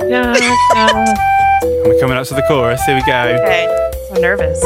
da, 0.08 0.34
da. 0.34 1.14
We're 1.84 1.98
coming 2.00 2.16
up 2.16 2.26
to 2.28 2.34
the 2.34 2.44
chorus. 2.48 2.84
Here 2.84 2.94
we 2.96 3.02
go. 3.02 3.38
Okay. 3.42 3.66
So 4.08 4.20
nervous. 4.20 4.60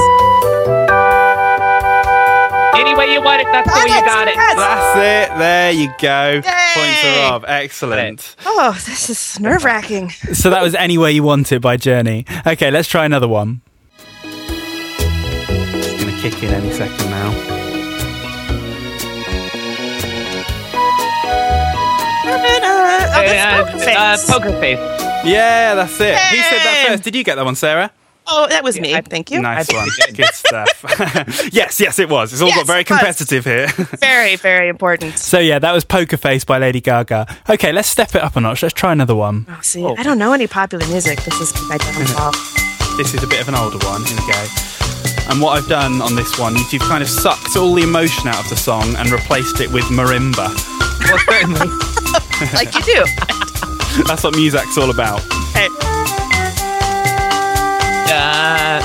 Any 2.85 2.95
way 2.97 3.13
you 3.15 3.23
want 3.23 3.41
it, 3.41 3.47
that's 3.51 3.67
the 3.69 3.75
way 3.75 3.95
you 3.95 4.01
got 4.05 4.29
it. 4.29 4.35
Yes. 4.35 4.57
That's 4.57 4.97
it. 5.33 5.39
There 5.39 5.73
you 5.73 5.89
go. 5.99 6.43
Points 6.43 7.05
are 7.05 7.33
off. 7.33 7.45
Excellent. 7.47 8.37
Oh, 8.45 8.73
this 8.85 9.09
is 9.09 9.41
nerve 9.41 9.65
wracking. 9.65 10.11
So 10.11 10.51
that 10.51 10.63
was 10.63 10.75
Any 10.75 10.99
Way 10.99 11.13
You 11.13 11.23
Want 11.23 11.51
It 11.53 11.61
by 11.63 11.77
Journey. 11.79 12.27
Okay, 12.47 12.71
let's 12.71 12.89
try 12.89 13.05
another 13.07 13.29
one. 13.29 13.63
It's 14.23 16.05
going 16.05 16.15
to 16.15 16.21
kick 16.21 16.43
in 16.43 16.51
any 16.53 16.73
second 16.73 17.09
now. 17.11 17.33
Oh, 23.17 23.23
that's 23.27 23.73
poker 23.73 23.91
Uh, 23.97 24.17
face. 24.17 24.31
poker 24.31 24.61
face. 24.61 24.79
Yeah, 25.27 25.75
that's 25.75 26.01
it. 26.01 26.19
Who 26.19 26.37
said 26.37 26.59
that 26.59 26.85
first? 26.89 27.03
Did 27.05 27.15
you 27.15 27.25
get 27.25 27.37
that 27.37 27.45
one, 27.45 27.55
Sarah? 27.55 27.91
Oh, 28.27 28.47
that 28.49 28.65
was 28.65 28.81
me. 28.81 28.95
I- 28.95 29.03
Thank 29.03 29.31
you. 29.31 29.41
Nice 29.41 29.67
think 29.67 29.79
one. 29.79 29.89
Good 30.15 30.35
stuff. 30.35 31.51
yes, 31.53 31.79
yes, 31.79 31.99
it 31.99 32.09
was. 32.09 32.33
It's 32.33 32.41
all 32.41 32.51
got 32.51 32.67
very 32.67 32.83
competitive 32.85 33.45
here. 33.45 33.69
Very, 34.01 34.37
very 34.37 34.69
important. 34.69 35.19
so, 35.19 35.39
yeah, 35.39 35.59
that 35.59 35.73
was 35.73 35.85
Poker 35.85 36.17
Face 36.17 36.45
by 36.45 36.59
Lady 36.59 36.81
Gaga. 36.81 37.27
Okay, 37.49 37.73
let's 37.73 37.89
step 37.89 38.15
it 38.15 38.23
up 38.23 38.37
a 38.37 38.41
notch. 38.41 38.63
Let's 38.63 38.73
try 38.75 38.93
another 38.93 39.15
one. 39.15 39.47
Oh, 39.49 39.59
see, 39.63 39.83
oh. 39.85 39.95
I 39.99 40.03
don't 40.03 40.19
know 40.19 40.33
any 40.33 40.47
popular 40.47 40.87
music. 40.89 41.23
This 41.23 41.41
is 41.41 41.53
my 41.69 41.77
downfall. 41.77 42.33
This 42.97 43.13
is 43.15 43.23
a 43.23 43.27
bit 43.27 43.41
of 43.41 43.49
an 43.49 43.55
older 43.55 43.79
one. 43.87 44.05
Here 44.05 44.17
we 44.17 44.33
go. 44.33 44.47
And 45.31 45.41
what 45.41 45.59
I've 45.59 45.69
done 45.69 46.01
on 46.03 46.17
this 46.17 46.39
one 46.39 46.55
is 46.57 46.73
you've 46.73 46.83
kind 46.83 47.03
of 47.03 47.09
sucked 47.09 47.57
all 47.57 47.75
the 47.75 47.83
emotion 47.83 48.29
out 48.29 48.43
of 48.43 48.49
the 48.51 48.57
song 48.57 48.95
and 48.97 49.11
replaced 49.11 49.61
it 49.61 49.71
with 49.71 49.85
marimba. 49.85 50.49
Well, 51.09 51.19
certainly. 51.29 51.69
like 52.55 52.75
you 52.75 52.83
do. 52.83 54.05
That's 54.05 54.25
what 54.25 54.35
music's 54.37 54.77
all 54.79 54.91
about. 54.91 55.21
Okay. 55.57 55.69
Uh, 58.15 58.81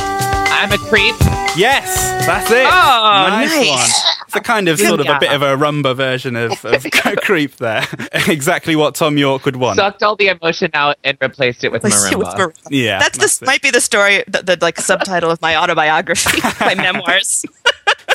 I'm 0.51 0.71
a 0.71 0.77
creep. 0.77 1.15
Yes, 1.55 2.25
that's 2.25 2.49
it. 2.51 2.65
Oh, 2.65 3.25
nice, 3.30 3.49
nice. 3.55 3.69
one. 3.69 3.89
It's 4.27 4.36
a 4.36 4.39
kind 4.41 4.67
of 4.67 4.80
sort 4.80 4.99
of 4.99 5.07
a 5.07 5.17
bit 5.19 5.32
of 5.32 5.41
a 5.41 5.55
rumba 5.57 5.95
version 5.95 6.36
of, 6.36 6.63
of 6.65 6.86
creep 7.21 7.55
there. 7.57 7.86
exactly 8.27 8.75
what 8.75 8.95
Thom 8.95 9.17
Yorke 9.17 9.45
would 9.45 9.55
want. 9.55 9.77
Sucked 9.77 10.03
all 10.03 10.15
the 10.15 10.27
emotion 10.27 10.69
out 10.73 10.97
and 11.03 11.17
replaced 11.21 11.63
it 11.63 11.71
with 11.71 11.84
Like, 11.84 11.93
see, 11.93 12.15
with 12.15 12.27
marimba. 12.27 12.53
Yeah, 12.69 12.99
that's, 12.99 13.17
that's 13.17 13.39
this 13.39 13.41
it. 13.41 13.45
might 13.45 13.61
be 13.61 13.71
the 13.71 13.82
story, 13.82 14.23
the, 14.27 14.43
the 14.43 14.57
like 14.61 14.80
subtitle 14.80 15.32
of 15.32 15.41
my 15.41 15.55
autobiography, 15.55 16.39
my 16.61 16.75
memoirs. 16.75 17.45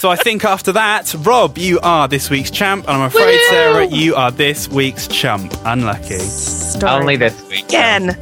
So 0.00 0.10
I 0.10 0.16
think 0.16 0.44
after 0.44 0.72
that, 0.72 1.14
Rob, 1.20 1.56
you 1.58 1.80
are 1.80 2.06
this 2.08 2.28
week's 2.30 2.50
champ, 2.50 2.86
and 2.86 2.96
I'm 2.96 3.02
afraid, 3.02 3.40
Sarah, 3.48 3.86
you 3.86 4.14
are 4.14 4.30
this 4.30 4.68
week's 4.68 5.08
chump. 5.08 5.52
Unlucky. 5.64 6.18
Story 6.18 6.92
Only 6.92 7.16
this 7.16 7.48
week. 7.48 7.64
again. 7.64 8.16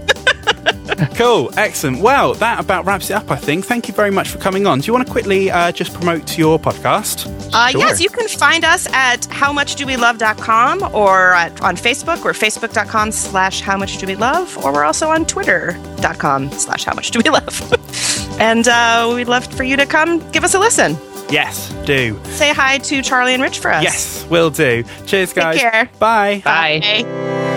Cool, 1.15 1.51
excellent. 1.57 2.01
Well, 2.01 2.35
that 2.35 2.59
about 2.59 2.85
wraps 2.87 3.11
it 3.11 3.15
up, 3.15 3.31
I 3.31 3.37
think. 3.37 3.65
Thank 3.65 3.87
you 3.87 3.95
very 3.95 4.11
much 4.11 4.29
for 4.29 4.39
coming 4.39 4.67
on. 4.67 4.81
Do 4.81 4.87
you 4.87 4.93
want 4.93 5.07
to 5.07 5.13
quickly 5.13 5.51
uh, 5.51 5.71
just 5.73 5.93
promote 5.95 6.37
your 6.39 6.59
podcast? 6.59 7.27
Uh, 7.53 7.69
Sure. 7.69 7.81
Yes, 7.81 8.01
you 8.01 8.09
can 8.11 8.27
find 8.29 8.65
us 8.65 8.87
at 8.93 9.21
howmuchdowelove.com 9.23 10.95
or 10.95 11.33
at, 11.35 11.61
on 11.63 11.77
Facebook. 11.77 12.25
We're 12.25 12.33
facebook.com 12.33 13.13
slash 13.13 13.63
howmuchdowelove, 13.63 14.63
or 14.65 14.73
we're 14.73 14.85
also 14.85 15.09
on 15.11 15.27
twitter.com 15.27 16.51
slash 16.53 16.85
howmuchdowelove. 16.85 18.37
and 18.41 18.67
uh, 18.69 19.13
we'd 19.15 19.29
love 19.29 19.47
for 19.47 19.65
you 19.65 19.77
to 19.77 19.87
come 19.87 20.19
give 20.33 20.45
us 20.45 20.55
a 20.55 20.59
listen. 20.59 20.97
Yes, 21.31 21.73
do. 21.87 22.19
Say 22.25 22.53
hi 22.53 22.79
to 22.79 23.03
Charlie 23.03 23.35
and 23.35 23.43
Rich 23.43 23.61
for 23.61 23.73
us. 23.73 23.83
Yes, 23.85 24.27
will 24.29 24.51
do. 24.51 24.83
Cheers, 25.07 25.33
guys. 25.33 25.59
care. 25.59 25.89
Bye. 25.99 26.43
Bye. 26.45 26.81
Bye. 26.81 27.52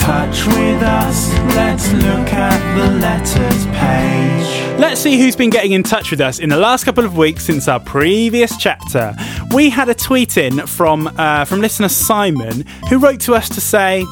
Touch 0.00 0.46
with 0.46 0.82
us? 0.82 1.32
Let's 1.54 1.92
look 1.92 2.32
at 2.32 2.76
the 2.76 2.98
letters 2.98 3.66
page. 3.66 4.78
Let's 4.78 5.00
see 5.00 5.18
who's 5.18 5.36
been 5.36 5.50
getting 5.50 5.72
in 5.72 5.82
touch 5.82 6.10
with 6.10 6.20
us 6.20 6.38
in 6.38 6.50
the 6.50 6.56
last 6.56 6.84
couple 6.84 7.04
of 7.04 7.16
weeks 7.16 7.44
since 7.44 7.66
our 7.68 7.80
previous 7.80 8.56
chapter. 8.56 9.14
We 9.54 9.70
had 9.70 9.88
a 9.88 9.94
tweet 9.94 10.36
in 10.36 10.66
from 10.66 11.06
uh, 11.16 11.44
from 11.46 11.60
listener 11.60 11.88
Simon 11.88 12.66
who 12.88 12.98
wrote 12.98 13.20
to 13.20 13.34
us 13.34 13.48
to 13.50 13.60
say, 13.60 14.04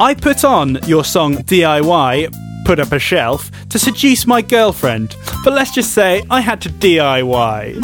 "I 0.00 0.14
put 0.14 0.44
on 0.44 0.78
your 0.86 1.04
song 1.04 1.36
DIY." 1.36 2.47
Put 2.68 2.80
up 2.80 2.92
a 2.92 2.98
shelf 2.98 3.50
to 3.70 3.78
seduce 3.78 4.26
my 4.26 4.42
girlfriend, 4.42 5.16
but 5.42 5.54
let's 5.54 5.74
just 5.74 5.94
say 5.94 6.22
I 6.28 6.42
had 6.42 6.60
to 6.60 6.68
DIY. 6.68 7.80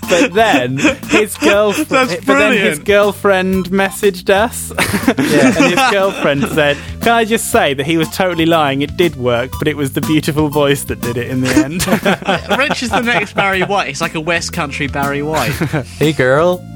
but 0.08 0.32
then 0.32 0.78
his 1.10 1.36
girlfriend, 1.36 2.08
but 2.24 2.38
then 2.38 2.56
his 2.56 2.78
girlfriend 2.78 3.66
messaged 3.66 4.30
us, 4.30 4.70
and 5.06 5.66
his 5.66 5.90
girlfriend 5.90 6.44
said, 6.44 6.78
"Can 7.02 7.12
I 7.12 7.26
just 7.26 7.52
say 7.52 7.74
that 7.74 7.84
he 7.84 7.98
was 7.98 8.08
totally 8.08 8.46
lying? 8.46 8.80
It 8.80 8.96
did 8.96 9.16
work, 9.16 9.50
but 9.58 9.68
it 9.68 9.76
was 9.76 9.92
the 9.92 10.00
beautiful 10.00 10.48
voice 10.48 10.84
that 10.84 11.02
did 11.02 11.18
it 11.18 11.30
in 11.30 11.42
the 11.42 11.50
end." 11.50 11.86
Rich 12.58 12.82
is 12.82 12.88
the 12.88 13.02
next 13.02 13.34
Barry 13.34 13.64
White. 13.64 13.90
It's 13.90 14.00
like 14.00 14.14
a 14.14 14.20
West 14.20 14.54
Country 14.54 14.86
Barry 14.86 15.20
White. 15.20 15.52
Hey 15.98 16.14
girl, 16.14 16.66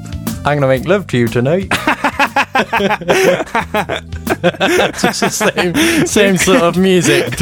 I'm 0.45 0.61
gonna 0.61 0.69
make 0.69 0.85
love 0.85 1.07
to 1.07 1.17
you 1.17 1.27
tonight. 1.27 1.73
it's 5.03 5.21
the 5.21 5.29
same, 5.31 6.07
same 6.07 6.37
sort 6.37 6.63
of 6.63 6.77
music. 6.77 7.37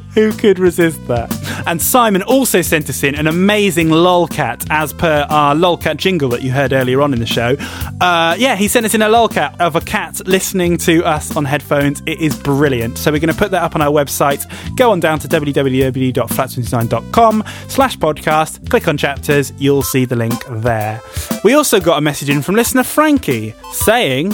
Who 0.16 0.32
could 0.32 0.58
resist 0.58 1.06
that? 1.08 1.30
And 1.66 1.80
Simon 1.80 2.22
also 2.22 2.60
sent 2.62 2.88
us 2.88 3.02
in 3.02 3.14
an 3.14 3.26
amazing 3.26 3.88
lolcat, 3.88 4.66
as 4.70 4.94
per 4.94 5.26
our 5.28 5.54
lolcat 5.54 5.98
jingle 5.98 6.30
that 6.30 6.40
you 6.40 6.50
heard 6.50 6.72
earlier 6.72 7.02
on 7.02 7.12
in 7.12 7.20
the 7.20 7.26
show. 7.26 7.54
Uh, 8.00 8.34
yeah, 8.38 8.56
he 8.56 8.66
sent 8.66 8.86
us 8.86 8.94
in 8.94 9.02
a 9.02 9.10
lolcat 9.10 9.60
of 9.60 9.76
a 9.76 9.80
cat 9.82 10.26
listening 10.26 10.78
to 10.78 11.04
us 11.04 11.36
on 11.36 11.44
headphones. 11.44 12.02
It 12.06 12.18
is 12.18 12.34
brilliant. 12.34 12.96
So 12.96 13.12
we're 13.12 13.20
going 13.20 13.30
to 13.30 13.38
put 13.38 13.50
that 13.50 13.62
up 13.62 13.74
on 13.74 13.82
our 13.82 13.92
website. 13.92 14.46
Go 14.74 14.90
on 14.90 15.00
down 15.00 15.18
to 15.18 15.28
www.flat29.com 15.28 17.44
slash 17.68 17.98
podcast. 17.98 18.70
Click 18.70 18.88
on 18.88 18.96
chapters. 18.96 19.52
You'll 19.58 19.82
see 19.82 20.06
the 20.06 20.16
link 20.16 20.42
there. 20.48 21.02
We 21.44 21.52
also 21.52 21.78
got 21.78 21.98
a 21.98 22.00
message 22.00 22.30
in 22.30 22.40
from 22.40 22.54
listener 22.54 22.84
Frankie 22.84 23.54
saying... 23.72 24.32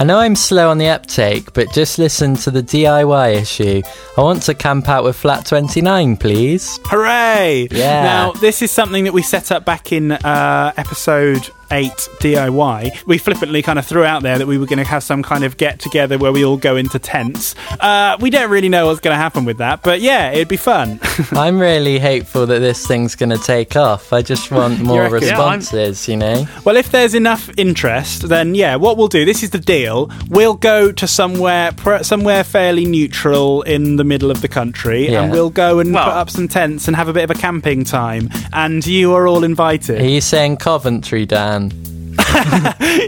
I 0.00 0.04
know 0.04 0.18
I'm 0.18 0.34
slow 0.34 0.70
on 0.70 0.78
the 0.78 0.88
uptake, 0.88 1.52
but 1.52 1.70
just 1.74 1.98
listen 1.98 2.34
to 2.36 2.50
the 2.50 2.62
DIY 2.62 3.34
issue. 3.34 3.82
I 4.16 4.22
want 4.22 4.40
to 4.44 4.54
camp 4.54 4.88
out 4.88 5.04
with 5.04 5.14
Flat 5.14 5.44
29, 5.44 6.16
please. 6.16 6.80
Hooray! 6.86 7.68
Yeah. 7.70 8.02
Now, 8.02 8.32
this 8.32 8.62
is 8.62 8.70
something 8.70 9.04
that 9.04 9.12
we 9.12 9.20
set 9.20 9.52
up 9.52 9.66
back 9.66 9.92
in 9.92 10.12
uh, 10.12 10.72
episode 10.78 11.50
8 11.70 11.90
DIY. 12.20 13.06
We 13.06 13.18
flippantly 13.18 13.62
kind 13.62 13.78
of 13.78 13.86
threw 13.86 14.04
out 14.04 14.22
there 14.22 14.38
that 14.38 14.46
we 14.46 14.58
were 14.58 14.66
going 14.66 14.78
to 14.78 14.84
have 14.84 15.02
some 15.02 15.22
kind 15.22 15.44
of 15.44 15.56
get 15.56 15.78
together 15.78 16.18
where 16.18 16.32
we 16.32 16.44
all 16.44 16.56
go 16.56 16.76
into 16.76 16.98
tents. 16.98 17.54
Uh, 17.80 18.16
we 18.20 18.30
don't 18.30 18.50
really 18.50 18.68
know 18.68 18.86
what's 18.86 19.00
going 19.00 19.14
to 19.14 19.18
happen 19.20 19.44
with 19.44 19.58
that, 19.58 19.82
but 19.82 20.00
yeah, 20.00 20.30
it'd 20.32 20.48
be 20.48 20.56
fun. 20.56 20.98
I'm 21.32 21.58
really 21.58 21.98
hopeful 21.98 22.46
that 22.46 22.58
this 22.60 22.86
thing's 22.86 23.14
going 23.14 23.30
to 23.30 23.38
take 23.38 23.76
off. 23.76 24.12
I 24.12 24.22
just 24.22 24.50
want 24.50 24.80
more 24.84 25.02
reckon? 25.02 25.22
Yeah, 25.28 25.30
responses, 25.34 26.08
you 26.08 26.16
know? 26.16 26.46
well, 26.64 26.76
if 26.76 26.90
there's 26.90 27.14
enough 27.14 27.50
interest, 27.56 28.28
then 28.28 28.54
yeah, 28.54 28.76
what 28.76 28.96
we'll 28.96 29.08
do, 29.08 29.24
this 29.24 29.42
is 29.42 29.50
the 29.50 29.58
deal. 29.58 30.10
We'll 30.28 30.54
go 30.54 30.92
to 30.92 31.06
somewhere 31.06 31.72
pr- 31.72 32.02
somewhere 32.02 32.44
fairly 32.44 32.84
neutral 32.86 33.62
in 33.62 33.96
the 33.96 34.04
middle 34.04 34.30
of 34.30 34.40
the 34.40 34.48
country 34.48 35.10
Yeah. 35.10 35.22
and 35.22 35.32
we'll 35.32 35.50
go 35.50 35.78
and 35.78 35.92
Well- 35.94 36.04
put 36.04 36.14
up 36.14 36.30
some 36.30 36.48
tents 36.48 36.86
and 36.88 36.96
have 36.96 37.08
a 37.08 37.12
bit 37.12 37.24
of 37.24 37.30
a 37.30 37.34
camping 37.34 37.84
time. 37.84 38.28
And 38.52 38.84
you 38.86 39.14
are 39.14 39.26
all 39.28 39.44
invited. 39.44 40.00
Are 40.00 40.04
you 40.04 40.20
saying 40.20 40.56
Coventry, 40.58 41.26
Dan? 41.26 41.59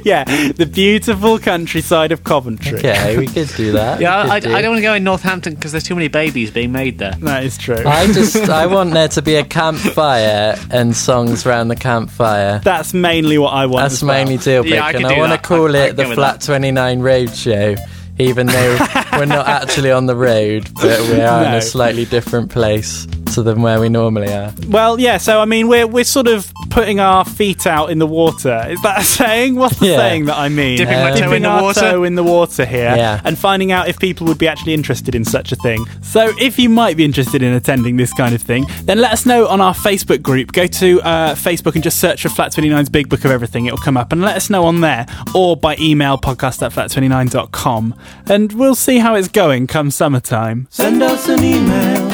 yeah, 0.05 0.25
the 0.53 0.69
beautiful 0.73 1.39
countryside 1.39 2.13
of 2.13 2.25
Coventry. 2.25 2.79
Okay, 2.79 3.19
we 3.19 3.27
could 3.27 3.49
do 3.57 3.73
that. 3.73 4.01
Yeah, 4.01 4.23
could 4.23 4.31
I, 4.31 4.35
I 4.37 4.41
do. 4.41 4.49
don't 4.51 4.71
want 4.71 4.79
to 4.79 4.83
go 4.83 4.95
in 4.95 5.05
Northampton 5.05 5.55
because 5.55 5.73
there's 5.73 5.85
too 5.85 5.95
many 5.95 6.09
babies 6.09 6.51
being 6.51 6.73
made 6.73 6.99
there. 6.99 7.13
That 7.21 7.45
is 7.45 7.59
true. 7.59 7.83
I 7.85 8.07
just 8.13 8.37
I 8.49 8.67
want 8.67 8.93
there 8.93 9.09
to 9.09 9.23
be 9.23 9.35
a 9.35 9.45
campfire 9.45 10.57
and 10.71 10.97
songs 10.97 11.45
around 11.47 11.69
the 11.69 11.77
campfire. 11.77 12.61
That's 12.65 12.95
mainly 12.95 13.39
what 13.39 13.53
I 13.53 13.67
want. 13.67 13.83
That's 13.85 13.95
as 13.95 14.05
well. 14.05 14.15
mainly 14.17 14.39
deal 14.39 14.63
breaker. 14.63 14.77
Yeah, 14.77 14.85
I 14.87 14.93
could 14.93 15.03
and 15.03 15.07
I 15.11 15.15
do 15.15 15.21
want 15.21 15.33
to 15.33 15.39
call 15.49 15.77
I- 15.77 15.81
I 15.81 15.83
it 15.83 15.87
can 15.89 15.97
the 15.97 16.03
go 16.05 16.09
with 16.11 16.17
Flat 16.19 16.41
29 16.41 17.01
Roadshow, 17.01 17.79
even 18.19 18.47
though 18.47 18.79
we're 19.13 19.25
not 19.27 19.47
actually 19.49 19.91
on 19.91 20.07
the 20.07 20.17
road, 20.17 20.69
but 20.75 21.01
we 21.09 21.21
are 21.21 21.45
in 21.45 21.55
a 21.55 21.63
slightly 21.63 22.05
different 22.05 22.51
place. 22.51 23.07
Closer 23.33 23.43
than 23.51 23.63
where 23.63 23.81
we 23.81 23.89
normally 23.89 24.33
are. 24.33 24.53
Well, 24.69 25.01
yeah. 25.01 25.17
So 25.19 25.41
I 25.41 25.45
mean, 25.47 25.69
we're 25.69 25.87
we're 25.87 26.05
sort 26.05 26.29
of 26.29 26.53
putting 26.71 27.01
our 27.01 27.25
feet 27.25 27.67
out 27.67 27.91
in 27.91 27.99
the 27.99 28.07
water. 28.07 28.67
Is 28.69 28.81
that 28.83 29.01
a 29.01 29.05
saying? 29.05 29.57
What's 29.57 29.79
the 29.79 29.87
Yeah. 29.89 29.97
saying 29.97 30.27
that 30.27 30.39
I 30.39 30.49
mean? 30.49 30.77
Dipping 30.79 30.99
my 31.01 31.11
toe 31.11 31.17
Dipping 31.17 31.33
in 31.37 31.43
the 31.43 31.49
our 31.49 31.63
water? 31.63 31.81
toe 31.81 32.05
in 32.05 32.15
the 32.15 32.23
water 32.23 32.65
here, 32.65 32.95
Yeah. 32.97 33.21
and 33.25 33.39
finding 33.39 33.73
out 33.73 33.89
if 33.89 33.99
people 33.99 34.27
would 34.27 34.39
be 34.39 34.49
actually 34.49 34.75
interested 34.75 35.15
in 35.15 35.25
such 35.25 35.53
a 35.53 35.57
thing. 35.57 35.85
So, 36.03 36.31
if 36.39 36.59
you 36.59 36.69
might 36.69 36.97
be 36.97 37.05
interested 37.05 37.43
in 37.43 37.53
attending 37.53 37.97
this 37.97 38.13
kind 38.13 38.35
of 38.35 38.43
thing, 38.43 38.67
then 38.85 38.99
let 39.01 39.13
us 39.13 39.25
know 39.27 39.47
on 39.49 39.61
our 39.61 39.75
Facebook 39.75 40.23
group. 40.23 40.53
Go 40.53 40.67
to 40.67 41.01
uh, 41.03 41.35
Facebook 41.35 41.75
and 41.75 41.83
just 41.85 41.99
search 41.99 42.23
for 42.23 42.29
Flat 42.29 42.53
29's 42.53 42.89
Big 42.91 43.09
Book 43.09 43.25
of 43.25 43.31
Everything. 43.31 43.67
It'll 43.67 43.79
come 43.79 43.97
up, 43.97 44.13
and 44.13 44.21
let 44.23 44.37
us 44.37 44.51
know 44.51 44.65
on 44.65 44.81
there, 44.81 45.07
or 45.35 45.57
by 45.57 45.77
email 45.81 46.19
podcast 46.19 46.63
at 46.63 46.73
flat29.com, 46.73 47.95
and 48.29 48.53
we'll 48.53 48.75
see 48.75 48.99
how 48.99 49.15
it's 49.15 49.29
going 49.29 49.67
come 49.67 49.91
summertime. 49.91 50.67
Send 50.71 51.03
us 51.03 51.29
an 51.29 51.43
email. 51.45 52.12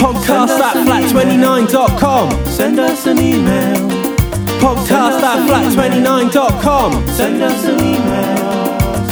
Podcast 0.00 0.58
at 0.58 0.74
flat29.com. 0.86 2.30
Send 2.46 2.78
us 2.80 3.06
an 3.06 3.18
email. 3.18 3.76
Podcast 4.58 5.20
at 5.20 5.46
flat29.com. 5.46 7.06
Send 7.08 7.42
us 7.42 7.64
an 7.66 7.78
email. 7.80 8.36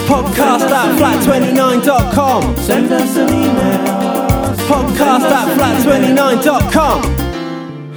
Podcast 0.08 0.70
at 0.70 0.98
flat29.com. 0.98 2.56
Send 2.56 2.90
us 2.90 3.16
an 3.16 3.28
email. 3.28 3.84
Podcast 4.66 5.30
at 5.30 5.48
flat29.com. 5.58 7.02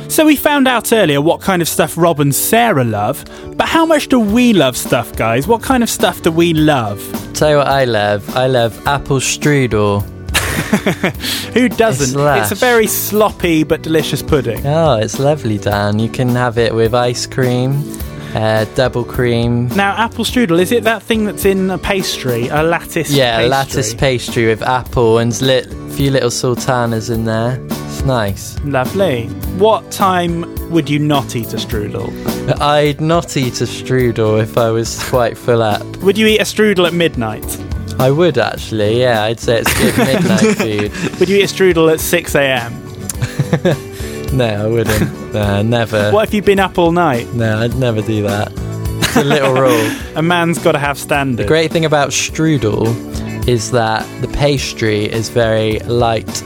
So 0.09 0.25
we 0.25 0.35
found 0.35 0.67
out 0.67 0.91
earlier 0.91 1.21
what 1.21 1.39
kind 1.39 1.61
of 1.61 1.69
stuff 1.69 1.97
Rob 1.97 2.19
and 2.19 2.35
Sarah 2.35 2.83
love, 2.83 3.23
but 3.55 3.69
how 3.69 3.85
much 3.85 4.09
do 4.09 4.19
we 4.19 4.51
love 4.51 4.75
stuff, 4.75 5.15
guys? 5.15 5.47
What 5.47 5.61
kind 5.63 5.81
of 5.83 5.89
stuff 5.89 6.21
do 6.21 6.29
we 6.31 6.53
love? 6.53 6.99
Tell 7.33 7.51
you 7.51 7.57
what 7.57 7.67
I 7.67 7.85
love. 7.85 8.35
I 8.35 8.47
love 8.47 8.85
apple 8.85 9.21
strudel. 9.21 10.03
Who 11.53 11.69
doesn't? 11.69 12.07
Slash. 12.07 12.43
It's 12.43 12.51
a 12.51 12.55
very 12.65 12.87
sloppy 12.87 13.63
but 13.63 13.81
delicious 13.81 14.21
pudding. 14.21 14.65
Oh, 14.65 14.95
it's 14.95 15.19
lovely, 15.19 15.57
Dan. 15.57 15.99
You 15.99 16.09
can 16.09 16.29
have 16.29 16.57
it 16.57 16.73
with 16.73 16.93
ice 16.93 17.25
cream, 17.25 17.83
uh, 18.33 18.65
double 18.75 19.03
cream. 19.03 19.67
Now, 19.69 19.91
apple 19.97 20.25
strudel, 20.25 20.59
is 20.59 20.71
it 20.71 20.83
that 20.83 21.03
thing 21.03 21.25
that's 21.25 21.45
in 21.45 21.69
a 21.69 21.77
pastry, 21.77 22.47
a 22.47 22.63
lattice 22.63 23.11
Yeah, 23.11 23.37
pastry? 23.37 23.49
lattice 23.49 23.93
pastry 23.93 24.45
with 24.47 24.61
apple 24.61 25.17
and 25.17 25.31
a 25.41 25.63
few 25.91 26.11
little 26.11 26.31
sultanas 26.31 27.09
in 27.09 27.25
there. 27.25 27.59
It's 27.69 28.03
nice. 28.03 28.57
Lovely. 28.63 29.27
What 29.57 29.91
time 29.91 30.45
would 30.71 30.89
you 30.89 30.99
not 30.99 31.35
eat 31.35 31.53
a 31.53 31.57
strudel? 31.57 32.09
I'd 32.61 33.01
not 33.01 33.35
eat 33.37 33.59
a 33.61 33.65
strudel 33.65 34.41
if 34.41 34.57
I 34.57 34.71
was 34.71 35.01
quite 35.09 35.37
full 35.37 35.61
up. 35.61 35.85
Would 35.97 36.17
you 36.17 36.27
eat 36.27 36.39
a 36.39 36.43
strudel 36.45 36.87
at 36.87 36.93
midnight? 36.93 37.45
I 38.01 38.11
would 38.11 38.37
actually, 38.37 38.99
yeah. 38.99 39.23
I'd 39.23 39.39
say 39.39 39.59
it's 39.59 39.73
good 39.77 39.97
midnight 40.05 40.57
food. 40.57 41.19
Would 41.19 41.29
you 41.29 41.37
eat 41.37 41.43
a 41.43 41.53
strudel 41.53 41.91
at 41.93 41.99
6 41.99 42.35
a.m.? 42.35 43.87
No, 44.31 44.45
I 44.45 44.67
wouldn't. 44.67 45.33
No, 45.33 45.61
never. 45.61 46.09
What 46.11 46.25
if 46.29 46.33
you've 46.33 46.45
been 46.45 46.59
up 46.59 46.77
all 46.77 46.93
night? 46.93 47.27
No, 47.33 47.59
I'd 47.59 47.75
never 47.75 48.01
do 48.01 48.23
that. 48.23 48.49
It's 48.55 49.17
a 49.17 49.23
little 49.25 49.53
rule. 49.53 49.91
A 50.15 50.21
man's 50.21 50.57
got 50.57 50.71
to 50.71 50.79
have 50.79 50.97
standards. 50.97 51.45
The 51.45 51.47
great 51.47 51.69
thing 51.69 51.83
about 51.83 52.11
strudel 52.11 52.87
is 53.45 53.71
that 53.71 54.07
the 54.21 54.29
pastry 54.29 55.03
is 55.03 55.27
very 55.27 55.79
light 55.79 56.41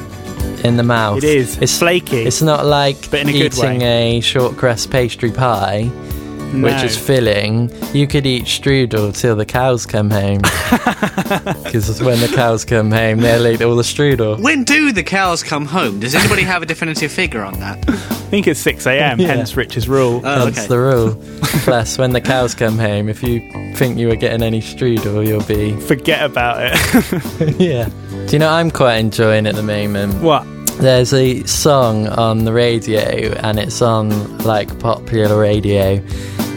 in 0.66 0.78
the 0.78 0.84
mouth. 0.84 1.20
It 1.20 1.26
is. 1.26 1.60
It's 1.60 1.78
flaky. 1.78 2.24
It's 2.24 2.42
not 2.42 2.66
like 2.66 3.12
But 3.12 3.20
in 3.20 3.30
a 3.30 3.32
good 3.34 3.54
eating 3.56 3.84
a 3.84 4.20
short 4.22 4.58
crust 4.58 4.90
pastry 4.90 5.32
pie, 5.32 5.92
which 6.62 6.84
is 6.84 6.98
filling. 6.98 7.70
You 7.94 8.08
could 8.08 8.26
eat 8.26 8.44
strudel 8.46 9.16
till 9.18 9.36
the 9.36 9.46
cows 9.46 9.86
come 9.86 10.10
home. 10.10 10.42
Because 11.66 12.02
when 12.02 12.20
the 12.22 12.28
cows 12.34 12.64
come 12.64 12.92
home, 12.92 13.20
they'll 13.20 13.46
eat 13.48 13.62
all 13.62 13.76
the 13.76 13.84
strudel. 13.84 14.40
When 14.40 14.64
do 14.64 14.92
the 14.92 15.04
cows 15.04 15.44
come 15.44 15.66
home? 15.66 16.00
Does 16.00 16.16
anybody 16.16 16.44
have 16.44 16.62
a 16.62 16.66
definitive 16.66 17.12
figure 17.12 17.42
on 17.44 17.60
that? 17.60 17.78
I 17.90 17.94
think 18.30 18.48
it's 18.48 18.60
6 18.62 18.86
a.m., 18.88 19.20
Yeah. 19.26 19.28
hence 19.28 19.56
Rich's 19.58 19.90
rule. 19.90 20.22
Oh, 20.24 20.46
That's 20.46 20.60
okay. 20.60 20.68
the 20.68 20.80
rule. 20.80 21.16
Plus, 21.64 21.98
when 21.98 22.12
the 22.14 22.22
cows 22.22 22.54
come 22.56 22.78
home, 22.78 23.10
if 23.10 23.22
you 23.24 23.42
think 23.76 23.98
you 23.98 24.08
were 24.08 24.16
getting 24.16 24.42
any 24.44 24.62
strudel, 24.62 25.26
you'll 25.28 25.44
be. 25.44 25.76
Forget 25.82 26.24
about 26.24 26.58
it. 26.62 27.60
yeah. 27.60 27.90
Do 28.28 28.32
you 28.34 28.40
know 28.40 28.48
what 28.48 28.54
I'm 28.60 28.72
quite 28.72 28.96
enjoying 28.98 29.48
at 29.48 29.56
the 29.56 29.64
moment? 29.64 30.22
what? 30.22 30.46
There's 30.80 31.14
a 31.14 31.44
song 31.44 32.08
on 32.08 32.44
the 32.46 32.52
radio, 32.54 33.00
and 33.42 33.60
it's 33.60 33.82
on 33.82 34.38
like 34.40 34.78
popular 34.80 35.40
radio, 35.40 35.98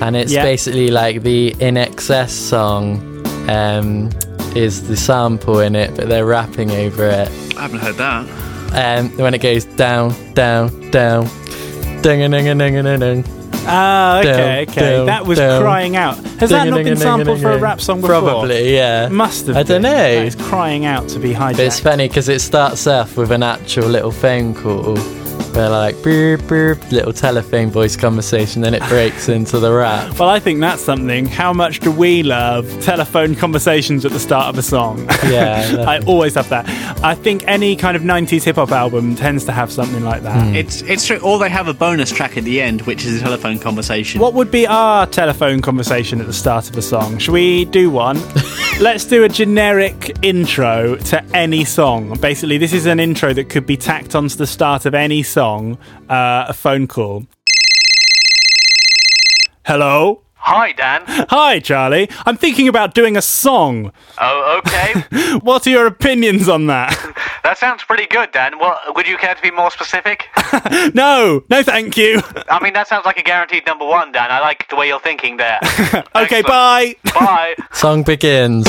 and 0.01 0.17
it's 0.17 0.33
Yeah. 0.33 0.43
basically 0.43 0.89
like 0.91 1.23
the 1.23 1.55
INXS 1.61 2.31
song. 2.31 3.03
Um, 3.49 4.11
is 4.55 4.89
the 4.89 4.97
sample 4.97 5.61
in 5.61 5.77
it, 5.77 5.95
but 5.95 6.09
they're 6.09 6.25
rapping 6.27 6.71
over 6.71 7.07
it. 7.07 7.31
I 7.57 7.63
haven't 7.63 7.81
heard 7.81 7.97
that. 7.97 8.27
Um, 8.73 9.11
when 9.19 9.35
it 9.35 9.39
goes 9.43 9.65
down, 9.65 10.15
down, 10.35 10.91
down, 10.91 11.29
ding 12.03 12.23
a 12.23 12.29
ding 12.29 12.49
a 12.49 12.55
ding 12.55 12.77
a 12.77 12.99
ding. 12.99 13.25
Ah, 13.71 14.21
okay, 14.21 14.65
Down, 14.65 14.69
okay. 14.75 14.97
down, 14.97 15.07
that 15.07 15.27
was 15.27 15.39
down. 15.39 15.61
crying 15.63 15.97
out. 15.97 16.17
Has 16.41 16.51
that 16.51 16.69
not 16.69 16.83
been 16.83 16.97
sampled 16.97 17.41
for 17.41 17.51
a 17.53 17.59
rap 17.59 17.81
song 17.81 18.01
before? 18.01 18.21
Probably, 18.21 18.75
yeah. 18.75 19.09
Must 19.09 19.47
have 19.49 19.57
I 19.59 19.63
don't 19.63 19.83
know. 19.83 19.91
That 19.91 20.27
is 20.27 20.35
crying 20.35 20.87
out 20.87 21.09
to 21.11 21.19
be 21.19 21.35
But 21.35 21.59
it's 21.61 21.79
funny 21.81 22.09
because 22.09 22.29
it 22.31 22.41
starts 22.41 22.87
off 22.87 23.17
with 23.17 23.31
an 23.31 23.43
actual 23.43 23.89
little 23.89 24.13
phone 24.13 24.55
call 24.55 24.97
where 25.55 25.69
like 25.69 25.95
beep 26.03 26.41
beep 26.49 26.91
little 26.91 27.13
telephone 27.13 27.71
voice 27.71 27.97
conversation, 27.97 28.63
then 28.63 28.75
it 28.75 28.83
breaks 28.89 29.29
into 29.29 29.59
the 29.59 29.73
rap. 29.73 30.19
Well, 30.19 30.31
I 30.31 30.41
think 30.41 30.61
that's 30.61 30.83
something. 30.83 31.27
How 31.27 31.53
much 31.53 31.81
do 31.81 31.93
we 31.93 32.23
love 32.23 32.67
telephone 32.83 33.35
conversations 33.35 34.07
at 34.07 34.13
the 34.13 34.21
start 34.21 34.47
of 34.47 34.59
a 34.59 34.63
song? 34.63 35.07
Yeah, 35.27 35.85
I 35.87 35.99
I 35.99 36.05
always 36.05 36.35
have 36.35 36.49
that. 36.51 36.69
I 37.03 37.15
think 37.15 37.45
any 37.47 37.75
kind 37.77 37.97
of 37.97 38.03
90s 38.03 38.45
hip 38.45 38.57
hop 38.57 38.71
album 38.71 39.17
tends 39.17 39.45
to 39.47 39.53
have 39.53 39.73
something 39.73 40.05
like 40.05 40.23
that. 40.23 40.47
Hmm. 40.49 40.55
It's 40.55 40.83
it's 40.83 41.07
true. 41.07 41.19
Or 41.19 41.39
they 41.39 41.49
have 41.51 41.69
a 41.69 41.75
bonus 41.75 42.11
track 42.11 42.37
at 42.37 42.45
the 42.45 42.61
end, 42.61 42.83
which 42.83 43.05
is 43.05 43.21
a 43.21 43.25
telephone 43.25 43.59
conversation. 43.59 44.21
What 44.21 44.35
would 44.35 44.51
be 44.51 44.67
our 44.67 45.07
telephone 45.07 45.61
conversation 45.61 46.21
at 46.21 46.27
the 46.27 46.33
start 46.33 46.71
of 46.71 46.77
a 46.77 46.83
song? 46.83 47.19
Should 47.19 47.33
we 47.33 47.65
do 47.67 47.91
one? 47.91 48.21
Let's 48.81 49.05
do 49.05 49.25
a 49.25 49.29
generic 49.29 50.17
intro 50.23 50.97
to 50.97 51.25
any 51.35 51.65
song. 51.65 52.17
Basically, 52.21 52.59
this 52.59 52.73
is 52.73 52.87
an 52.87 53.01
intro 53.01 53.33
that 53.33 53.49
could 53.49 53.67
be 53.67 53.77
tacked 53.77 54.15
onto 54.15 54.37
the 54.37 54.47
start 54.47 54.87
of 54.87 54.95
any 54.95 55.25
song, 55.25 55.38
uh, 55.39 56.47
a 56.49 56.53
phone 56.53 56.87
call. 56.87 57.27
Hello? 59.65 60.23
Hi, 60.37 60.73
Dan. 60.73 61.03
Hi, 61.07 61.61
Charlie. 61.61 62.09
I'm 62.25 62.37
thinking 62.37 62.69
about 62.69 62.95
doing 62.95 63.17
a 63.17 63.23
song. 63.23 63.93
Oh, 64.19 64.61
okay. 64.65 65.05
What 65.43 65.67
are 65.67 65.71
your 65.71 65.87
opinions 65.87 66.49
on 66.49 66.67
that? 66.69 66.97
that 67.45 67.59
sounds 67.59 67.85
pretty 67.85 68.07
good, 68.07 68.33
Dan. 68.33 68.59
Well, 68.59 68.81
would 68.97 69.07
you 69.07 69.19
care 69.19 69.35
to 69.35 69.43
be 69.43 69.51
more 69.51 69.71
specific? 69.71 70.25
no, 70.95 71.45
no, 71.51 71.63
thank 71.63 71.97
you. 71.97 72.23
I 72.49 72.63
mean, 72.63 72.73
that 72.73 72.89
sounds 72.89 73.05
like 73.05 73.19
a 73.19 73.23
guaranteed 73.23 73.67
number 73.67 73.85
one, 73.85 74.11
Dan. 74.13 74.31
I 74.31 74.41
like 74.41 74.69
the 74.71 74.77
way 74.77 74.89
you're 74.89 75.01
thinking 75.01 75.37
there. 75.37 75.61
Okay, 76.17 76.43
bye. 76.43 76.97
Bye. 77.15 77.55
Song 77.73 78.03
begins. 78.03 78.67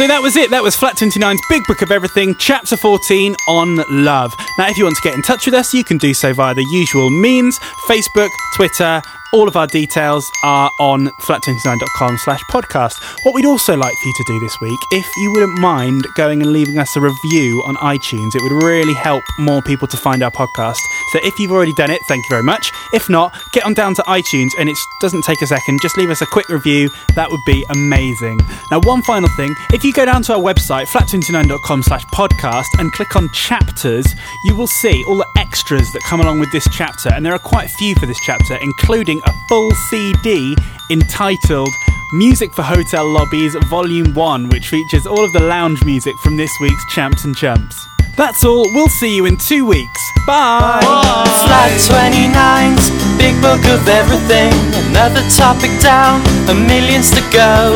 So 0.00 0.06
that 0.06 0.22
was 0.22 0.34
it. 0.34 0.48
That 0.48 0.62
was 0.62 0.74
Flat 0.74 0.96
29's 0.96 1.42
Big 1.50 1.62
Book 1.66 1.82
of 1.82 1.90
Everything, 1.90 2.34
Chapter 2.34 2.74
14 2.74 3.36
on 3.46 3.84
Love. 3.90 4.34
Now, 4.56 4.66
if 4.70 4.78
you 4.78 4.84
want 4.84 4.96
to 4.96 5.02
get 5.02 5.14
in 5.14 5.20
touch 5.20 5.44
with 5.44 5.52
us, 5.52 5.74
you 5.74 5.84
can 5.84 5.98
do 5.98 6.14
so 6.14 6.32
via 6.32 6.54
the 6.54 6.64
usual 6.64 7.10
means 7.10 7.58
Facebook, 7.86 8.30
Twitter. 8.54 9.02
All 9.32 9.46
of 9.46 9.56
our 9.56 9.68
details 9.68 10.28
are 10.42 10.72
on 10.80 11.06
flat29.com 11.20 12.18
slash 12.18 12.42
podcast. 12.50 13.00
What 13.24 13.32
we'd 13.32 13.46
also 13.46 13.76
like 13.76 13.94
for 14.02 14.08
you 14.08 14.14
to 14.16 14.24
do 14.24 14.40
this 14.40 14.60
week, 14.60 14.80
if 14.90 15.06
you 15.18 15.30
wouldn't 15.30 15.56
mind 15.60 16.04
going 16.16 16.42
and 16.42 16.52
leaving 16.52 16.78
us 16.78 16.96
a 16.96 17.00
review 17.00 17.62
on 17.64 17.76
iTunes, 17.76 18.34
it 18.34 18.42
would 18.42 18.64
really 18.64 18.92
help 18.94 19.22
more 19.38 19.62
people 19.62 19.86
to 19.86 19.96
find 19.96 20.24
our 20.24 20.32
podcast. 20.32 20.80
So 21.12 21.20
if 21.22 21.38
you've 21.38 21.52
already 21.52 21.72
done 21.74 21.92
it, 21.92 22.02
thank 22.08 22.24
you 22.24 22.28
very 22.28 22.42
much. 22.42 22.72
If 22.92 23.08
not, 23.08 23.32
get 23.52 23.64
on 23.64 23.72
down 23.72 23.94
to 23.94 24.02
iTunes 24.02 24.50
and 24.58 24.68
it 24.68 24.76
doesn't 25.00 25.22
take 25.22 25.40
a 25.42 25.46
second. 25.46 25.80
Just 25.80 25.96
leave 25.96 26.10
us 26.10 26.22
a 26.22 26.26
quick 26.26 26.48
review. 26.48 26.90
That 27.14 27.30
would 27.30 27.44
be 27.46 27.64
amazing. 27.70 28.40
Now, 28.72 28.80
one 28.80 29.02
final 29.02 29.28
thing. 29.36 29.54
If 29.72 29.84
you 29.84 29.92
go 29.92 30.04
down 30.04 30.22
to 30.24 30.34
our 30.34 30.40
website, 30.40 30.88
flat29.com 30.88 31.84
slash 31.84 32.04
podcast 32.06 32.66
and 32.78 32.90
click 32.92 33.14
on 33.14 33.28
chapters, 33.32 34.06
you 34.44 34.56
will 34.56 34.66
see 34.66 35.04
all 35.04 35.18
the 35.18 35.28
extras 35.36 35.92
that 35.92 36.02
come 36.02 36.20
along 36.20 36.40
with 36.40 36.50
this 36.50 36.66
chapter. 36.72 37.12
And 37.14 37.24
there 37.24 37.32
are 37.32 37.38
quite 37.38 37.66
a 37.66 37.74
few 37.74 37.94
for 37.94 38.06
this 38.06 38.18
chapter, 38.18 38.56
including 38.56 39.19
a 39.24 39.32
full 39.48 39.70
CD 39.88 40.56
entitled 40.90 41.70
Music 42.12 42.52
for 42.52 42.62
Hotel 42.62 43.08
Lobbies 43.08 43.54
Volume 43.68 44.14
1, 44.14 44.48
which 44.48 44.68
features 44.68 45.06
all 45.06 45.24
of 45.24 45.32
the 45.32 45.40
lounge 45.40 45.84
music 45.84 46.16
from 46.18 46.36
this 46.36 46.50
week's 46.60 46.84
Champs 46.92 47.24
and 47.24 47.36
Chumps. 47.36 47.86
That's 48.16 48.44
all. 48.44 48.66
We'll 48.74 48.88
see 48.88 49.14
you 49.14 49.26
in 49.26 49.36
two 49.36 49.64
weeks. 49.64 50.00
Bye. 50.26 50.80
Flat 50.82 51.72
29's 51.78 52.90
Big 53.16 53.32
Book 53.40 53.62
of 53.70 53.86
Everything. 53.86 54.52
Another 54.90 55.22
topic 55.30 55.70
down, 55.80 56.20
a 56.50 56.54
millions 56.54 57.10
to 57.12 57.22
go. 57.30 57.72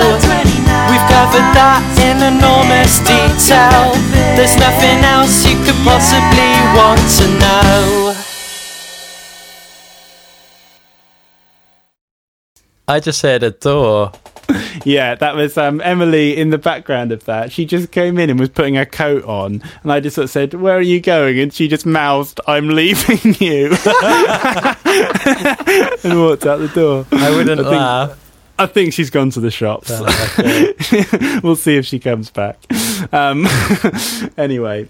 We've 0.91 1.07
covered 1.09 1.49
that 1.55 1.81
in 2.03 2.21
enormous 2.21 2.99
detail. 3.07 3.95
There's 4.37 4.57
nothing 4.59 5.01
else 5.07 5.47
you 5.47 5.57
could 5.65 5.79
possibly 5.87 6.53
want 6.75 7.01
to 7.23 7.27
know. 7.39 8.24
I 12.87 13.01
just 13.01 13.23
heard 13.23 13.43
a 13.43 13.51
door 13.51 14.13
Yeah, 14.85 15.15
that 15.15 15.35
was 15.37 15.57
um, 15.57 15.81
Emily 15.81 16.37
in 16.37 16.51
the 16.51 16.59
background 16.59 17.13
of 17.13 17.25
that. 17.25 17.51
She 17.51 17.65
just 17.65 17.91
came 17.91 18.19
in 18.19 18.29
and 18.29 18.39
was 18.39 18.51
putting 18.51 18.75
her 18.75 18.85
coat 18.85 19.25
on, 19.25 19.63
and 19.83 19.91
I 19.93 20.01
just 20.01 20.17
sort 20.17 20.25
of 20.25 20.31
said, 20.31 20.53
"Where 20.53 20.77
are 20.77 20.83
you 20.83 21.01
going?" 21.01 21.39
And 21.39 21.51
she 21.53 21.67
just 21.67 21.87
mouthed, 21.87 22.41
"I'm 22.47 22.69
leaving 22.69 23.35
you," 23.41 23.69
and 26.05 26.21
walked 26.21 26.45
out 26.45 26.59
the 26.59 26.71
door. 26.75 27.07
I 27.13 27.31
wouldn't 27.31 27.61
I 27.61 27.63
think- 27.63 27.67
laugh. 27.77 28.21
I 28.59 28.67
think 28.67 28.93
she's 28.93 29.11
gone 29.11 29.31
to 29.31 29.41
the 29.41 29.51
shops. 29.51 29.91
We'll 31.43 31.57
see 31.57 31.77
if 31.77 31.87
she 31.87 31.99
comes 31.99 32.31
back. 32.31 32.57
Um, 33.13 33.47
anyway, 34.37 34.89